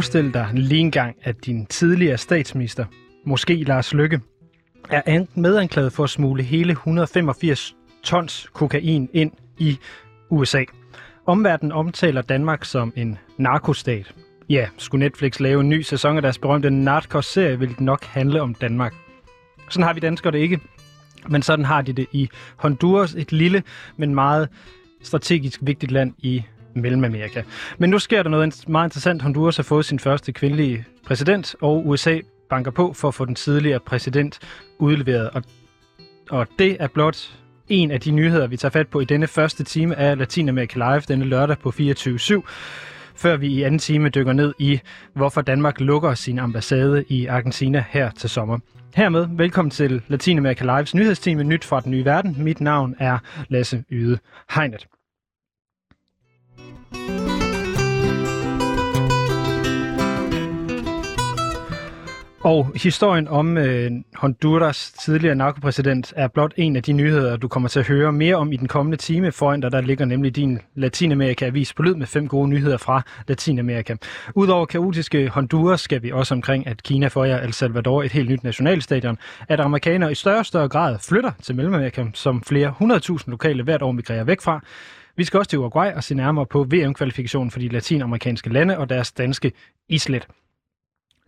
Forestil 0.00 0.34
dig 0.34 0.50
lige 0.54 0.80
engang, 0.80 1.16
at 1.22 1.46
din 1.46 1.66
tidligere 1.66 2.18
statsminister, 2.18 2.84
måske 3.26 3.64
Lars 3.64 3.94
Lykke, 3.94 4.20
er 4.90 5.24
medanklaget 5.34 5.92
for 5.92 6.04
at 6.04 6.10
smule 6.10 6.42
hele 6.42 6.72
185 6.72 7.76
tons 8.02 8.48
kokain 8.52 9.08
ind 9.12 9.32
i 9.58 9.78
USA. 10.30 10.64
Omverdenen 11.26 11.72
omtaler 11.72 12.22
Danmark 12.22 12.64
som 12.64 12.92
en 12.96 13.18
narkostat. 13.38 14.14
Ja, 14.48 14.68
skulle 14.76 15.04
Netflix 15.04 15.40
lave 15.40 15.60
en 15.60 15.68
ny 15.68 15.80
sæson 15.80 16.16
af 16.16 16.22
deres 16.22 16.38
berømte 16.38 16.70
Narcos-serie, 16.70 17.58
vil 17.58 17.68
det 17.68 17.80
nok 17.80 18.04
handle 18.04 18.42
om 18.42 18.54
Danmark. 18.54 18.94
Sådan 19.70 19.84
har 19.84 19.92
vi 19.92 20.00
danskere 20.00 20.32
det 20.32 20.38
ikke. 20.38 20.60
Men 21.28 21.42
sådan 21.42 21.64
har 21.64 21.82
de 21.82 21.92
det 21.92 22.06
i 22.12 22.28
Honduras, 22.56 23.14
et 23.14 23.32
lille, 23.32 23.62
men 23.96 24.14
meget 24.14 24.48
strategisk 25.02 25.60
vigtigt 25.62 25.92
land 25.92 26.14
i 26.18 26.44
Mellemamerika. 26.74 27.42
Men 27.78 27.90
nu 27.90 27.98
sker 27.98 28.22
der 28.22 28.30
noget 28.30 28.68
meget 28.68 28.86
interessant. 28.86 29.22
Honduras 29.22 29.56
har 29.56 29.62
fået 29.62 29.84
sin 29.84 29.98
første 29.98 30.32
kvindelige 30.32 30.84
præsident, 31.06 31.54
og 31.60 31.86
USA 31.86 32.18
banker 32.50 32.70
på 32.70 32.92
for 32.92 33.08
at 33.08 33.14
få 33.14 33.24
den 33.24 33.34
tidligere 33.34 33.80
præsident 33.80 34.38
udleveret. 34.78 35.30
Og, 35.30 35.42
og 36.30 36.46
det 36.58 36.76
er 36.80 36.88
blot 36.88 37.36
en 37.68 37.90
af 37.90 38.00
de 38.00 38.10
nyheder, 38.10 38.46
vi 38.46 38.56
tager 38.56 38.72
fat 38.72 38.88
på 38.88 39.00
i 39.00 39.04
denne 39.04 39.26
første 39.26 39.64
time 39.64 39.96
af 39.96 40.18
Latinamerika 40.18 40.78
Live 40.78 41.00
denne 41.00 41.24
lørdag 41.24 41.58
på 41.58 41.70
24 41.70 42.18
før 43.20 43.36
vi 43.36 43.48
i 43.48 43.62
anden 43.62 43.78
time 43.78 44.08
dykker 44.08 44.32
ned 44.32 44.54
i, 44.58 44.80
hvorfor 45.14 45.40
Danmark 45.40 45.80
lukker 45.80 46.14
sin 46.14 46.38
ambassade 46.38 47.04
i 47.08 47.26
Argentina 47.26 47.84
her 47.90 48.10
til 48.10 48.30
sommer. 48.30 48.58
Hermed 48.94 49.26
velkommen 49.30 49.70
til 49.70 50.02
Latinamerika 50.08 50.64
Lives 50.64 50.94
nyhedsteam 50.94 51.38
Nyt 51.38 51.64
fra 51.64 51.80
den 51.80 51.90
nye 51.90 52.04
verden. 52.04 52.36
Mit 52.38 52.60
navn 52.60 52.94
er 52.98 53.18
Lasse 53.48 53.84
Yde 53.90 54.18
Hegnet. 54.54 54.86
Og 62.44 62.72
historien 62.74 63.28
om 63.28 63.58
øh, 63.58 63.90
Honduras 64.14 64.92
tidligere 64.92 65.34
narkopræsident 65.34 66.12
er 66.16 66.28
blot 66.28 66.52
en 66.56 66.76
af 66.76 66.82
de 66.82 66.92
nyheder, 66.92 67.36
du 67.36 67.48
kommer 67.48 67.68
til 67.68 67.80
at 67.80 67.86
høre 67.86 68.12
mere 68.12 68.36
om 68.36 68.52
i 68.52 68.56
den 68.56 68.68
kommende 68.68 68.96
time. 68.96 69.32
Foran 69.32 69.60
dig, 69.60 69.72
der 69.72 69.80
ligger 69.80 70.04
nemlig 70.04 70.36
din 70.36 70.58
Latinamerika-avis 70.74 71.74
på 71.74 71.82
lyd 71.82 71.94
med 71.94 72.06
fem 72.06 72.28
gode 72.28 72.48
nyheder 72.48 72.76
fra 72.76 73.02
Latinamerika. 73.28 73.96
Udover 74.34 74.66
kaotiske 74.66 75.28
Honduras 75.28 75.80
skal 75.80 76.02
vi 76.02 76.12
også 76.12 76.34
omkring, 76.34 76.66
at 76.66 76.82
Kina 76.82 77.08
får 77.08 77.24
jer 77.24 77.42
El 77.42 77.52
Salvador 77.52 78.02
et 78.02 78.12
helt 78.12 78.30
nyt 78.30 78.44
nationalstadion, 78.44 79.18
at 79.48 79.60
amerikanere 79.60 80.12
i 80.12 80.14
større 80.14 80.38
og 80.38 80.46
større 80.46 80.68
grad 80.68 80.98
flytter 81.08 81.32
til 81.42 81.56
Mellemamerika, 81.56 82.04
som 82.14 82.42
flere 82.42 82.74
100.000 82.80 83.24
lokale 83.26 83.62
hvert 83.62 83.82
år 83.82 83.92
migrerer 83.92 84.24
væk 84.24 84.40
fra. 84.40 84.60
Vi 85.16 85.24
skal 85.24 85.38
også 85.38 85.50
til 85.50 85.58
Uruguay 85.58 85.92
og 85.92 86.04
se 86.04 86.14
nærmere 86.14 86.46
på 86.46 86.64
VM-kvalifikationen 86.64 87.50
for 87.50 87.58
de 87.58 87.68
latinamerikanske 87.68 88.52
lande 88.52 88.78
og 88.78 88.88
deres 88.88 89.12
danske 89.12 89.52
islet. 89.88 90.26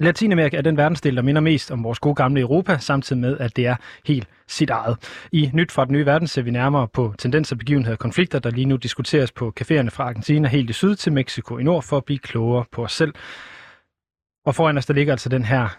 Latinamerika 0.03 0.57
er 0.57 0.63
den 0.63 0.77
verdensdel, 0.77 1.17
der 1.17 1.23
minder 1.23 1.41
mest 1.41 1.71
om 1.71 1.85
vores 1.85 1.99
gode 1.99 2.15
gamle 2.15 2.41
Europa, 2.41 2.79
samtidig 2.79 3.21
med, 3.21 3.39
at 3.39 3.57
det 3.57 3.67
er 3.67 3.77
helt 4.07 4.29
sit 4.49 4.71
eget. 4.71 4.97
I 5.33 5.51
Nyt 5.53 5.73
fra 5.73 5.85
den 5.85 5.93
nye 5.93 6.07
verden 6.07 6.29
ser 6.29 6.43
vi 6.43 6.51
nærmere 6.51 6.89
på 6.89 7.15
tendenser, 7.19 7.57
begivenheder 7.57 7.95
og 7.95 7.99
konflikter, 7.99 8.39
der 8.39 8.51
lige 8.51 8.65
nu 8.65 8.77
diskuteres 8.77 9.33
på 9.33 9.53
caféerne 9.61 9.89
fra 9.89 10.05
Argentina 10.05 10.49
helt 10.49 10.71
i 10.71 10.73
syd 10.73 10.95
til 10.95 11.13
Mexico 11.13 11.59
i 11.59 11.63
nord, 11.63 11.83
for 11.83 11.97
at 11.97 12.05
blive 12.05 12.19
klogere 12.19 12.65
på 12.73 12.85
os 12.85 12.93
selv. 12.93 13.15
Og 14.47 14.55
foran 14.55 14.79
os, 14.79 14.87
der 14.87 14.95
ligger 14.95 15.13
altså 15.13 15.29
den 15.29 15.45
her 15.45 15.79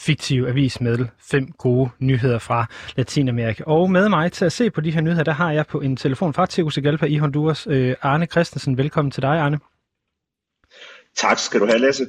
fiktive 0.00 0.48
avis 0.48 0.80
med 0.80 1.06
fem 1.30 1.52
gode 1.58 1.90
nyheder 1.98 2.38
fra 2.38 2.66
Latinamerika. 2.96 3.62
Og 3.66 3.90
med 3.90 4.08
mig 4.08 4.32
til 4.32 4.44
at 4.44 4.52
se 4.52 4.70
på 4.70 4.80
de 4.80 4.90
her 4.90 5.00
nyheder, 5.00 5.24
der 5.24 5.32
har 5.32 5.52
jeg 5.52 5.66
på 5.66 5.80
en 5.80 5.96
telefon 5.96 6.34
fra 6.34 6.46
Tegucigalpa 6.46 7.06
i 7.06 7.16
Honduras. 7.16 7.66
Øh, 7.70 7.94
Arne 8.02 8.26
Christensen, 8.26 8.78
velkommen 8.78 9.10
til 9.10 9.22
dig, 9.22 9.38
Arne. 9.38 9.58
Tak 11.16 11.38
skal 11.38 11.60
du 11.60 11.66
have, 11.66 11.78
Lasse. 11.78 12.06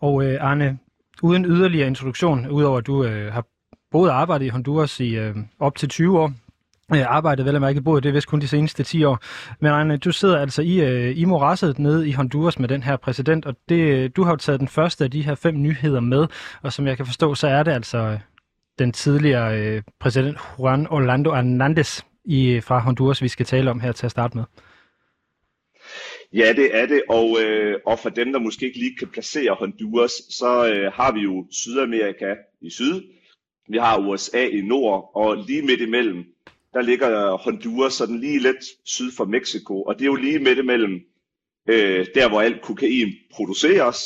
Og 0.00 0.24
øh, 0.24 0.44
Arne, 0.44 0.78
uden 1.22 1.44
yderligere 1.44 1.86
introduktion, 1.86 2.48
udover 2.48 2.78
at 2.78 2.86
du 2.86 3.04
øh, 3.04 3.32
har 3.32 3.44
boet 3.90 4.10
og 4.10 4.20
arbejdet 4.20 4.46
i 4.46 4.48
Honduras 4.48 5.00
i 5.00 5.16
øh, 5.16 5.36
op 5.60 5.76
til 5.76 5.88
20 5.88 6.20
år, 6.20 6.32
øh, 6.94 7.04
arbejdet 7.06 7.44
vel 7.44 7.54
og 7.54 7.60
mærke 7.60 7.80
boet 7.80 8.02
det 8.02 8.08
er 8.08 8.12
vist 8.12 8.26
kun 8.26 8.40
de 8.40 8.48
seneste 8.48 8.82
10 8.82 9.04
år. 9.04 9.18
Men 9.60 9.72
Arne, 9.72 9.96
du 9.96 10.12
sidder 10.12 10.38
altså 10.38 10.62
i, 10.62 10.80
øh, 10.80 11.18
i 11.18 11.24
morasset 11.24 11.78
nede 11.78 12.08
i 12.08 12.12
Honduras 12.12 12.58
med 12.58 12.68
den 12.68 12.82
her 12.82 12.96
præsident, 12.96 13.46
og 13.46 13.56
det, 13.68 13.80
øh, 13.80 14.10
du 14.16 14.24
har 14.24 14.30
jo 14.30 14.36
taget 14.36 14.60
den 14.60 14.68
første 14.68 15.04
af 15.04 15.10
de 15.10 15.22
her 15.22 15.34
fem 15.34 15.62
nyheder 15.62 16.00
med, 16.00 16.26
og 16.62 16.72
som 16.72 16.86
jeg 16.86 16.96
kan 16.96 17.06
forstå, 17.06 17.34
så 17.34 17.48
er 17.48 17.62
det 17.62 17.72
altså 17.72 17.98
øh, 17.98 18.18
den 18.78 18.92
tidligere 18.92 19.60
øh, 19.60 19.82
præsident 20.00 20.38
Juan 20.58 20.86
Orlando 20.90 21.34
Hernandez 21.34 22.00
i, 22.24 22.60
fra 22.60 22.78
Honduras, 22.78 23.22
vi 23.22 23.28
skal 23.28 23.46
tale 23.46 23.70
om 23.70 23.80
her 23.80 23.92
til 23.92 24.06
at 24.06 24.10
starte 24.10 24.36
med. 24.36 24.44
Ja, 26.32 26.52
det 26.56 26.76
er 26.76 26.86
det, 26.86 27.02
og, 27.08 27.42
øh, 27.42 27.80
og 27.86 27.98
for 27.98 28.08
dem, 28.08 28.32
der 28.32 28.38
måske 28.38 28.66
ikke 28.66 28.78
lige 28.78 28.96
kan 28.96 29.08
placere 29.08 29.54
Honduras, 29.54 30.12
så 30.30 30.72
øh, 30.74 30.92
har 30.92 31.12
vi 31.12 31.20
jo 31.20 31.46
Sydamerika 31.50 32.34
i 32.60 32.70
syd, 32.70 33.02
vi 33.68 33.78
har 33.78 34.08
USA 34.08 34.46
i 34.46 34.60
nord, 34.60 35.10
og 35.14 35.36
lige 35.36 35.62
midt 35.62 35.80
imellem, 35.80 36.24
der 36.74 36.82
ligger 36.82 37.36
Honduras 37.36 37.92
sådan 37.92 38.20
lige 38.20 38.38
lidt 38.38 38.64
syd 38.84 39.12
for 39.16 39.24
Mexico, 39.24 39.82
og 39.82 39.94
det 39.94 40.02
er 40.02 40.06
jo 40.06 40.14
lige 40.14 40.38
midt 40.38 40.58
imellem 40.58 41.00
øh, 41.68 42.06
der, 42.14 42.28
hvor 42.28 42.40
alt 42.40 42.62
kokain 42.62 43.14
produceres, 43.32 43.98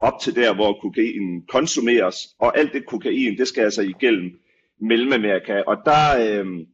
op 0.00 0.20
til 0.22 0.34
der, 0.36 0.54
hvor 0.54 0.78
kokain 0.82 1.42
konsumeres, 1.48 2.16
og 2.38 2.58
alt 2.58 2.72
det 2.72 2.86
kokain, 2.86 3.38
det 3.38 3.48
skal 3.48 3.62
altså 3.64 3.82
igennem 3.82 4.38
Mellemamerika, 4.80 5.62
og 5.66 5.76
der 5.84 6.18
øh, 6.28 6.66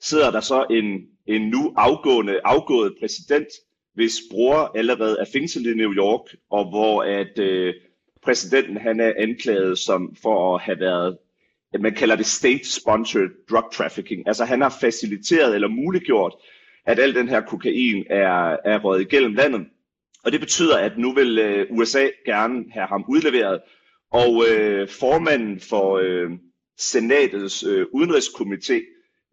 sidder 0.00 0.30
der 0.30 0.40
så 0.40 0.66
en, 0.70 1.08
en 1.26 1.48
nu 1.48 1.74
afgående, 1.76 2.40
afgået 2.44 2.94
præsident, 3.00 3.48
hvis 4.00 4.20
bror 4.30 4.72
allerede 4.78 5.16
er 5.20 5.24
fængslet 5.32 5.66
i 5.66 5.74
New 5.74 5.92
York, 5.94 6.36
og 6.50 6.68
hvor 6.70 7.02
at 7.02 7.38
øh, 7.38 7.74
præsidenten 8.22 8.76
han 8.76 9.00
er 9.00 9.12
anklaget 9.18 9.78
som 9.78 10.16
for 10.22 10.54
at 10.54 10.62
have 10.62 10.80
været, 10.80 11.18
man 11.80 11.94
kalder 11.94 12.16
det 12.16 12.26
state-sponsored 12.26 13.30
drug 13.50 13.72
trafficking. 13.72 14.28
Altså 14.28 14.44
han 14.44 14.60
har 14.60 14.76
faciliteret 14.80 15.54
eller 15.54 15.68
muliggjort, 15.68 16.34
at 16.86 16.98
al 16.98 17.14
den 17.14 17.28
her 17.28 17.40
kokain 17.40 18.04
er, 18.10 18.56
er 18.64 18.78
røget 18.78 19.00
igennem 19.00 19.34
landet. 19.34 19.66
Og 20.24 20.32
det 20.32 20.40
betyder, 20.40 20.78
at 20.78 20.98
nu 20.98 21.14
vil 21.14 21.38
øh, 21.38 21.66
USA 21.70 22.08
gerne 22.26 22.64
have 22.70 22.86
ham 22.86 23.04
udleveret. 23.08 23.60
Og 24.12 24.44
øh, 24.50 24.88
formanden 24.88 25.60
for 25.60 25.98
øh, 26.02 26.30
senatets 26.78 27.62
øh, 27.62 27.86
udenrigskomité, 27.94 28.80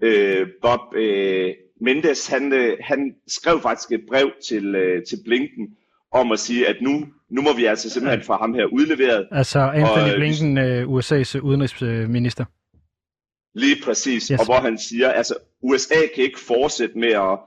øh, 0.03 0.47
Bob 0.61 0.95
øh, 0.95 1.53
Mendes, 1.81 2.27
han, 2.27 2.53
øh, 2.53 2.77
han 2.81 3.15
skrev 3.27 3.61
faktisk 3.61 3.91
et 3.91 4.01
brev 4.07 4.31
til, 4.47 4.75
øh, 4.75 5.03
til 5.09 5.17
Blinken 5.25 5.67
om 6.11 6.31
at 6.31 6.39
sige, 6.39 6.67
at 6.67 6.75
nu, 6.81 7.05
nu 7.29 7.41
må 7.41 7.53
vi 7.53 7.65
altså 7.65 7.89
simpelthen 7.89 8.23
få 8.23 8.33
ham 8.33 8.53
her 8.53 8.65
udleveret. 8.65 9.27
Altså 9.31 9.59
Anthony 9.59 10.01
og, 10.01 10.09
øh, 10.09 10.15
Blinken, 10.15 10.57
øh, 10.57 10.87
USA's 10.87 11.39
udenrigsminister. 11.39 12.45
Lige 13.55 13.75
præcis, 13.83 14.27
yes. 14.27 14.39
og 14.39 14.45
hvor 14.45 14.59
han 14.59 14.77
siger, 14.77 15.11
altså 15.11 15.35
USA 15.61 15.95
kan 16.15 16.23
ikke 16.23 16.39
fortsætte 16.39 16.97
med 16.97 17.11
at 17.11 17.39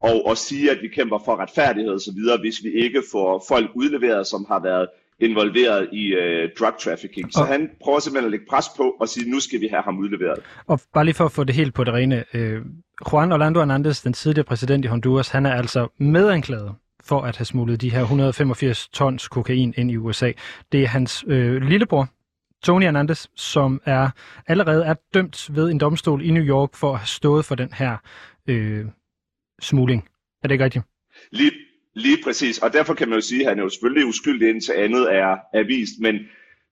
og, 0.00 0.26
og 0.26 0.36
sige, 0.36 0.70
at 0.70 0.78
vi 0.82 0.88
kæmper 0.88 1.18
for 1.24 1.36
retfærdighed 1.36 2.14
videre, 2.14 2.38
hvis 2.38 2.64
vi 2.64 2.70
ikke 2.72 3.02
får 3.12 3.44
folk 3.48 3.70
udleveret, 3.74 4.26
som 4.26 4.44
har 4.48 4.62
været 4.62 4.88
involveret 5.20 5.88
i 5.92 6.14
uh, 6.14 6.50
drug 6.58 6.74
trafficking. 6.80 7.32
Så 7.32 7.40
og, 7.40 7.46
han 7.46 7.70
prøver 7.84 7.98
simpelthen 7.98 8.26
at 8.26 8.30
lægge 8.30 8.46
pres 8.50 8.66
på 8.76 8.96
og 9.00 9.08
sige, 9.08 9.30
nu 9.30 9.40
skal 9.40 9.60
vi 9.60 9.68
have 9.70 9.82
ham 9.82 9.98
udleveret. 9.98 10.38
Og 10.66 10.80
bare 10.94 11.04
lige 11.04 11.14
for 11.14 11.24
at 11.24 11.32
få 11.32 11.44
det 11.44 11.54
helt 11.54 11.74
på 11.74 11.84
det 11.84 11.94
rene. 11.94 12.24
Uh, 12.34 12.40
Juan 13.12 13.32
Orlando 13.32 13.60
Hernandez, 13.60 14.02
den 14.02 14.12
tidligere 14.12 14.44
præsident 14.44 14.84
i 14.84 14.88
Honduras, 14.88 15.28
han 15.28 15.46
er 15.46 15.52
altså 15.54 15.88
medanklaget 15.98 16.74
for 17.04 17.20
at 17.20 17.36
have 17.36 17.44
smuglet 17.44 17.80
de 17.80 17.90
her 17.90 18.00
185 18.00 18.88
tons 18.88 19.28
kokain 19.28 19.74
ind 19.76 19.90
i 19.90 19.96
USA. 19.96 20.32
Det 20.72 20.82
er 20.82 20.86
hans 20.86 21.24
øh, 21.26 21.62
lillebror, 21.62 22.08
Tony 22.62 22.82
Hernandez, 22.82 23.26
som 23.36 23.80
er 23.84 24.10
allerede 24.46 24.84
er 24.84 24.94
dømt 25.14 25.56
ved 25.56 25.70
en 25.70 25.78
domstol 25.78 26.22
i 26.22 26.30
New 26.30 26.42
York 26.42 26.74
for 26.74 26.92
at 26.92 26.98
have 26.98 27.06
stået 27.06 27.44
for 27.44 27.54
den 27.54 27.72
her 27.72 27.96
øh, 28.46 28.86
smugling. 29.60 30.08
Er 30.42 30.48
det 30.48 30.54
ikke 30.54 30.64
rigtigt? 30.64 30.84
Lige, 31.32 31.50
Lige 31.98 32.22
præcis, 32.24 32.58
og 32.58 32.72
derfor 32.72 32.94
kan 32.94 33.08
man 33.08 33.18
jo 33.18 33.20
sige, 33.20 33.40
at 33.42 33.48
han 33.48 33.58
er 33.58 33.62
jo 33.62 33.68
selvfølgelig 33.68 34.06
uskyldig 34.06 34.48
indtil 34.48 34.72
andet 34.72 35.14
er, 35.14 35.36
er 35.54 35.66
vist, 35.66 36.00
men, 36.00 36.14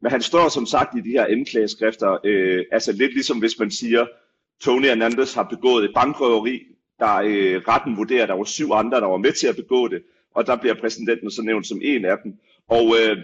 men 0.02 0.10
han 0.10 0.22
står 0.22 0.48
som 0.48 0.66
sagt 0.66 0.98
i 0.98 1.00
de 1.00 1.10
her 1.10 1.26
anklageskrifter, 1.26 2.18
øh, 2.24 2.64
altså 2.72 2.92
lidt 2.92 3.12
ligesom 3.12 3.38
hvis 3.38 3.58
man 3.58 3.70
siger, 3.70 4.06
Tony 4.60 4.86
Hernandez 4.86 5.34
har 5.34 5.42
begået 5.42 5.84
et 5.84 5.90
bankrøveri, 5.94 6.62
der 6.98 7.14
øh, 7.14 7.62
retten 7.68 7.96
vurderer, 7.96 8.22
at 8.22 8.28
der 8.28 8.34
var 8.34 8.44
syv 8.44 8.70
andre, 8.72 9.00
der 9.00 9.06
var 9.06 9.16
med 9.16 9.32
til 9.32 9.46
at 9.46 9.56
begå 9.56 9.88
det, 9.88 10.02
og 10.34 10.46
der 10.46 10.56
bliver 10.56 10.74
præsidenten 10.74 11.30
så 11.30 11.42
nævnt 11.42 11.66
som 11.66 11.80
en 11.82 12.04
af 12.04 12.16
dem. 12.24 12.34
Og 12.68 12.94
øh, 13.00 13.16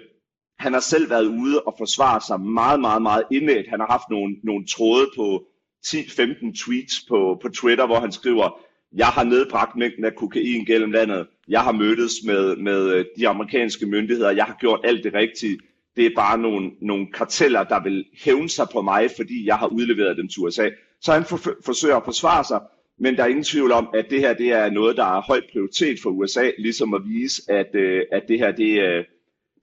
han 0.58 0.72
har 0.72 0.80
selv 0.80 1.10
været 1.10 1.26
ude 1.26 1.62
og 1.62 1.74
forsvare 1.78 2.20
sig 2.20 2.40
meget, 2.40 2.80
meget, 2.80 3.02
meget 3.02 3.24
indlægt. 3.30 3.68
Han 3.68 3.80
har 3.80 3.86
haft 3.86 4.10
nogle, 4.10 4.36
nogle 4.44 4.66
tråde 4.66 5.10
på 5.16 5.44
10-15 5.86 6.64
tweets 6.64 7.04
på, 7.08 7.38
på 7.42 7.48
Twitter, 7.48 7.86
hvor 7.86 8.00
han 8.00 8.12
skriver, 8.12 8.60
jeg 8.94 9.06
har 9.06 9.24
nedbragt 9.24 9.76
mængden 9.76 10.04
af 10.04 10.14
kokain 10.14 10.64
gennem 10.64 10.90
landet. 10.90 11.26
Jeg 11.48 11.60
har 11.60 11.72
mødtes 11.72 12.12
med, 12.26 12.56
med 12.56 12.94
øh, 12.94 13.04
de 13.18 13.28
amerikanske 13.28 13.86
myndigheder. 13.86 14.30
Jeg 14.30 14.44
har 14.44 14.56
gjort 14.60 14.80
alt 14.84 15.04
det 15.04 15.14
rigtige. 15.14 15.58
Det 15.96 16.06
er 16.06 16.10
bare 16.16 16.38
nogle, 16.38 16.70
nogle 16.80 17.06
karteller, 17.14 17.64
der 17.64 17.82
vil 17.82 18.04
hævne 18.24 18.48
sig 18.48 18.66
på 18.72 18.82
mig, 18.82 19.10
fordi 19.16 19.46
jeg 19.46 19.56
har 19.56 19.66
udleveret 19.66 20.16
dem 20.16 20.28
til 20.28 20.42
USA. 20.42 20.68
Så 21.00 21.12
han 21.12 21.24
for, 21.24 21.38
forsøger 21.64 21.96
at 21.96 22.04
forsvare 22.04 22.44
sig, 22.44 22.60
men 22.98 23.16
der 23.16 23.22
er 23.22 23.26
ingen 23.26 23.44
tvivl 23.44 23.72
om, 23.72 23.88
at 23.94 24.06
det 24.10 24.20
her 24.20 24.34
det 24.34 24.52
er 24.52 24.70
noget, 24.70 24.96
der 24.96 25.04
er 25.04 25.20
høj 25.20 25.40
prioritet 25.52 25.98
for 26.02 26.10
USA, 26.10 26.50
ligesom 26.58 26.94
at 26.94 27.00
vise, 27.04 27.42
at, 27.48 27.74
øh, 27.74 28.02
at 28.12 28.22
det 28.28 28.38
her 28.38 28.52
det, 28.52 28.80
øh, 28.82 29.04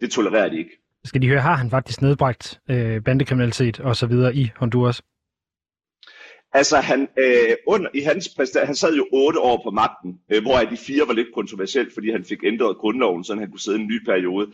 det 0.02 0.12
tolererer 0.12 0.50
de 0.50 0.58
ikke. 0.58 0.72
Skal 1.04 1.22
de 1.22 1.28
høre, 1.28 1.42
har 1.42 1.56
han 1.56 1.70
faktisk 1.70 2.02
nedbragt 2.02 2.60
øh, 2.70 3.04
bandekriminalitet 3.04 3.80
og 3.80 3.96
så 3.96 4.06
videre 4.06 4.36
i 4.36 4.50
Honduras? 4.56 5.02
Altså, 6.54 6.78
han, 6.78 7.08
øh, 7.18 7.56
under, 7.68 7.90
i 7.94 8.02
hans 8.02 8.30
præsident, 8.36 8.66
han 8.66 8.76
sad 8.76 8.96
jo 8.96 9.08
otte 9.12 9.40
år 9.40 9.62
på 9.64 9.72
magten, 9.72 10.20
øh, 10.32 10.42
hvor 10.42 10.58
de 10.58 10.78
fire 10.78 11.08
var 11.08 11.14
lidt 11.14 11.34
kontroversielt, 11.34 11.94
fordi 11.94 12.12
han 12.12 12.26
fik 12.26 12.44
ændret 12.44 12.78
grundloven, 12.78 13.24
så 13.24 13.36
han 13.36 13.52
kunne 13.52 13.60
sidde 13.60 13.80
en 13.80 13.88
ny 13.88 14.04
periode. 14.06 14.48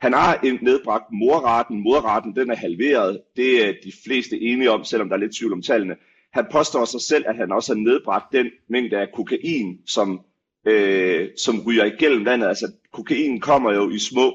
Han 0.00 0.12
har 0.12 0.62
nedbragt 0.62 1.04
morraten. 1.12 1.80
Morraten, 1.80 2.36
den 2.36 2.50
er 2.50 2.56
halveret. 2.56 3.20
Det 3.36 3.66
er 3.66 3.72
de 3.84 3.92
fleste 4.04 4.40
enige 4.40 4.70
om, 4.70 4.84
selvom 4.84 5.08
der 5.08 5.16
er 5.16 5.20
lidt 5.20 5.36
tvivl 5.36 5.52
om 5.52 5.62
tallene. 5.62 5.96
Han 6.32 6.46
påstår 6.52 6.84
sig 6.84 7.00
selv, 7.00 7.24
at 7.26 7.36
han 7.36 7.52
også 7.52 7.74
har 7.74 7.80
nedbragt 7.80 8.32
den 8.32 8.46
mængde 8.68 8.98
af 8.98 9.08
kokain, 9.14 9.78
som, 9.86 10.20
øh, 10.66 11.28
som 11.38 11.62
ryger 11.66 11.84
igennem 11.84 12.24
landet. 12.24 12.48
Altså, 12.48 12.72
kokain 12.92 13.40
kommer 13.40 13.72
jo 13.72 13.90
i 13.90 13.98
små 13.98 14.32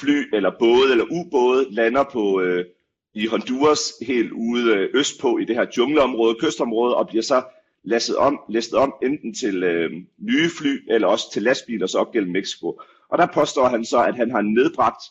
fly 0.00 0.34
eller 0.34 0.50
både 0.58 0.90
eller 0.90 1.04
ubåde, 1.10 1.66
lander 1.70 2.04
på, 2.12 2.40
øh, 2.40 2.64
i 3.14 3.26
Honduras, 3.26 3.92
helt 4.02 4.32
ude 4.32 4.74
øh, 4.74 4.90
østpå 4.94 5.38
i 5.38 5.44
det 5.44 5.56
her 5.56 5.66
jungleområde, 5.78 6.36
kystområde, 6.40 6.96
og 6.96 7.08
bliver 7.08 7.22
så 7.22 7.42
læsset 7.84 8.16
om, 8.16 8.40
læsset 8.48 8.74
om 8.74 8.94
enten 9.02 9.34
til 9.34 9.62
øh, 9.62 9.90
nye 10.18 10.50
fly, 10.58 10.92
eller 10.92 11.08
også 11.08 11.32
til 11.32 11.42
lastbiler, 11.42 11.86
så 11.86 11.98
op 11.98 12.12
gennem 12.12 12.32
Mexico. 12.32 12.80
Og 13.08 13.18
der 13.18 13.26
påstår 13.34 13.68
han 13.68 13.84
så, 13.84 14.02
at 14.02 14.16
han 14.16 14.30
har 14.30 14.40
nedbragt 14.40 15.02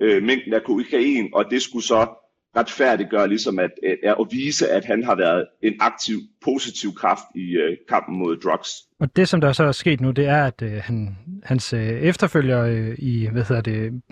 øh, 0.00 0.22
mængden 0.22 0.54
af 0.54 0.64
kokain, 0.64 1.30
og 1.34 1.50
det 1.50 1.62
skulle 1.62 1.84
så 1.84 2.06
retfærdiggøre 2.56 3.28
ligesom 3.28 3.58
at, 3.58 3.70
at, 3.82 3.96
øh, 4.04 4.14
at 4.20 4.26
vise, 4.30 4.68
at 4.68 4.84
han 4.84 5.04
har 5.04 5.14
været 5.14 5.46
en 5.62 5.74
aktiv, 5.80 6.18
positiv 6.44 6.94
kraft 6.94 7.24
i 7.34 7.56
øh, 7.56 7.76
kampen 7.88 8.18
mod 8.18 8.36
drugs. 8.36 8.68
Og 9.00 9.16
det, 9.16 9.28
som 9.28 9.40
der 9.40 9.52
så 9.52 9.64
er 9.64 9.72
sket 9.72 10.00
nu, 10.00 10.10
det 10.10 10.26
er, 10.26 10.44
at 10.44 10.62
øh, 10.62 10.72
han, 10.84 11.16
hans 11.44 11.72
øh, 11.72 11.80
efterfølger 11.80 12.62
øh, 12.62 12.94
i 12.98 13.28
hvad 13.32 13.44
hedder 13.44 13.62
det, 13.62 14.02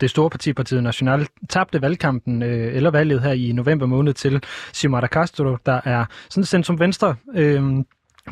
det 0.00 0.10
store 0.10 0.30
parti, 0.30 0.52
Partiet 0.52 0.82
National, 0.82 1.26
tabte 1.48 1.82
valgkampen, 1.82 2.42
øh, 2.42 2.76
eller 2.76 2.90
valget 2.90 3.22
her 3.22 3.32
i 3.32 3.52
november 3.52 3.86
måned 3.86 4.14
til 4.14 4.42
Xiomara 4.74 5.06
Castro, 5.06 5.56
der 5.66 5.80
er 5.84 6.04
sådan 6.30 6.44
centrum 6.44 6.80
venstre 6.80 7.16
øh, 7.34 7.62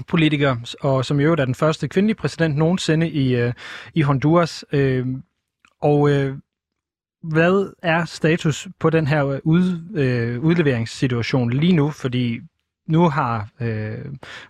politiker, 0.08 0.56
og 0.80 1.04
som 1.04 1.20
i 1.20 1.22
øvrigt 1.22 1.40
er 1.40 1.44
den 1.44 1.54
første 1.54 1.88
kvindelige 1.88 2.16
præsident 2.16 2.56
nogensinde 2.56 3.08
i, 3.08 3.36
øh, 3.36 3.52
i 3.94 4.02
Honduras. 4.02 4.64
Øh, 4.72 5.06
og 5.80 6.10
øh, 6.10 6.36
hvad 7.22 7.72
er 7.82 8.04
status 8.04 8.68
på 8.78 8.90
den 8.90 9.06
her 9.06 9.26
øh, 9.26 9.40
ud, 9.44 9.62
øh, 9.96 10.44
udleveringssituation 10.44 11.50
lige 11.50 11.72
nu? 11.72 11.90
Fordi 11.90 12.40
nu 12.88 13.08
har 13.08 13.48
øh, 13.60 14.04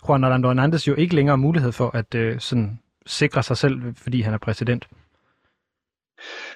Juan 0.07 0.23
Orlando 0.23 0.47
Hernandez 0.47 0.87
jo 0.87 0.95
ikke 0.95 1.15
længere 1.15 1.37
mulighed 1.37 1.71
for 1.71 1.89
at 1.93 2.15
øh, 2.15 2.39
sådan 2.39 2.79
sikre 3.05 3.43
sig 3.43 3.57
selv, 3.57 3.81
fordi 3.95 4.21
han 4.21 4.33
er 4.33 4.37
præsident. 4.37 4.87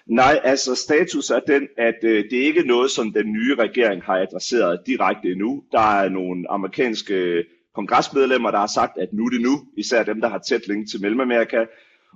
Nej, 0.05 0.39
altså 0.43 0.75
status 0.75 1.29
er 1.29 1.39
den, 1.39 1.67
at 1.77 1.95
øh, 2.03 2.23
det 2.29 2.39
er 2.39 2.45
ikke 2.45 2.67
noget, 2.67 2.91
som 2.91 3.13
den 3.13 3.31
nye 3.31 3.55
regering 3.55 4.03
har 4.03 4.17
adresseret 4.17 4.81
direkte 4.85 5.31
endnu. 5.31 5.63
Der 5.71 5.99
er 6.01 6.09
nogle 6.09 6.51
amerikanske 6.51 7.13
øh, 7.13 7.43
kongresmedlemmer, 7.75 8.51
der 8.51 8.59
har 8.59 8.71
sagt, 8.75 8.97
at 8.97 9.09
nu 9.13 9.25
er 9.25 9.29
det 9.29 9.41
nu, 9.41 9.63
især 9.77 10.03
dem, 10.03 10.21
der 10.21 10.29
har 10.29 10.37
tæt 10.37 10.67
link 10.67 10.89
til 10.89 11.01
Mellemamerika. 11.01 11.65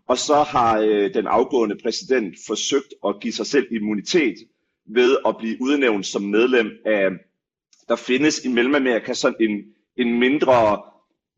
Og 0.08 0.18
så 0.18 0.44
har 0.44 0.80
øh, 0.80 1.14
den 1.14 1.28
afgående 1.28 1.76
præsident 1.84 2.36
forsøgt 2.48 2.94
at 3.08 3.16
give 3.22 3.34
sig 3.34 3.46
selv 3.46 3.68
immunitet 3.72 4.36
ved 4.86 5.18
at 5.28 5.36
blive 5.40 5.58
udnævnt 5.62 6.06
som 6.06 6.22
medlem 6.22 6.72
af, 6.86 7.10
der 7.88 7.96
findes 7.96 8.46
i 8.46 8.48
Mellemamerika 8.48 9.14
sådan 9.14 9.38
en, 9.50 9.60
en 9.98 10.20
mindre 10.20 10.82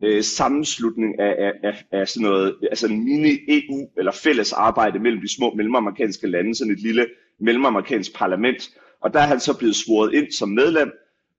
øh, 0.04 0.24
sammenslutning 0.24 1.20
af, 1.20 1.36
af, 1.40 1.52
af, 1.64 1.86
af 1.92 2.08
sådan 2.08 2.28
noget, 2.30 2.58
altså 2.70 2.88
en 2.88 3.04
mini-EU 3.06 3.90
eller 3.98 4.12
fælles 4.12 4.54
arbejde 4.54 5.00
mellem 5.00 5.22
de 5.22 5.36
små 5.36 5.54
mellemamerikanske 5.54 6.28
lande, 6.28 6.56
sådan 6.56 6.74
et 6.74 6.80
lille 6.80 7.08
mellemamerikansk 7.40 8.16
parlament. 8.16 8.70
Og 9.02 9.14
der 9.14 9.20
er 9.20 9.28
han 9.28 9.40
så 9.40 9.58
blevet 9.58 9.76
svoret 9.76 10.14
ind 10.14 10.32
som 10.32 10.50
medlem, 10.50 10.92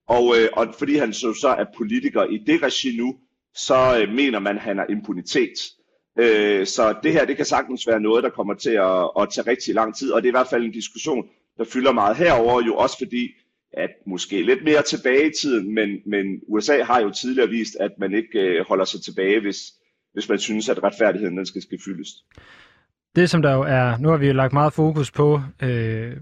og, 0.07 0.35
øh, 0.37 0.49
og 0.53 0.75
fordi 0.79 0.95
han 0.95 1.13
så, 1.13 1.33
så 1.33 1.47
er 1.47 1.65
politiker 1.77 2.23
i 2.23 2.37
det 2.37 2.63
regi 2.63 2.97
nu, 2.97 3.15
så 3.55 3.99
øh, 4.01 4.15
mener 4.15 4.39
man, 4.39 4.55
at 4.55 4.61
han 4.61 4.77
har 4.77 4.85
impunitet. 4.89 5.53
Øh, 6.19 6.65
så 6.65 6.95
det 7.03 7.13
her, 7.13 7.25
det 7.25 7.35
kan 7.37 7.45
sagtens 7.45 7.87
være 7.87 7.99
noget, 7.99 8.23
der 8.23 8.29
kommer 8.29 8.53
til 8.53 8.69
at, 8.69 9.09
at 9.19 9.29
tage 9.33 9.47
rigtig 9.51 9.75
lang 9.75 9.95
tid, 9.95 10.11
og 10.11 10.21
det 10.21 10.27
er 10.27 10.31
i 10.31 10.39
hvert 10.39 10.47
fald 10.49 10.63
en 10.63 10.71
diskussion, 10.71 11.25
der 11.57 11.63
fylder 11.63 11.91
meget 11.91 12.17
herover 12.17 12.63
jo 12.65 12.75
også 12.75 12.97
fordi, 12.97 13.29
at 13.73 13.89
måske 14.07 14.43
lidt 14.43 14.63
mere 14.63 14.81
tilbage 14.81 15.27
i 15.27 15.31
tiden, 15.41 15.73
men, 15.75 15.89
men 16.05 16.25
USA 16.47 16.83
har 16.83 17.01
jo 17.01 17.09
tidligere 17.09 17.49
vist, 17.49 17.75
at 17.79 17.91
man 17.99 18.13
ikke 18.13 18.39
øh, 18.39 18.65
holder 18.67 18.85
sig 18.85 19.01
tilbage, 19.01 19.41
hvis, 19.41 19.57
hvis 20.13 20.29
man 20.29 20.39
synes, 20.39 20.69
at 20.69 20.83
retfærdigheden 20.83 21.37
den 21.37 21.45
skal, 21.45 21.61
skal 21.61 21.79
fyldes. 21.85 22.09
Det 23.15 23.29
som 23.29 23.41
der 23.41 23.53
jo 23.53 23.61
er, 23.61 23.97
nu 23.97 24.09
har 24.09 24.17
vi 24.17 24.27
jo 24.27 24.33
lagt 24.33 24.53
meget 24.53 24.73
fokus 24.73 25.11
på, 25.11 25.41
øh, 25.63 26.17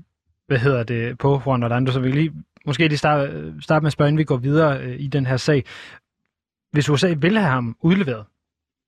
hvad 0.47 0.57
hedder 0.57 0.83
det, 0.83 1.17
på 1.17 1.41
Juan 1.45 1.63
Orlando, 1.63 1.91
så 1.91 1.99
vi 1.99 2.11
lige 2.11 2.33
måske 2.65 2.88
lige 2.88 2.97
starte, 2.97 3.31
øh, 3.31 3.53
starte 3.61 3.83
med 3.83 3.88
at 3.88 3.93
spørge, 3.93 4.09
inden 4.09 4.19
vi 4.19 4.23
går 4.23 4.38
videre 4.38 4.81
øh, 4.81 4.99
i 4.99 5.07
den 5.07 5.25
her 5.25 5.38
sag. 5.38 5.63
Hvis 6.71 6.89
USA 6.89 7.13
vil 7.17 7.38
have 7.38 7.51
ham 7.51 7.75
udleveret, 7.81 8.25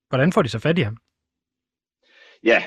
Hvordan 0.10 0.34
får 0.34 0.42
de 0.42 0.50
så 0.50 0.60
fat 0.60 0.78
i 0.78 0.82
ham? 0.82 0.98
Ja, 2.44 2.64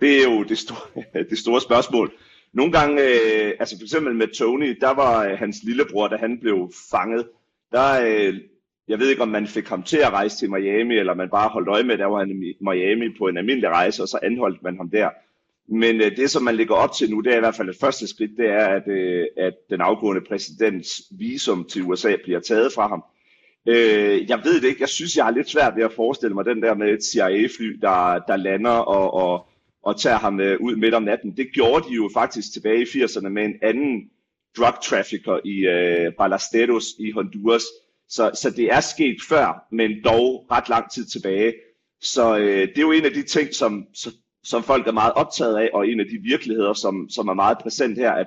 det 0.00 0.18
er 0.18 0.22
jo 0.22 0.42
det 0.42 0.58
store, 0.58 1.04
det 1.30 1.38
store 1.38 1.60
spørgsmål. 1.60 2.12
Nogle 2.52 2.72
gange, 2.72 3.02
øh, 3.02 3.52
altså 3.60 3.76
for 3.78 3.82
eksempel 3.82 4.14
med 4.14 4.28
Tony, 4.28 4.76
der 4.80 4.90
var 4.90 5.24
øh, 5.24 5.38
hans 5.38 5.62
lillebror, 5.62 6.08
da 6.08 6.16
han 6.16 6.40
blev 6.40 6.72
fanget, 6.90 7.28
der, 7.72 8.02
øh, 8.06 8.40
jeg 8.88 8.98
ved 8.98 9.10
ikke 9.10 9.22
om 9.22 9.28
man 9.28 9.46
fik 9.46 9.68
ham 9.68 9.82
til 9.82 9.96
at 9.96 10.12
rejse 10.12 10.38
til 10.38 10.50
Miami, 10.50 10.98
eller 10.98 11.14
man 11.14 11.30
bare 11.30 11.48
holdt 11.48 11.68
øje 11.68 11.82
med, 11.82 11.98
der 11.98 12.06
var 12.06 12.18
han 12.18 12.30
i 12.30 12.54
Miami 12.60 13.08
på 13.18 13.28
en 13.28 13.36
almindelig 13.36 13.70
rejse, 13.70 14.02
og 14.02 14.08
så 14.08 14.18
anholdt 14.22 14.62
man 14.62 14.76
ham 14.76 14.90
der. 14.90 15.10
Men 15.68 16.00
øh, 16.00 16.16
det, 16.16 16.30
som 16.30 16.42
man 16.42 16.56
ligger 16.56 16.74
op 16.74 16.92
til 16.92 17.10
nu, 17.10 17.20
det 17.20 17.32
er 17.32 17.36
i 17.36 17.40
hvert 17.40 17.54
fald 17.54 17.68
et 17.68 17.80
første 17.80 18.06
skridt, 18.06 18.36
det 18.36 18.48
er, 18.48 18.66
at, 18.66 18.88
øh, 18.88 19.26
at 19.36 19.54
den 19.70 19.80
afgående 19.80 20.22
præsidents 20.28 21.02
visum 21.10 21.64
til 21.64 21.82
USA 21.82 22.16
bliver 22.24 22.40
taget 22.40 22.72
fra 22.72 22.88
ham. 22.88 23.04
Øh, 23.68 24.28
jeg 24.28 24.40
ved 24.44 24.60
det 24.60 24.68
ikke. 24.68 24.80
Jeg 24.80 24.88
synes, 24.88 25.16
jeg 25.16 25.24
har 25.24 25.32
lidt 25.32 25.50
svært 25.50 25.76
ved 25.76 25.84
at 25.84 25.92
forestille 25.92 26.34
mig 26.34 26.44
den 26.44 26.62
der 26.62 26.74
med 26.74 26.88
et 26.92 27.04
CIA-fly, 27.04 27.78
der, 27.80 28.18
der 28.28 28.36
lander 28.36 28.70
og, 28.70 29.14
og, 29.14 29.46
og 29.82 30.00
tager 30.00 30.18
ham 30.18 30.40
øh, 30.40 30.60
ud 30.60 30.76
midt 30.76 30.94
om 30.94 31.02
natten. 31.02 31.36
Det 31.36 31.48
gjorde 31.54 31.88
de 31.88 31.94
jo 31.94 32.10
faktisk 32.14 32.52
tilbage 32.52 32.82
i 32.82 33.02
80'erne 33.04 33.28
med 33.28 33.44
en 33.44 33.54
anden 33.62 34.10
drug 34.56 34.74
trafficker 34.82 35.40
i 35.44 35.66
øh, 35.66 36.12
Ballesteros 36.18 36.86
i 36.98 37.10
Honduras. 37.10 37.64
Så, 38.08 38.30
så 38.34 38.50
det 38.50 38.72
er 38.72 38.80
sket 38.80 39.16
før, 39.28 39.66
men 39.72 39.90
dog 40.04 40.46
ret 40.50 40.68
lang 40.68 40.90
tid 40.90 41.04
tilbage. 41.04 41.54
Så 42.00 42.38
øh, 42.38 42.68
det 42.68 42.78
er 42.78 42.82
jo 42.82 42.92
en 42.92 43.04
af 43.04 43.12
de 43.12 43.22
ting, 43.22 43.54
som, 43.54 43.86
som 44.44 44.62
folk 44.62 44.86
er 44.86 44.92
meget 44.92 45.12
optaget 45.12 45.56
af, 45.56 45.70
og 45.72 45.88
en 45.88 46.00
af 46.00 46.06
de 46.06 46.18
virkeligheder, 46.22 46.72
som, 46.72 47.08
som 47.10 47.28
er 47.28 47.34
meget 47.34 47.58
præsent 47.58 47.98
her, 47.98 48.12
at 48.12 48.26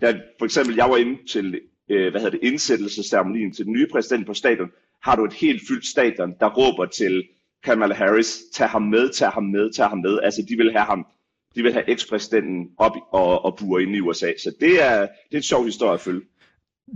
der, 0.00 0.20
for 0.38 0.44
eksempel, 0.44 0.76
jeg 0.76 0.90
var 0.90 0.96
inde 0.96 1.26
til 1.26 1.60
øh, 1.90 2.10
hvad 2.10 2.20
hedder 2.20 2.38
det, 2.38 2.48
indsættelsesceremonien 2.48 3.52
til 3.52 3.64
den 3.64 3.72
nye 3.72 3.86
præsident 3.92 4.26
på 4.26 4.34
stadion, 4.34 4.70
har 5.02 5.16
du 5.16 5.24
et 5.24 5.32
helt 5.32 5.62
fyldt 5.68 5.86
stadion, 5.86 6.34
der 6.40 6.48
råber 6.50 6.86
til 6.86 7.24
Kamala 7.64 7.94
Harris, 7.94 8.38
tag 8.54 8.68
ham 8.68 8.82
med, 8.82 9.12
tag 9.12 9.28
ham 9.28 9.44
med, 9.44 9.72
tag 9.72 9.86
ham 9.86 9.98
med. 9.98 10.18
Altså, 10.22 10.42
de 10.48 10.56
vil 10.56 10.72
have 10.72 10.84
ham, 10.84 11.06
de 11.54 11.62
vil 11.62 11.72
have 11.72 11.90
ekspræsidenten 11.90 12.68
op 12.78 12.92
og, 13.12 13.44
og 13.44 13.56
bure 13.58 13.82
ind 13.82 13.96
i 13.96 14.00
USA. 14.00 14.26
Så 14.38 14.54
det 14.60 14.84
er, 14.84 15.00
det 15.00 15.32
er 15.32 15.36
en 15.36 15.42
sjov 15.42 15.64
historie 15.64 15.94
at 15.94 16.00
følge. 16.00 16.20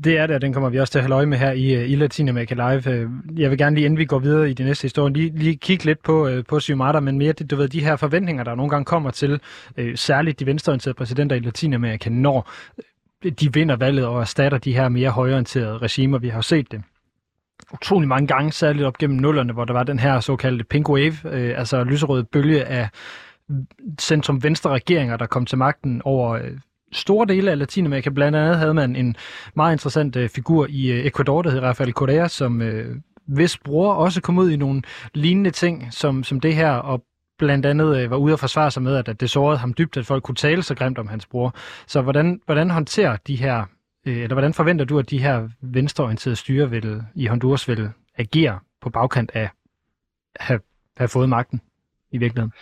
Det 0.04 0.18
er 0.18 0.26
det, 0.26 0.36
og 0.36 0.42
den 0.42 0.52
kommer 0.52 0.70
vi 0.70 0.80
også 0.80 0.92
til 0.92 0.98
at 0.98 1.04
have 1.04 1.14
øje 1.14 1.26
med 1.26 1.38
her 1.38 1.52
i, 1.52 1.74
øh, 1.74 1.90
i 1.90 1.94
Latinamerika 1.94 2.54
Live. 2.54 2.90
Øh, 2.90 3.10
jeg 3.36 3.50
vil 3.50 3.58
gerne 3.58 3.76
lige, 3.76 3.84
inden 3.84 3.98
vi 3.98 4.04
går 4.04 4.18
videre 4.18 4.50
i 4.50 4.54
de 4.54 4.64
næste 4.64 4.82
historier, 4.82 5.14
lige, 5.14 5.32
lige 5.36 5.56
kigge 5.56 5.84
lidt 5.84 6.02
på, 6.02 6.28
øh, 6.28 6.44
på 6.48 6.60
Xiomara, 6.60 7.00
men 7.00 7.18
mere 7.18 7.32
du 7.32 7.56
ved, 7.56 7.68
de 7.68 7.80
her 7.80 7.96
forventninger, 7.96 8.44
der 8.44 8.54
nogle 8.54 8.70
gange 8.70 8.84
kommer 8.84 9.10
til, 9.10 9.40
særligt 9.94 10.40
de 10.40 10.46
venstreorienterede 10.46 10.96
præsidenter 10.96 11.36
i 11.36 11.38
Latinamerika, 11.38 12.10
når 12.10 12.50
de 13.22 13.52
vinder 13.52 13.76
valget 13.76 14.06
og 14.06 14.20
erstatter 14.20 14.58
de 14.58 14.72
her 14.72 14.88
mere 14.88 15.10
højorienterede 15.10 15.78
regimer. 15.78 16.18
Vi 16.18 16.28
har 16.28 16.40
set 16.40 16.72
det 16.72 16.82
utrolig 17.72 18.08
mange 18.08 18.26
gange, 18.26 18.52
særligt 18.52 18.86
op 18.86 18.98
gennem 18.98 19.18
nullerne, 19.18 19.52
hvor 19.52 19.64
der 19.64 19.72
var 19.72 19.82
den 19.82 19.98
her 19.98 20.20
såkaldte 20.20 20.64
pink 20.64 20.88
wave, 20.88 21.14
øh, 21.24 21.58
altså 21.58 21.84
lyserøde 21.84 22.24
bølge 22.24 22.64
af 22.64 22.88
centrum-venstre 24.00 24.70
regeringer, 24.70 25.16
der 25.16 25.26
kom 25.26 25.46
til 25.46 25.58
magten 25.58 26.02
over 26.04 26.30
øh, 26.30 26.50
store 26.92 27.26
dele 27.26 27.50
af 27.50 27.58
Latinamerika. 27.58 28.10
Blandt 28.10 28.38
andet 28.38 28.58
havde 28.58 28.74
man 28.74 28.96
en 28.96 29.16
meget 29.56 29.74
interessant 29.74 30.16
øh, 30.16 30.28
figur 30.28 30.66
i 30.70 30.90
øh, 30.92 31.06
Ecuador, 31.06 31.42
der 31.42 31.50
hed 31.50 31.60
Rafael 31.60 31.92
Correa, 31.92 32.28
som 32.28 32.62
øh, 32.62 32.96
hvis 33.26 33.58
bror 33.58 33.94
også 33.94 34.20
kom 34.20 34.38
ud 34.38 34.50
i 34.50 34.56
nogle 34.56 34.82
lignende 35.14 35.50
ting 35.50 35.86
som, 35.90 36.24
som 36.24 36.40
det 36.40 36.54
her, 36.54 36.72
og 36.72 37.04
blandt 37.40 37.66
andet 37.66 38.02
øh, 38.02 38.10
var 38.10 38.16
ude 38.16 38.32
at 38.32 38.40
forsvare 38.40 38.70
sig 38.70 38.82
med, 38.82 38.96
at, 38.96 39.08
at 39.08 39.20
det 39.20 39.30
sårede 39.30 39.58
ham 39.58 39.74
dybt, 39.74 39.96
at 39.96 40.06
folk 40.06 40.22
kunne 40.22 40.34
tale 40.34 40.62
så 40.62 40.74
grimt 40.74 40.98
om 40.98 41.08
hans 41.08 41.26
bror. 41.26 41.54
Så 41.86 42.02
hvordan, 42.02 42.40
hvordan 42.44 42.70
håndterer 42.70 43.16
de 43.16 43.36
her, 43.36 43.64
øh, 44.06 44.16
eller 44.16 44.34
hvordan 44.34 44.54
forventer 44.54 44.84
du, 44.84 44.98
at 44.98 45.10
de 45.10 45.18
her 45.18 45.48
venstreorienterede 45.60 46.36
styre 46.36 46.70
vil, 46.70 47.02
i 47.14 47.26
Honduras 47.26 47.68
vil 47.68 47.88
agere 48.18 48.58
på 48.82 48.90
bagkant 48.90 49.30
af 49.34 49.50
at 50.34 50.44
have, 50.44 50.60
have 50.96 51.08
fået 51.08 51.28
magten 51.28 51.60
i 52.12 52.18
virkeligheden? 52.18 52.52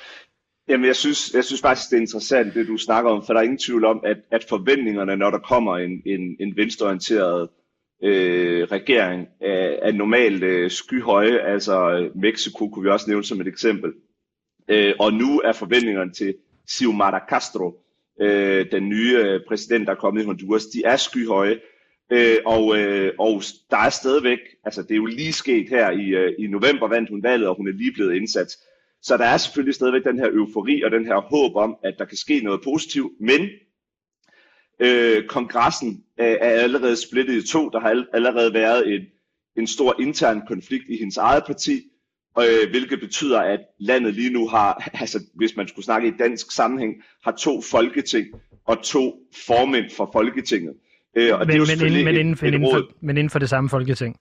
Jamen, 0.68 0.86
jeg 0.86 0.96
synes, 0.96 1.34
jeg 1.34 1.44
synes 1.44 1.60
faktisk, 1.60 1.90
det 1.90 1.96
er 1.96 2.00
interessant, 2.00 2.54
det 2.54 2.68
du 2.68 2.76
snakker 2.76 3.10
om, 3.10 3.22
for 3.26 3.32
der 3.32 3.40
er 3.40 3.44
ingen 3.44 3.58
tvivl 3.58 3.84
om, 3.84 4.00
at, 4.04 4.16
at 4.30 4.44
forventningerne, 4.48 5.16
når 5.16 5.30
der 5.30 5.38
kommer 5.38 5.76
en, 5.76 6.02
en, 6.06 6.36
en 6.40 6.56
venstreorienteret 6.56 7.48
øh, 8.02 8.62
regering, 8.64 9.26
er, 9.40 9.76
er 9.82 9.92
normalt 9.92 10.42
øh, 10.42 10.70
skyhøje. 10.70 11.38
Altså, 11.38 12.08
Mexico 12.14 12.68
kunne 12.68 12.82
vi 12.82 12.90
også 12.90 13.10
nævne 13.10 13.24
som 13.24 13.40
et 13.40 13.48
eksempel. 13.48 13.92
Øh, 14.68 14.94
og 15.00 15.12
nu 15.12 15.40
er 15.40 15.52
forventningerne 15.52 16.12
til 16.12 16.34
Xiomara 16.70 17.20
Castro 17.28 17.80
øh, 18.20 18.72
den 18.72 18.88
nye 18.88 19.16
øh, 19.18 19.40
præsident, 19.48 19.86
der 19.86 19.92
er 19.92 19.96
kommet 19.96 20.22
i 20.22 20.24
Honduras, 20.24 20.66
de 20.66 20.82
er 20.84 20.96
skyhøje. 20.96 21.60
Øh, 22.12 22.36
og, 22.46 22.78
øh, 22.78 23.12
og 23.18 23.42
der 23.70 23.76
er 23.76 23.90
stadigvæk, 23.90 24.38
altså 24.64 24.82
det 24.82 24.90
er 24.90 24.96
jo 24.96 25.06
lige 25.06 25.32
sket 25.32 25.68
her 25.68 25.90
i, 25.90 26.06
øh, 26.06 26.34
i 26.38 26.46
november, 26.46 26.88
vandt 26.88 27.10
hun 27.10 27.22
valget, 27.22 27.48
og 27.48 27.56
hun 27.56 27.68
er 27.68 27.72
lige 27.72 27.92
blevet 27.92 28.14
indsat. 28.14 28.56
Så 29.02 29.16
der 29.16 29.24
er 29.24 29.36
selvfølgelig 29.36 29.74
stadigvæk 29.74 30.04
den 30.04 30.18
her 30.18 30.28
eufori 30.32 30.82
og 30.82 30.90
den 30.90 31.06
her 31.06 31.20
håb 31.20 31.56
om, 31.56 31.76
at 31.84 31.94
der 31.98 32.04
kan 32.04 32.16
ske 32.16 32.40
noget 32.40 32.60
positivt, 32.64 33.12
men 33.20 33.48
øh, 34.80 35.26
kongressen 35.26 36.04
er, 36.18 36.36
er 36.40 36.60
allerede 36.60 36.96
splittet 36.96 37.44
i 37.44 37.46
to. 37.46 37.68
Der 37.68 37.80
har 37.80 38.04
allerede 38.12 38.54
været 38.54 38.94
en, 38.94 39.02
en 39.56 39.66
stor 39.66 40.00
intern 40.00 40.42
konflikt 40.48 40.84
i 40.88 40.96
hendes 40.98 41.16
eget 41.16 41.44
parti, 41.46 41.82
øh, 42.44 42.70
hvilket 42.70 43.00
betyder, 43.00 43.40
at 43.40 43.60
landet 43.78 44.14
lige 44.14 44.30
nu 44.30 44.48
har, 44.48 44.74
altså 45.02 45.20
hvis 45.34 45.56
man 45.56 45.68
skulle 45.68 45.84
snakke 45.84 46.08
i 46.08 46.12
dansk 46.18 46.52
sammenhæng, 46.52 46.94
har 47.24 47.32
to 47.32 47.62
folketing 47.62 48.26
og 48.66 48.82
to 48.82 49.14
formænd 49.46 49.90
for 49.96 50.10
Folketinget. 50.12 50.74
Øh, 51.16 51.32
og 51.34 51.38
men, 51.38 51.48
det 51.48 51.54
er 51.54 51.58
jo 51.58 51.64
men, 51.64 51.86
inden, 51.86 52.04
men, 52.04 52.16
inden, 52.16 52.36
for, 52.36 52.46
inden, 52.46 52.70
for, 52.72 52.90
men 53.00 53.16
inden 53.16 53.30
for 53.30 53.38
det 53.38 53.48
samme 53.48 53.70
folketing? 53.70 54.16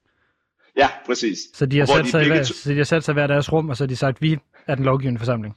Ja, 0.77 0.89
præcis. 1.05 1.39
Så 1.53 1.65
de 1.65 1.79
har, 1.79 1.85
sat 1.85 2.05
de 2.05 2.09
sig, 2.09 2.27
hver, 2.27 2.43
så 2.43 2.69
de 2.71 2.77
har 2.77 2.83
sat 2.83 3.03
sig 3.03 3.13
hver 3.13 3.27
deres 3.27 3.53
rum, 3.53 3.69
og 3.69 3.77
så 3.77 3.83
har 3.83 3.87
de 3.87 3.95
sagt, 3.95 4.21
vi 4.21 4.37
er 4.67 4.75
den 4.75 4.85
lovgivende 4.85 5.19
forsamling? 5.19 5.55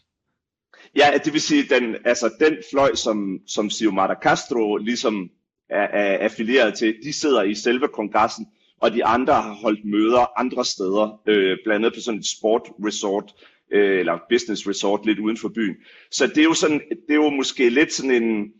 Ja, 0.97 1.11
det 1.25 1.33
vil 1.33 1.41
sige, 1.41 1.63
den, 1.75 1.97
altså 2.05 2.31
den 2.41 2.57
fløj, 2.73 2.95
som, 2.95 3.39
som 3.47 3.71
Xiomara 3.71 4.15
Castro 4.23 4.77
ligesom 4.77 5.31
er, 5.71 5.83
er 5.83 6.19
affilieret 6.19 6.75
til, 6.79 6.97
de 7.05 7.13
sidder 7.13 7.43
i 7.43 7.55
selve 7.55 7.89
kongressen, 7.89 8.47
og 8.81 8.93
de 8.93 9.05
andre 9.05 9.35
har 9.35 9.55
holdt 9.55 9.85
møder 9.85 10.41
andre 10.41 10.65
steder, 10.65 11.21
øh, 11.27 11.59
blandt 11.65 11.87
andet 11.87 11.95
på 11.95 12.01
sådan 12.01 12.21
et 12.21 12.27
sport 12.27 12.63
resort, 12.87 13.35
øh, 13.73 13.99
eller 13.99 14.19
business 14.31 14.69
resort 14.69 15.07
lidt 15.07 15.19
uden 15.19 15.37
for 15.37 15.49
byen. 15.49 15.77
Så 16.11 16.27
det 16.27 16.39
er 16.39 16.45
jo, 16.45 16.55
sådan, 16.55 16.81
det 16.91 17.11
er 17.11 17.15
jo 17.15 17.31
måske 17.31 17.69
lidt 17.69 17.93
sådan 17.93 18.23
en, 18.23 18.53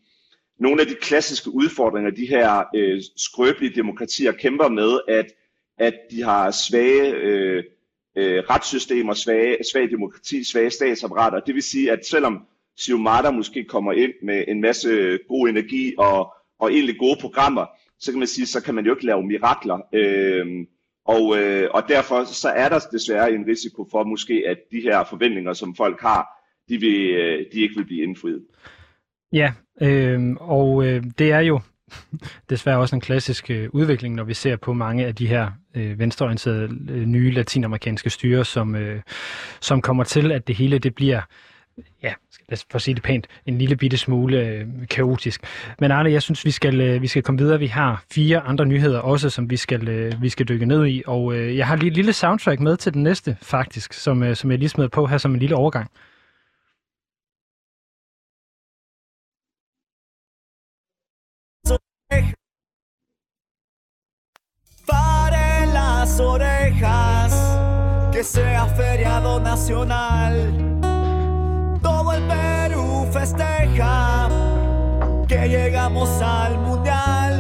nogle 0.59 0.81
af 0.81 0.87
de 0.87 0.95
klassiske 0.95 1.51
udfordringer, 1.51 2.11
de 2.11 2.27
her 2.27 2.65
øh, 2.75 3.03
skrøbelige 3.17 3.75
demokratier 3.75 4.33
kæmper 4.33 4.69
med, 4.69 5.01
at, 5.09 5.27
at 5.79 5.95
de 6.11 6.23
har 6.23 6.51
svage 6.51 7.15
øh, 7.15 7.65
øh, 8.17 8.43
retssystemer, 8.51 9.15
svage, 9.15 9.57
svage 9.73 9.91
demokrati, 9.91 10.45
svage 10.45 10.71
statsapparater. 10.71 11.41
Det 11.41 11.55
vil 11.55 11.63
sige, 11.63 11.93
at 11.93 12.07
selvom 12.07 12.47
Siumata 12.77 13.31
måske 13.31 13.65
kommer 13.65 13.93
ind 13.93 14.13
med 14.23 14.45
en 14.49 14.61
masse 14.61 15.19
god 15.29 15.49
energi 15.49 15.95
og, 15.99 16.35
og 16.59 16.73
egentlig 16.73 16.99
gode 16.99 17.19
programmer, 17.21 17.67
så 18.01 18.13
kan 18.13 18.19
man 18.19 18.29
sige, 18.29 18.47
så 18.47 18.63
kan 18.63 18.75
man 18.75 18.87
jo 18.87 18.95
ikke 18.95 19.07
lave 19.07 19.23
mirakler. 19.23 19.79
Øh, 19.93 20.67
og, 21.05 21.39
øh, 21.39 21.69
og 21.75 21.83
derfor 21.89 22.25
så 22.25 22.49
er 22.49 22.69
der 22.69 22.79
desværre 22.93 23.33
en 23.33 23.47
risiko 23.47 23.89
for 23.91 24.05
måske, 24.05 24.43
at 24.47 24.59
de 24.73 24.81
her 24.81 25.05
forventninger, 25.05 25.53
som 25.53 25.75
folk 25.75 26.01
har, 26.01 26.27
de, 26.69 26.81
vil, 26.81 27.11
øh, 27.11 27.47
de 27.53 27.61
ikke 27.61 27.75
vil 27.77 27.85
blive 27.85 28.03
indfriet. 28.03 28.43
Ja, 29.33 29.53
øh, 29.83 30.37
og 30.41 30.87
øh, 30.87 31.05
det 31.19 31.33
er 31.33 31.41
jo 31.41 31.61
desværre 32.51 32.79
også 32.79 32.97
en 32.97 33.01
klassisk 33.01 33.51
øh, 33.51 33.69
udvikling, 33.73 34.15
når 34.15 34.25
vi 34.25 34.35
ser 34.35 34.57
på 34.57 34.73
mange 34.73 35.07
af 35.07 35.15
de 35.15 35.27
her 35.27 35.51
øh, 35.77 35.99
venstreorienterede 35.99 36.69
øh, 36.91 37.05
nye 37.07 37.31
latinamerikanske 37.31 38.11
styre, 38.11 38.45
som, 38.45 38.75
øh, 38.75 39.03
som 39.61 39.83
kommer 39.83 40.05
til, 40.05 40.33
at 40.33 40.47
det 40.47 40.57
hele 40.57 40.79
det 40.79 40.95
bliver 40.95 41.21
ja, 42.03 42.15
lad 42.49 42.53
os 42.53 42.67
for 42.71 42.77
at 42.77 42.83
sige 42.83 42.95
det 42.95 43.03
pænt, 43.03 43.27
en 43.47 43.59
lille 43.59 43.77
bitte 43.77 43.97
smule 43.97 44.39
øh, 44.39 44.67
kaotisk. 44.91 45.41
Men 45.79 45.91
Arne, 45.91 46.11
jeg 46.13 46.23
synes, 46.23 46.45
vi 46.45 46.51
skal, 46.51 46.81
øh, 46.81 47.03
vi 47.03 47.07
skal 47.07 47.23
komme 47.23 47.39
videre. 47.39 47.59
Vi 47.59 47.67
har 47.67 48.05
fire 48.13 48.41
andre 48.41 48.67
nyheder 48.67 48.99
også, 48.99 49.31
som 49.31 49.51
vi 49.51 49.57
skal, 49.57 49.89
øh, 49.89 50.23
vi 50.23 50.29
skal 50.29 50.49
dykke 50.49 50.67
ned 50.67 50.87
i, 50.87 51.03
og 51.07 51.35
øh, 51.35 51.57
jeg 51.57 51.67
har 51.67 51.77
lige 51.77 51.89
et 51.89 51.97
lille 51.97 52.13
soundtrack 52.13 52.61
med 52.61 52.77
til 52.77 52.95
den 52.95 53.03
næste, 53.03 53.37
faktisk, 53.43 53.93
som, 53.93 54.23
øh, 54.23 54.37
som 54.37 54.51
jeg 54.51 54.59
lige 54.59 54.69
smed 54.69 54.89
på 54.89 55.07
her 55.07 55.19
som 55.19 55.35
en 55.35 55.41
lille 55.41 55.57
overgang. 55.57 55.91
orejas, 66.21 68.13
que 68.13 68.23
sea 68.23 68.67
feriado 68.77 69.39
nacional. 69.39 70.80
Festeja 73.13 74.29
que 75.29 75.49
llegamos 75.49 76.09
al 76.23 76.59
mundial. 76.59 77.33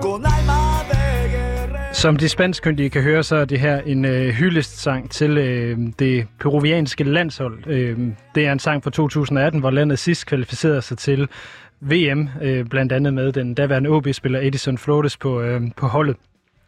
con 0.00 0.26
alma 0.26 0.82
de 0.90 1.28
guerrero. 1.32 1.94
Som 1.94 2.16
de 2.16 2.28
spanskkyndige 2.28 2.90
kan 2.90 3.02
høre, 3.02 3.22
så 3.22 3.36
er 3.36 3.44
det 3.44 3.60
her 3.60 3.80
en 3.80 4.04
øh, 4.04 4.28
hyldestsang 4.28 5.10
til 5.10 5.38
øh, 5.38 5.78
det 5.98 6.26
peruvianske 6.40 7.04
landshold. 7.04 7.66
Øh, 7.66 7.98
det 8.34 8.46
er 8.46 8.52
en 8.52 8.58
sang 8.58 8.84
fra 8.84 8.90
2018, 8.90 9.60
hvor 9.60 9.70
landet 9.70 9.98
sidst 9.98 10.26
kvalificerede 10.26 10.82
sig 10.82 10.98
til 10.98 11.28
VM, 11.80 12.28
øh, 12.42 12.64
blandt 12.64 12.92
andet 12.92 13.14
med 13.14 13.32
den 13.32 13.54
daværende 13.54 13.90
OB-spiller 13.90 14.40
Edison 14.42 14.78
Flores 14.78 15.16
på, 15.16 15.40
øh, 15.40 15.60
på 15.76 15.86
holdet. 15.86 16.16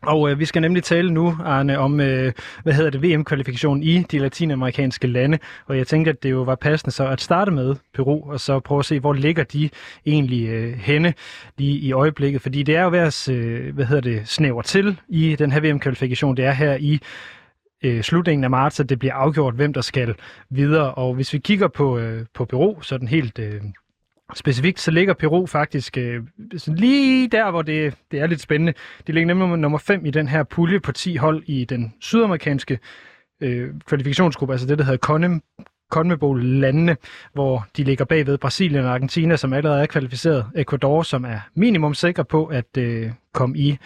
Og 0.02 0.30
øh, 0.30 0.38
vi 0.38 0.44
skal 0.44 0.62
nemlig 0.62 0.82
tale 0.84 1.10
nu, 1.10 1.36
Arne, 1.44 1.78
om, 1.78 2.00
øh, 2.00 2.32
hvad 2.62 2.72
hedder 2.72 2.90
det, 2.90 3.02
VM-kvalifikationen 3.02 3.82
i 3.82 4.02
de 4.02 4.18
latinamerikanske 4.18 5.06
lande. 5.06 5.38
Og 5.66 5.78
jeg 5.78 5.86
tænker, 5.86 6.12
at 6.12 6.22
det 6.22 6.30
jo 6.30 6.42
var 6.42 6.54
passende 6.54 6.90
så 6.90 7.06
at 7.06 7.20
starte 7.20 7.50
med 7.50 7.74
Peru, 7.94 8.30
og 8.32 8.40
så 8.40 8.60
prøve 8.60 8.78
at 8.78 8.84
se, 8.84 9.00
hvor 9.00 9.12
ligger 9.12 9.44
de 9.44 9.70
egentlig 10.06 10.48
øh, 10.48 10.72
henne 10.72 11.14
lige 11.58 11.78
i 11.78 11.92
øjeblikket. 11.92 12.42
Fordi 12.42 12.62
det 12.62 12.76
er 12.76 12.82
jo 12.82 12.90
ved 12.90 12.98
at, 12.98 13.28
øh, 13.28 13.74
hvad 13.74 13.84
hedder 13.84 14.02
det, 14.02 14.28
snæver 14.28 14.62
til 14.62 15.00
i 15.08 15.36
den 15.36 15.52
her 15.52 15.60
VM-kvalifikation. 15.60 16.36
Det 16.36 16.44
er 16.44 16.52
her 16.52 16.76
i 16.80 17.00
øh, 17.84 18.02
slutningen 18.02 18.44
af 18.44 18.50
marts, 18.50 18.80
at 18.80 18.88
det 18.88 18.98
bliver 18.98 19.14
afgjort, 19.14 19.54
hvem 19.54 19.72
der 19.72 19.80
skal 19.80 20.14
videre. 20.50 20.94
Og 20.94 21.14
hvis 21.14 21.32
vi 21.32 21.38
kigger 21.38 21.68
på, 21.68 21.98
øh, 21.98 22.26
på 22.34 22.44
Peru, 22.44 22.80
så 22.80 22.94
er 22.94 22.98
den 22.98 23.08
helt... 23.08 23.38
Øh, 23.38 23.60
Specifikt 24.34 24.80
så 24.80 24.90
ligger 24.90 25.14
Peru 25.14 25.46
faktisk 25.46 25.96
øh, 25.98 26.22
lige 26.66 27.28
der, 27.28 27.50
hvor 27.50 27.62
det, 27.62 27.94
det 28.10 28.20
er 28.20 28.26
lidt 28.26 28.40
spændende. 28.40 28.74
De 29.06 29.12
ligger 29.12 29.34
nemlig 29.34 29.58
nummer 29.58 29.78
5 29.78 30.06
i 30.06 30.10
den 30.10 30.28
her 30.28 30.42
pulje 30.42 30.80
på 30.80 30.92
10 30.92 31.16
hold 31.16 31.42
i 31.46 31.64
den 31.64 31.94
sydamerikanske 32.00 32.78
øh, 33.40 33.70
kvalifikationsgruppe, 33.86 34.54
altså 34.54 34.66
det, 34.66 34.78
der 34.78 34.84
hedder 34.84 34.98
CONMEBOL 34.98 35.40
CONMEBOL-landene, 35.90 36.96
hvor 37.32 37.66
de 37.76 37.84
ligger 37.84 38.04
bagved 38.04 38.38
Brasilien 38.38 38.84
og 38.84 38.92
Argentina, 38.92 39.36
som 39.36 39.52
allerede 39.52 39.82
er 39.82 39.86
kvalificeret. 39.86 40.46
Ecuador, 40.56 41.02
som 41.02 41.24
er 41.24 41.40
minimum 41.54 41.94
sikker 41.94 42.22
på 42.22 42.46
at 42.46 42.76
øh, 42.78 43.10
komme 43.32 43.58
i 43.58 43.78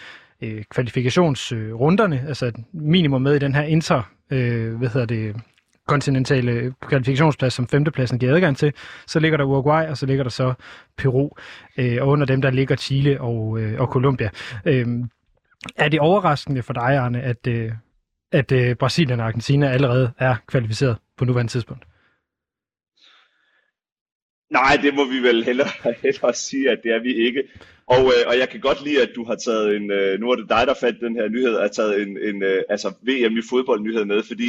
øh, 0.42 0.64
kvalifikationsrunderne, 0.70 2.25
altså 2.28 2.52
minimum 2.72 3.22
med 3.22 3.34
i 3.34 3.38
den 3.38 3.54
her 3.54 3.62
inter, 3.62 4.02
øh, 4.30 4.75
hvad 4.75 4.88
hedder 4.88 5.06
det, 5.06 5.37
kontinentale 5.86 6.74
kvalifikationsplads, 6.80 7.54
som 7.54 7.68
femtepladsen 7.68 8.18
giver 8.18 8.34
adgang 8.34 8.56
til. 8.56 8.72
Så 9.06 9.20
ligger 9.20 9.36
der 9.36 9.44
Uruguay, 9.44 9.86
og 9.86 9.96
så 9.96 10.06
ligger 10.06 10.22
der 10.24 10.30
så 10.30 10.54
Peru. 10.96 11.30
Øh, 11.78 11.98
og 12.00 12.08
under 12.08 12.26
dem, 12.26 12.42
der 12.42 12.50
ligger 12.50 12.76
Chile 12.76 13.20
og, 13.20 13.60
øh, 13.60 13.80
og 13.80 13.86
Colombia. 13.86 14.30
Øh, 14.66 14.86
er 15.76 15.88
det 15.88 16.00
overraskende 16.00 16.62
for 16.62 16.72
dig, 16.72 16.96
Arne, 16.96 17.22
at, 17.22 17.46
øh, 17.46 17.72
at 18.32 18.52
øh, 18.52 18.76
Brasilien 18.76 19.20
og 19.20 19.26
Argentina 19.26 19.70
allerede 19.70 20.12
er 20.18 20.36
kvalificeret 20.46 20.96
på 21.16 21.24
nuværende 21.24 21.52
tidspunkt? 21.52 21.84
Nej, 24.50 24.78
det 24.82 24.94
må 24.94 25.04
vi 25.04 25.18
vel 25.18 25.44
hellere, 25.44 25.68
hellere 26.02 26.34
sige, 26.34 26.70
at 26.70 26.78
det 26.82 26.92
er 26.92 27.02
vi 27.02 27.14
ikke. 27.14 27.42
Og, 27.86 28.04
øh, 28.04 28.22
og 28.26 28.38
jeg 28.38 28.48
kan 28.48 28.60
godt 28.60 28.84
lide, 28.84 29.02
at 29.02 29.12
du 29.16 29.24
har 29.24 29.34
taget 29.34 29.76
en, 29.76 29.90
øh, 29.90 30.20
nu 30.20 30.30
er 30.30 30.36
det 30.36 30.48
dig, 30.48 30.66
der 30.66 30.74
fandt 30.80 31.00
den 31.00 31.16
her 31.16 31.28
nyhed, 31.28 31.60
har 31.60 31.68
taget 31.68 32.02
en, 32.02 32.18
en 32.28 32.42
øh, 32.42 32.62
altså 32.68 32.88
VM 32.88 33.36
i 33.36 33.42
fodbold 33.50 33.80
nyhed 33.80 34.04
med, 34.04 34.22
fordi 34.22 34.48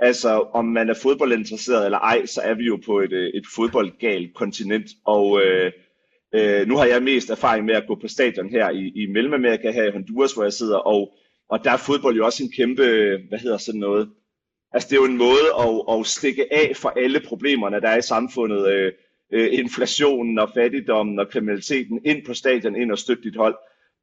Altså, 0.00 0.48
om 0.52 0.64
man 0.64 0.88
er 0.90 0.94
fodboldinteresseret 1.02 1.84
eller 1.84 1.98
ej, 1.98 2.26
så 2.26 2.40
er 2.40 2.54
vi 2.54 2.64
jo 2.64 2.78
på 2.86 3.00
et, 3.00 3.12
øh, 3.12 3.28
et 3.34 3.44
fodboldgalt 3.56 4.34
kontinent, 4.34 4.86
og 5.04 5.42
øh, 5.42 5.72
øh, 6.34 6.68
nu 6.68 6.76
har 6.76 6.84
jeg 6.84 7.02
mest 7.02 7.30
erfaring 7.30 7.64
med 7.64 7.74
at 7.74 7.86
gå 7.86 7.94
på 7.94 8.08
stadion 8.08 8.50
her 8.50 8.70
i, 8.70 8.92
i 8.94 9.06
Mellemamerika, 9.06 9.70
her 9.70 9.84
i 9.84 9.90
Honduras, 9.90 10.32
hvor 10.32 10.42
jeg 10.42 10.52
sidder, 10.52 10.78
og, 10.78 11.12
og 11.48 11.64
der 11.64 11.70
er 11.70 11.76
fodbold 11.76 12.16
jo 12.16 12.24
også 12.24 12.42
en 12.42 12.52
kæmpe, 12.56 12.82
hvad 13.28 13.38
hedder 13.38 13.58
sådan 13.58 13.80
noget, 13.80 14.10
altså 14.72 14.88
det 14.88 14.96
er 14.96 15.00
jo 15.00 15.06
en 15.06 15.18
måde 15.18 15.46
at, 15.58 15.98
at 15.98 16.06
stikke 16.06 16.52
af 16.52 16.76
for 16.76 16.88
alle 16.88 17.20
problemerne, 17.20 17.80
der 17.80 17.88
er 17.88 17.98
i 17.98 18.02
samfundet, 18.02 18.68
øh, 18.72 18.92
øh, 19.32 19.48
inflationen 19.52 20.38
og 20.38 20.50
fattigdommen 20.54 21.18
og 21.18 21.28
kriminaliteten, 21.28 22.00
ind 22.04 22.26
på 22.26 22.34
stadion, 22.34 22.76
ind 22.76 22.92
og 22.92 22.98
støtte 22.98 23.22
dit 23.22 23.36
hold, 23.36 23.56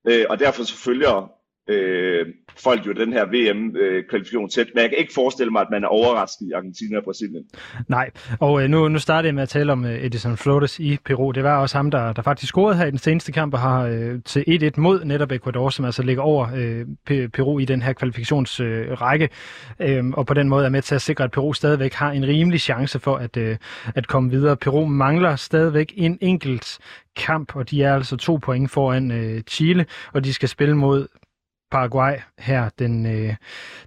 øh, 0.09 0.25
og 0.29 0.39
derfor 0.39 0.63
så 0.63 0.77
følger 0.77 1.36
øh, 1.67 2.25
folk 2.57 2.87
jo 2.87 2.91
den 2.91 3.13
her 3.13 3.25
VM-kvalifikation 3.25 4.43
øh, 4.43 4.49
tæt. 4.49 4.67
Men 4.73 4.81
jeg 4.81 4.89
kan 4.89 4.97
ikke 4.97 5.13
forestille 5.15 5.51
mig, 5.51 5.61
at 5.61 5.67
man 5.71 5.83
er 5.83 5.87
overrasket 5.87 6.45
i 6.47 6.51
Argentina 6.51 6.97
og 6.97 7.03
Brasilien. 7.03 7.43
Nej, 7.87 8.09
og 8.39 8.63
øh, 8.63 8.69
nu, 8.69 8.87
nu 8.87 8.99
starter 8.99 9.27
jeg 9.27 9.35
med 9.35 9.43
at 9.43 9.49
tale 9.49 9.71
om 9.71 9.85
øh, 9.85 10.05
Edison 10.05 10.37
Flores 10.37 10.79
i 10.79 10.97
Peru. 11.05 11.31
Det 11.31 11.43
var 11.43 11.57
også 11.61 11.77
ham, 11.77 11.91
der, 11.91 12.13
der 12.13 12.21
faktisk 12.21 12.49
scorede 12.49 12.77
her 12.77 12.85
i 12.85 12.91
den 12.91 12.97
seneste 12.97 13.31
kamp 13.31 13.53
og 13.53 13.59
har 13.59 13.83
øh, 13.83 14.19
til 14.25 14.71
1-1 14.77 14.81
mod 14.81 15.05
netop 15.05 15.31
Ecuador, 15.31 15.69
som 15.69 15.85
altså 15.85 16.03
ligger 16.03 16.23
over 16.23 16.47
øh, 16.55 17.29
Peru 17.29 17.59
i 17.59 17.65
den 17.65 17.81
her 17.81 17.93
kvalifikationsrække. 17.93 19.29
Øh, 19.79 19.97
øh, 19.97 20.09
og 20.09 20.25
på 20.25 20.33
den 20.33 20.49
måde 20.49 20.65
er 20.65 20.69
med 20.69 20.81
til 20.81 20.95
at 20.95 21.01
sikre, 21.01 21.23
at 21.23 21.31
Peru 21.31 21.53
stadigvæk 21.53 21.93
har 21.93 22.11
en 22.11 22.27
rimelig 22.27 22.61
chance 22.61 22.99
for 22.99 23.15
at, 23.15 23.37
øh, 23.37 23.57
at 23.95 24.07
komme 24.07 24.29
videre. 24.29 24.57
Peru 24.57 24.85
mangler 24.85 25.35
stadigvæk 25.35 25.93
en 25.95 26.17
enkelt 26.21 26.79
kamp, 27.15 27.55
og 27.55 27.69
de 27.69 27.83
er 27.83 27.93
altså 27.93 28.17
to 28.17 28.35
point 28.35 28.71
foran 28.71 29.11
øh, 29.11 29.41
Chile, 29.41 29.85
og 30.13 30.23
de 30.23 30.33
skal 30.33 30.49
spille 30.49 30.77
mod 30.77 31.07
Paraguay 31.71 32.13
her 32.39 32.69
den, 32.79 33.05
øh, 33.05 33.35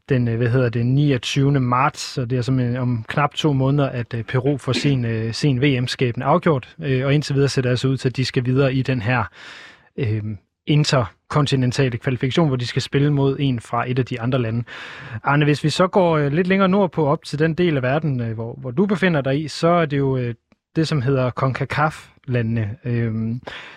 den 0.08 0.28
øh, 0.28 0.36
hvad 0.36 0.48
hedder 0.48 0.68
det, 0.68 0.86
29. 0.86 1.60
marts, 1.60 2.00
så 2.00 2.24
det 2.24 2.38
er 2.38 2.42
som 2.42 2.60
øh, 2.60 2.82
om 2.82 3.04
knap 3.08 3.34
to 3.34 3.52
måneder, 3.52 3.88
at 3.88 4.14
øh, 4.14 4.24
Peru 4.24 4.56
får 4.56 4.72
sin, 4.72 5.04
øh, 5.04 5.34
sin 5.34 5.62
VM-skæbne 5.62 6.24
afgjort, 6.24 6.76
øh, 6.82 7.06
og 7.06 7.14
indtil 7.14 7.34
videre 7.34 7.48
ser 7.48 7.62
det 7.62 7.68
altså 7.68 7.88
ud 7.88 7.96
til, 7.96 8.08
at 8.08 8.16
de 8.16 8.24
skal 8.24 8.44
videre 8.44 8.74
i 8.74 8.82
den 8.82 9.02
her 9.02 9.24
øh, 9.96 10.22
interkontinentale 10.66 11.98
kvalifikation, 11.98 12.48
hvor 12.48 12.56
de 12.56 12.66
skal 12.66 12.82
spille 12.82 13.12
mod 13.12 13.36
en 13.38 13.60
fra 13.60 13.90
et 13.90 13.98
af 13.98 14.06
de 14.06 14.20
andre 14.20 14.38
lande. 14.38 14.64
Arne, 15.22 15.44
hvis 15.44 15.64
vi 15.64 15.70
så 15.70 15.86
går 15.86 16.28
lidt 16.28 16.46
længere 16.46 16.68
nordpå 16.68 17.06
op 17.06 17.24
til 17.24 17.38
den 17.38 17.54
del 17.54 17.76
af 17.76 17.82
verden, 17.82 18.32
hvor, 18.32 18.54
hvor 18.54 18.70
du 18.70 18.86
befinder 18.86 19.20
dig 19.20 19.44
i, 19.44 19.48
så 19.48 19.68
er 19.68 19.86
det 19.86 19.98
jo 19.98 20.34
det, 20.76 20.88
som 20.88 21.02
hedder 21.02 21.30
CONCACAF-landene. 21.30 22.76
øh, 22.84 23.12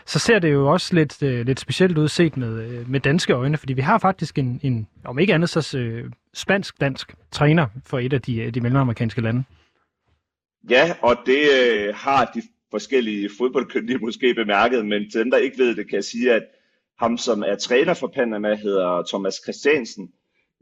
så 0.06 0.20
ser 0.20 0.40
det 0.40 0.52
jo 0.52 0.72
også 0.72 0.96
lidt, 0.96 1.24
øh, 1.24 1.46
lidt 1.46 1.60
specielt 1.60 1.98
ud 1.98 2.08
set 2.08 2.38
med, 2.38 2.62
øh, 2.62 2.90
med 2.90 3.00
danske 3.00 3.34
øjne, 3.34 3.58
fordi 3.58 3.74
vi 3.74 3.82
har 3.82 3.98
faktisk 3.98 4.38
en, 4.38 4.60
en 4.64 4.88
om 5.06 5.20
ikke 5.20 5.34
andet 5.34 5.50
så 5.50 5.78
øh, 5.78 6.12
spansk-dansk 6.34 7.14
træner 7.32 7.68
for 7.86 8.00
et 8.00 8.14
af 8.14 8.22
de, 8.22 8.42
øh, 8.42 8.54
de 8.54 8.62
mellemamerikanske 8.62 9.22
lande. 9.22 9.44
Ja, 10.70 10.96
og 11.02 11.18
det 11.26 11.42
øh, 11.62 11.96
har 11.96 12.32
de 12.36 12.42
forskellige 12.72 13.30
fodboldkyndige 13.38 13.98
måske 13.98 14.34
bemærket, 14.34 14.86
men 14.86 15.10
til 15.12 15.20
dem, 15.20 15.32
der 15.32 15.38
ikke 15.38 15.58
ved 15.58 15.76
det, 15.76 15.90
kan 15.90 15.96
jeg 15.96 16.04
sige, 16.04 16.34
at 16.34 16.44
ham, 17.00 17.18
som 17.18 17.44
er 17.48 17.56
træner 17.56 17.94
for 17.94 18.08
Panama, 18.08 18.56
hedder 18.56 19.04
Thomas 19.10 19.40
Christiansen, 19.44 20.10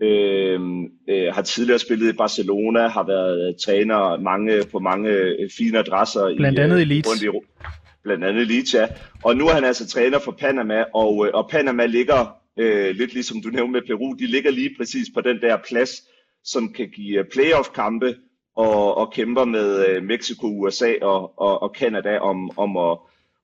øh, 0.02 0.60
øh, 1.10 1.34
har 1.34 1.42
tidligere 1.42 1.80
spillet 1.80 2.14
i 2.14 2.18
Barcelona, 2.18 2.88
har 2.88 3.04
været 3.04 3.56
træner 3.66 4.20
mange, 4.20 4.64
på 4.72 4.80
mange 4.80 5.10
øh, 5.10 5.50
fine 5.58 5.80
adresser. 5.80 6.36
Blandt 6.36 6.60
i, 6.60 6.62
andet 6.62 6.76
øh, 6.76 6.82
i 6.82 6.86
Leeds. 6.86 7.24
I, 7.24 7.28
blandt 8.04 8.24
andet 8.24 8.48
Leeds, 8.48 8.74
ja. 8.74 8.88
Og 9.24 9.38
nu 9.38 9.48
er 9.48 9.54
han 9.54 9.64
altså 9.64 9.88
træner 9.88 10.20
for 10.20 10.32
Panama, 10.32 10.84
og, 10.94 11.28
øh, 11.28 11.32
og 11.34 11.50
Panama 11.50 11.86
ligger, 11.86 12.36
øh, 12.60 12.96
lidt 12.96 13.14
ligesom 13.14 13.42
du 13.42 13.50
nævnte 13.50 13.72
med 13.72 13.82
Peru, 13.88 14.14
de 14.20 14.28
ligger 14.28 14.52
lige 14.52 14.76
præcis 14.78 15.08
på 15.14 15.22
den 15.22 15.42
der 15.42 15.58
plads, 15.70 15.92
som 16.44 16.74
kan 16.74 16.90
give 16.90 17.24
playoff-kampe, 17.34 18.16
og, 18.56 18.98
og 18.98 19.14
kæmper 19.14 19.46
med 19.46 19.86
øh, 19.88 20.04
Mexico, 20.04 20.48
USA 20.48 20.94
og, 21.02 21.40
og, 21.40 21.64
og 21.64 21.76
Canada 21.78 22.18
om, 22.18 22.58
om 22.58 22.78
at 22.78 22.98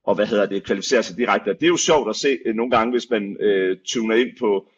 og 0.08 0.16
hvad 0.16 0.26
hedder 0.26 0.46
det, 0.46 0.64
kvalificere 0.64 1.04
sig 1.04 1.18
direkte. 1.18 1.54
Det 1.54 1.64
er 1.64 1.68
jo 1.68 1.78
sjovt 1.78 2.10
at 2.10 2.16
se 2.16 2.38
øh, 2.46 2.56
nogle 2.56 2.72
gange, 2.72 2.92
hvis 2.92 3.10
man 3.10 3.38
øh, 3.40 3.78
tuner 3.86 4.16
ind 4.16 4.30
på, 4.40 4.70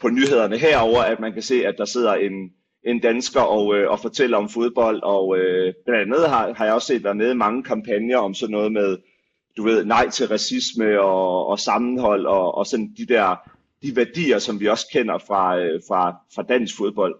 på 0.00 0.08
nyhederne 0.08 0.58
herover, 0.58 1.02
at 1.02 1.20
man 1.20 1.32
kan 1.32 1.42
se, 1.42 1.66
at 1.66 1.74
der 1.78 1.84
sidder 1.84 2.14
en, 2.14 2.32
en 2.86 3.00
dansker 3.00 3.40
og, 3.40 3.76
øh, 3.76 3.90
og 3.90 4.00
fortæller 4.00 4.36
om 4.36 4.48
fodbold, 4.48 5.02
og 5.02 5.38
øh, 5.38 5.74
blandt 5.86 6.14
andet 6.14 6.28
har, 6.28 6.52
har 6.52 6.64
jeg 6.64 6.74
også 6.74 6.86
set 6.86 7.04
været 7.04 7.16
med 7.16 7.30
i 7.30 7.36
mange 7.36 7.62
kampagner 7.62 8.18
om 8.18 8.34
sådan 8.34 8.52
noget 8.52 8.72
med, 8.72 8.98
du 9.56 9.62
ved, 9.62 9.84
nej 9.84 10.10
til 10.10 10.28
racisme 10.28 11.00
og, 11.00 11.46
og 11.46 11.58
sammenhold, 11.58 12.26
og, 12.26 12.54
og 12.54 12.66
sådan 12.66 12.94
de 12.98 13.06
der 13.06 13.36
de 13.84 13.96
værdier, 13.96 14.38
som 14.38 14.60
vi 14.60 14.66
også 14.68 14.86
kender 14.92 15.18
fra, 15.18 15.58
øh, 15.58 15.80
fra, 15.88 16.16
fra 16.34 16.42
dansk 16.42 16.76
fodbold. 16.76 17.14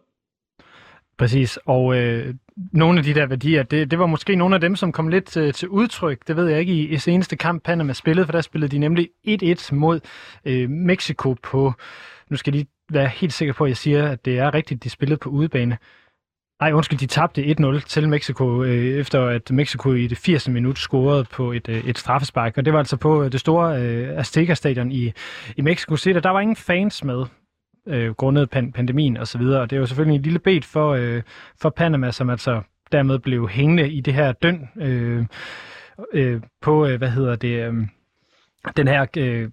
Præcis, 1.19 1.59
og 1.67 1.97
øh, 1.97 2.35
nogle 2.73 2.99
af 2.99 3.05
de 3.05 3.15
der 3.15 3.27
værdier, 3.27 3.63
det, 3.63 3.91
det 3.91 3.99
var 3.99 4.07
måske 4.07 4.37
nogle 4.37 4.55
af 4.55 4.61
dem, 4.61 4.77
som 4.77 4.93
kom 4.93 5.09
lidt 5.09 5.37
øh, 5.37 5.55
til 5.55 5.69
udtryk, 5.69 6.29
det 6.29 6.37
ved 6.37 6.49
jeg 6.49 6.61
ikke, 6.61 6.73
i, 6.73 6.89
i 6.89 6.99
seneste 6.99 7.37
kamp 7.37 7.63
Panama 7.63 7.93
spillede, 7.93 8.27
for 8.27 8.33
der 8.33 8.41
spillede 8.41 8.71
de 8.71 8.79
nemlig 8.79 9.09
1-1 9.29 9.75
mod 9.75 10.01
øh, 10.45 10.71
Mexico 10.71 11.35
på, 11.43 11.73
nu 12.31 12.37
skal 12.37 12.51
jeg 12.55 12.59
lige 12.59 12.71
være 12.91 13.09
helt 13.09 13.33
sikker 13.33 13.55
på, 13.55 13.65
at 13.65 13.69
jeg 13.69 13.77
siger, 13.77 14.09
at 14.09 14.25
det 14.25 14.39
er 14.39 14.55
rigtigt, 14.55 14.85
de 14.85 14.91
spillede 14.91 15.19
på 15.19 15.29
udebane. 15.29 15.79
Nej, 16.61 16.73
undskyld, 16.73 16.99
de 16.99 17.07
tabte 17.07 17.43
1-0 17.61 17.81
til 17.81 18.09
Mexico, 18.09 18.63
øh, 18.63 18.99
efter 19.01 19.27
at 19.27 19.51
Mexico 19.51 19.93
i 19.93 20.07
det 20.07 20.19
80. 20.19 20.49
minut 20.49 20.79
scorede 20.79 21.25
på 21.25 21.53
et, 21.53 21.69
øh, 21.69 21.85
et 21.85 21.99
straffespark. 21.99 22.59
Og 22.59 22.65
det 22.65 22.73
var 22.73 22.79
altså 22.79 22.97
på 22.97 23.23
øh, 23.23 23.33
det 23.33 23.41
store 23.41 23.83
øh, 23.83 24.19
Azteca-stadion 24.19 24.93
i, 24.93 25.13
i 25.57 25.63
Mexico 25.63 25.97
City. 25.97 26.19
Der 26.23 26.31
var 26.31 26.41
ingen 26.41 26.57
fans 26.57 27.05
med, 27.05 27.25
øh, 27.89 28.11
grundet 28.11 28.49
pan- 28.57 28.71
pandemien 28.73 29.17
osv. 29.17 29.41
Og, 29.41 29.61
og 29.61 29.71
det 29.71 29.77
er 29.77 29.81
jo 29.81 29.87
selvfølgelig 29.87 30.17
en 30.17 30.23
lille 30.23 30.39
bed 30.39 30.63
for, 30.63 30.93
øh, 30.93 31.23
for 31.61 31.71
Panama, 31.71 32.11
som 32.11 32.31
altså 32.31 32.63
dermed 32.93 33.19
blev 33.19 33.49
hængende 33.49 33.91
i 33.91 34.01
det 34.01 34.15
her 34.15 34.33
døn 34.33 34.69
øh, 34.77 35.25
øh, 36.13 36.43
på, 36.63 36.87
øh, 36.87 36.99
hvad 36.99 37.11
hedder 37.11 37.37
det, 37.37 37.67
øh, 37.67 37.75
den 38.77 38.89
her... 38.89 39.07
Øh, 39.17 39.51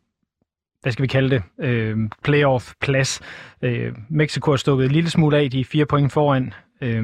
hvad 0.81 0.91
skal 0.91 1.03
vi 1.03 1.07
kalde 1.07 1.29
det, 1.29 1.43
øh, 1.59 1.97
playoff-plads. 2.27 3.21
Øh, 3.61 3.93
Mexico 4.09 4.51
har 4.51 4.57
stukket 4.57 4.85
en 4.85 4.91
lille 4.91 5.09
smule 5.09 5.37
af, 5.37 5.51
de 5.51 5.59
er 5.59 5.65
fire 5.65 5.85
point 5.85 6.11
foran. 6.11 6.53
Øh, 6.81 7.03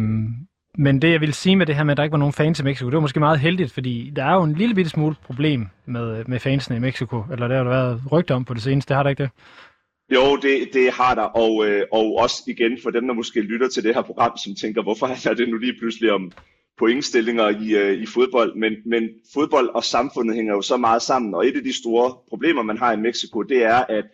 men 0.79 1.01
det, 1.01 1.11
jeg 1.11 1.21
vil 1.21 1.33
sige 1.33 1.55
med 1.55 1.65
det 1.65 1.75
her 1.75 1.83
med, 1.83 1.91
at 1.91 1.97
der 1.97 2.03
ikke 2.03 2.11
var 2.11 2.17
nogen 2.17 2.33
fans 2.33 2.59
i 2.59 2.63
Mexico, 2.63 2.85
det 2.85 2.95
var 2.95 3.01
måske 3.01 3.19
meget 3.19 3.39
heldigt, 3.39 3.71
fordi 3.71 4.11
der 4.15 4.25
er 4.25 4.33
jo 4.33 4.43
en 4.43 4.53
lille 4.53 4.75
bitte 4.75 4.89
smule 4.89 5.15
problem 5.23 5.67
med, 5.85 6.25
med 6.25 6.39
fansene 6.39 6.75
i 6.75 6.79
Mexico, 6.79 7.23
eller 7.31 7.47
der 7.47 7.57
har 7.57 7.63
der 7.63 7.69
været 7.69 8.01
rygter 8.11 8.35
om 8.35 8.45
på 8.45 8.53
det 8.53 8.61
seneste, 8.61 8.93
har 8.93 9.03
der 9.03 9.09
ikke 9.09 9.23
det? 9.23 9.31
Jo, 10.15 10.35
det, 10.35 10.69
det 10.73 10.91
har 10.93 11.15
der, 11.15 11.21
og, 11.21 11.67
øh, 11.67 11.83
og 11.91 12.15
også 12.15 12.43
igen 12.47 12.77
for 12.83 12.89
dem, 12.89 13.07
der 13.07 13.13
måske 13.13 13.41
lytter 13.41 13.69
til 13.69 13.83
det 13.83 13.95
her 13.95 14.01
program, 14.01 14.37
som 14.37 14.55
tænker, 14.55 14.83
hvorfor 14.83 15.29
er 15.29 15.33
det 15.33 15.49
nu 15.49 15.57
lige 15.57 15.75
pludselig 15.79 16.11
om 16.11 16.31
pointstillinger 16.77 17.49
i, 17.49 17.75
øh, 17.75 18.01
i 18.01 18.05
fodbold, 18.05 18.55
men, 18.55 18.73
men 18.85 19.09
fodbold 19.33 19.69
og 19.69 19.83
samfundet 19.83 20.35
hænger 20.35 20.53
jo 20.53 20.61
så 20.61 20.77
meget 20.77 21.01
sammen, 21.01 21.33
og 21.33 21.47
et 21.47 21.55
af 21.55 21.63
de 21.63 21.73
store 21.73 22.15
problemer, 22.29 22.61
man 22.61 22.77
har 22.77 22.93
i 22.93 22.97
Mexico, 22.97 23.41
det 23.41 23.63
er, 23.63 23.85
at 23.89 24.05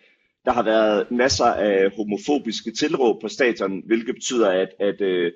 der 0.45 0.51
har 0.51 0.63
været 0.63 1.11
masser 1.11 1.45
af 1.45 1.91
homofobiske 1.95 2.71
tilråb 2.71 3.21
på 3.21 3.27
stadion, 3.27 3.81
hvilket 3.85 4.15
betyder, 4.15 4.49
at, 4.49 4.69
at, 4.79 5.01
øh, 5.01 5.31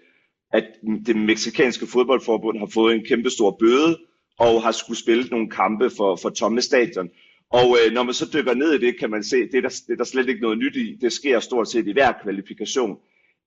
at 0.53 0.65
det 1.05 1.15
meksikanske 1.15 1.87
fodboldforbund 1.87 2.59
har 2.59 2.69
fået 2.73 2.95
en 2.95 3.05
kæmpe 3.05 3.29
stor 3.29 3.57
bøde, 3.59 3.97
og 4.39 4.63
har 4.63 4.71
skulle 4.71 4.99
spille 4.99 5.23
nogle 5.23 5.49
kampe 5.49 5.89
for, 5.97 6.15
for 6.15 6.29
tomme 6.29 6.61
stadion. 6.61 7.09
Og 7.51 7.77
øh, 7.77 7.93
når 7.93 8.03
man 8.03 8.13
så 8.13 8.29
dykker 8.33 8.53
ned 8.53 8.73
i 8.73 8.85
det, 8.85 8.99
kan 8.99 9.09
man 9.09 9.23
se, 9.23 9.37
det 9.37 9.55
er, 9.55 9.61
der, 9.61 9.69
det 9.87 9.93
er 9.93 9.95
der 9.95 10.03
slet 10.03 10.29
ikke 10.29 10.41
noget 10.41 10.57
nyt 10.57 10.75
i. 10.75 10.97
Det 11.01 11.11
sker 11.11 11.39
stort 11.39 11.69
set 11.69 11.87
i 11.87 11.91
hver 11.91 12.13
kvalifikation. 12.23 12.97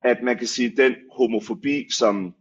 At 0.04 0.22
man 0.22 0.38
kan 0.38 0.46
sige, 0.46 0.72
den 0.76 0.94
homofobi, 1.12 1.86
som, 1.90 2.34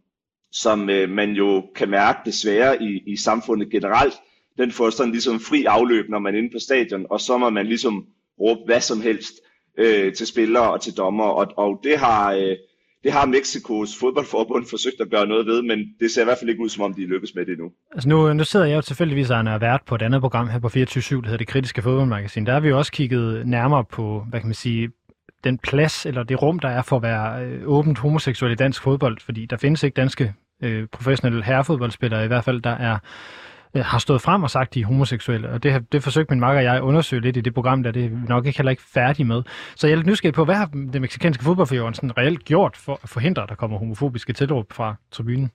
som 0.52 0.90
øh, 0.90 1.10
man 1.10 1.30
jo 1.30 1.70
kan 1.74 1.90
mærke 1.90 2.18
desværre 2.24 2.82
i, 2.82 3.02
i 3.06 3.16
samfundet 3.16 3.70
generelt, 3.70 4.14
den 4.58 4.72
får 4.72 4.90
sådan 4.90 5.12
ligesom 5.12 5.40
fri 5.40 5.64
afløb, 5.64 6.08
når 6.08 6.18
man 6.18 6.34
er 6.34 6.38
inde 6.38 6.50
på 6.52 6.58
stadion, 6.58 7.06
og 7.10 7.20
så 7.20 7.38
må 7.38 7.50
man 7.50 7.66
ligesom 7.66 8.06
råbe 8.40 8.60
hvad 8.66 8.80
som 8.80 9.00
helst 9.00 9.32
øh, 9.78 10.12
til 10.12 10.26
spillere 10.26 10.72
og 10.72 10.80
til 10.80 10.96
dommer. 10.96 11.24
Og, 11.24 11.46
og 11.56 11.80
det 11.84 11.98
har... 11.98 12.32
Øh, 12.32 12.56
det 13.04 13.12
har 13.12 13.26
Mexikos 13.26 13.98
fodboldforbund 14.00 14.66
forsøgt 14.70 15.00
at 15.00 15.10
gøre 15.10 15.26
noget 15.26 15.46
ved, 15.46 15.62
men 15.62 15.78
det 16.00 16.10
ser 16.10 16.22
i 16.22 16.24
hvert 16.24 16.38
fald 16.38 16.50
ikke 16.50 16.62
ud, 16.62 16.68
som 16.68 16.84
om 16.84 16.94
de 16.94 17.06
lykkes 17.06 17.34
med 17.34 17.46
det 17.46 17.58
nu. 17.58 17.70
Altså 17.92 18.08
nu, 18.08 18.32
nu 18.32 18.44
sidder 18.44 18.66
jeg 18.66 18.76
jo 18.76 18.80
tilfældigvis 18.80 19.30
og 19.30 19.36
er 19.36 19.58
vært 19.58 19.80
på 19.86 19.94
et 19.94 20.02
andet 20.02 20.20
program 20.20 20.48
her 20.48 20.58
på 20.58 20.68
24 20.68 21.22
der 21.22 21.26
hedder 21.26 21.38
Det 21.38 21.46
Kritiske 21.46 21.82
Fodboldmagasin. 21.82 22.46
Der 22.46 22.52
har 22.52 22.60
vi 22.60 22.68
jo 22.68 22.78
også 22.78 22.92
kigget 22.92 23.46
nærmere 23.46 23.84
på, 23.84 24.26
hvad 24.30 24.40
kan 24.40 24.48
man 24.48 24.54
sige, 24.54 24.90
den 25.44 25.58
plads 25.58 26.06
eller 26.06 26.22
det 26.22 26.42
rum, 26.42 26.58
der 26.58 26.68
er 26.68 26.82
for 26.82 26.96
at 26.96 27.02
være 27.02 27.44
øh, 27.44 27.62
åbent 27.64 27.98
homoseksuel 27.98 28.52
i 28.52 28.54
dansk 28.54 28.82
fodbold, 28.82 29.18
fordi 29.20 29.46
der 29.46 29.56
findes 29.56 29.82
ikke 29.82 29.94
danske 29.94 30.34
øh, 30.62 30.86
professionelle 30.86 31.44
herrefodboldspillere 31.44 32.24
i 32.24 32.26
hvert 32.26 32.44
fald, 32.44 32.60
der 32.62 32.70
er 32.70 32.98
øh, 33.74 33.84
har 33.84 33.98
stået 33.98 34.22
frem 34.22 34.42
og 34.42 34.50
sagt, 34.50 34.68
at 34.68 34.74
de 34.74 34.80
er 34.80 34.86
homoseksuelle. 34.86 35.50
Og 35.50 35.62
det, 35.62 35.92
det 35.92 36.02
forsøgte 36.02 36.32
min 36.32 36.40
makker 36.40 36.58
og 36.60 36.64
jeg 36.64 36.76
at 36.76 36.80
undersøge 36.82 37.22
lidt 37.22 37.36
i 37.36 37.40
det 37.40 37.54
program, 37.54 37.82
der 37.82 37.90
det 37.90 38.04
er 38.04 38.10
nok 38.28 38.46
ikke 38.46 38.58
heller 38.58 38.70
ikke 38.70 38.82
færdig 38.82 39.26
med. 39.26 39.42
Så 39.76 39.86
jeg 39.86 39.92
er 39.92 39.96
lidt 39.96 40.06
nysgerrig 40.06 40.34
på, 40.34 40.44
hvad 40.44 40.54
har 40.54 40.70
det 40.92 41.00
meksikanske 41.00 41.44
fodboldforbund 41.44 41.94
sådan 41.94 42.18
reelt 42.18 42.44
gjort 42.44 42.76
for 42.76 43.00
at 43.02 43.08
forhindre, 43.08 43.42
at 43.42 43.48
der 43.48 43.54
kommer 43.54 43.78
homofobiske 43.78 44.32
tilråb 44.32 44.72
fra 44.72 44.94
tribunen? 45.10 45.50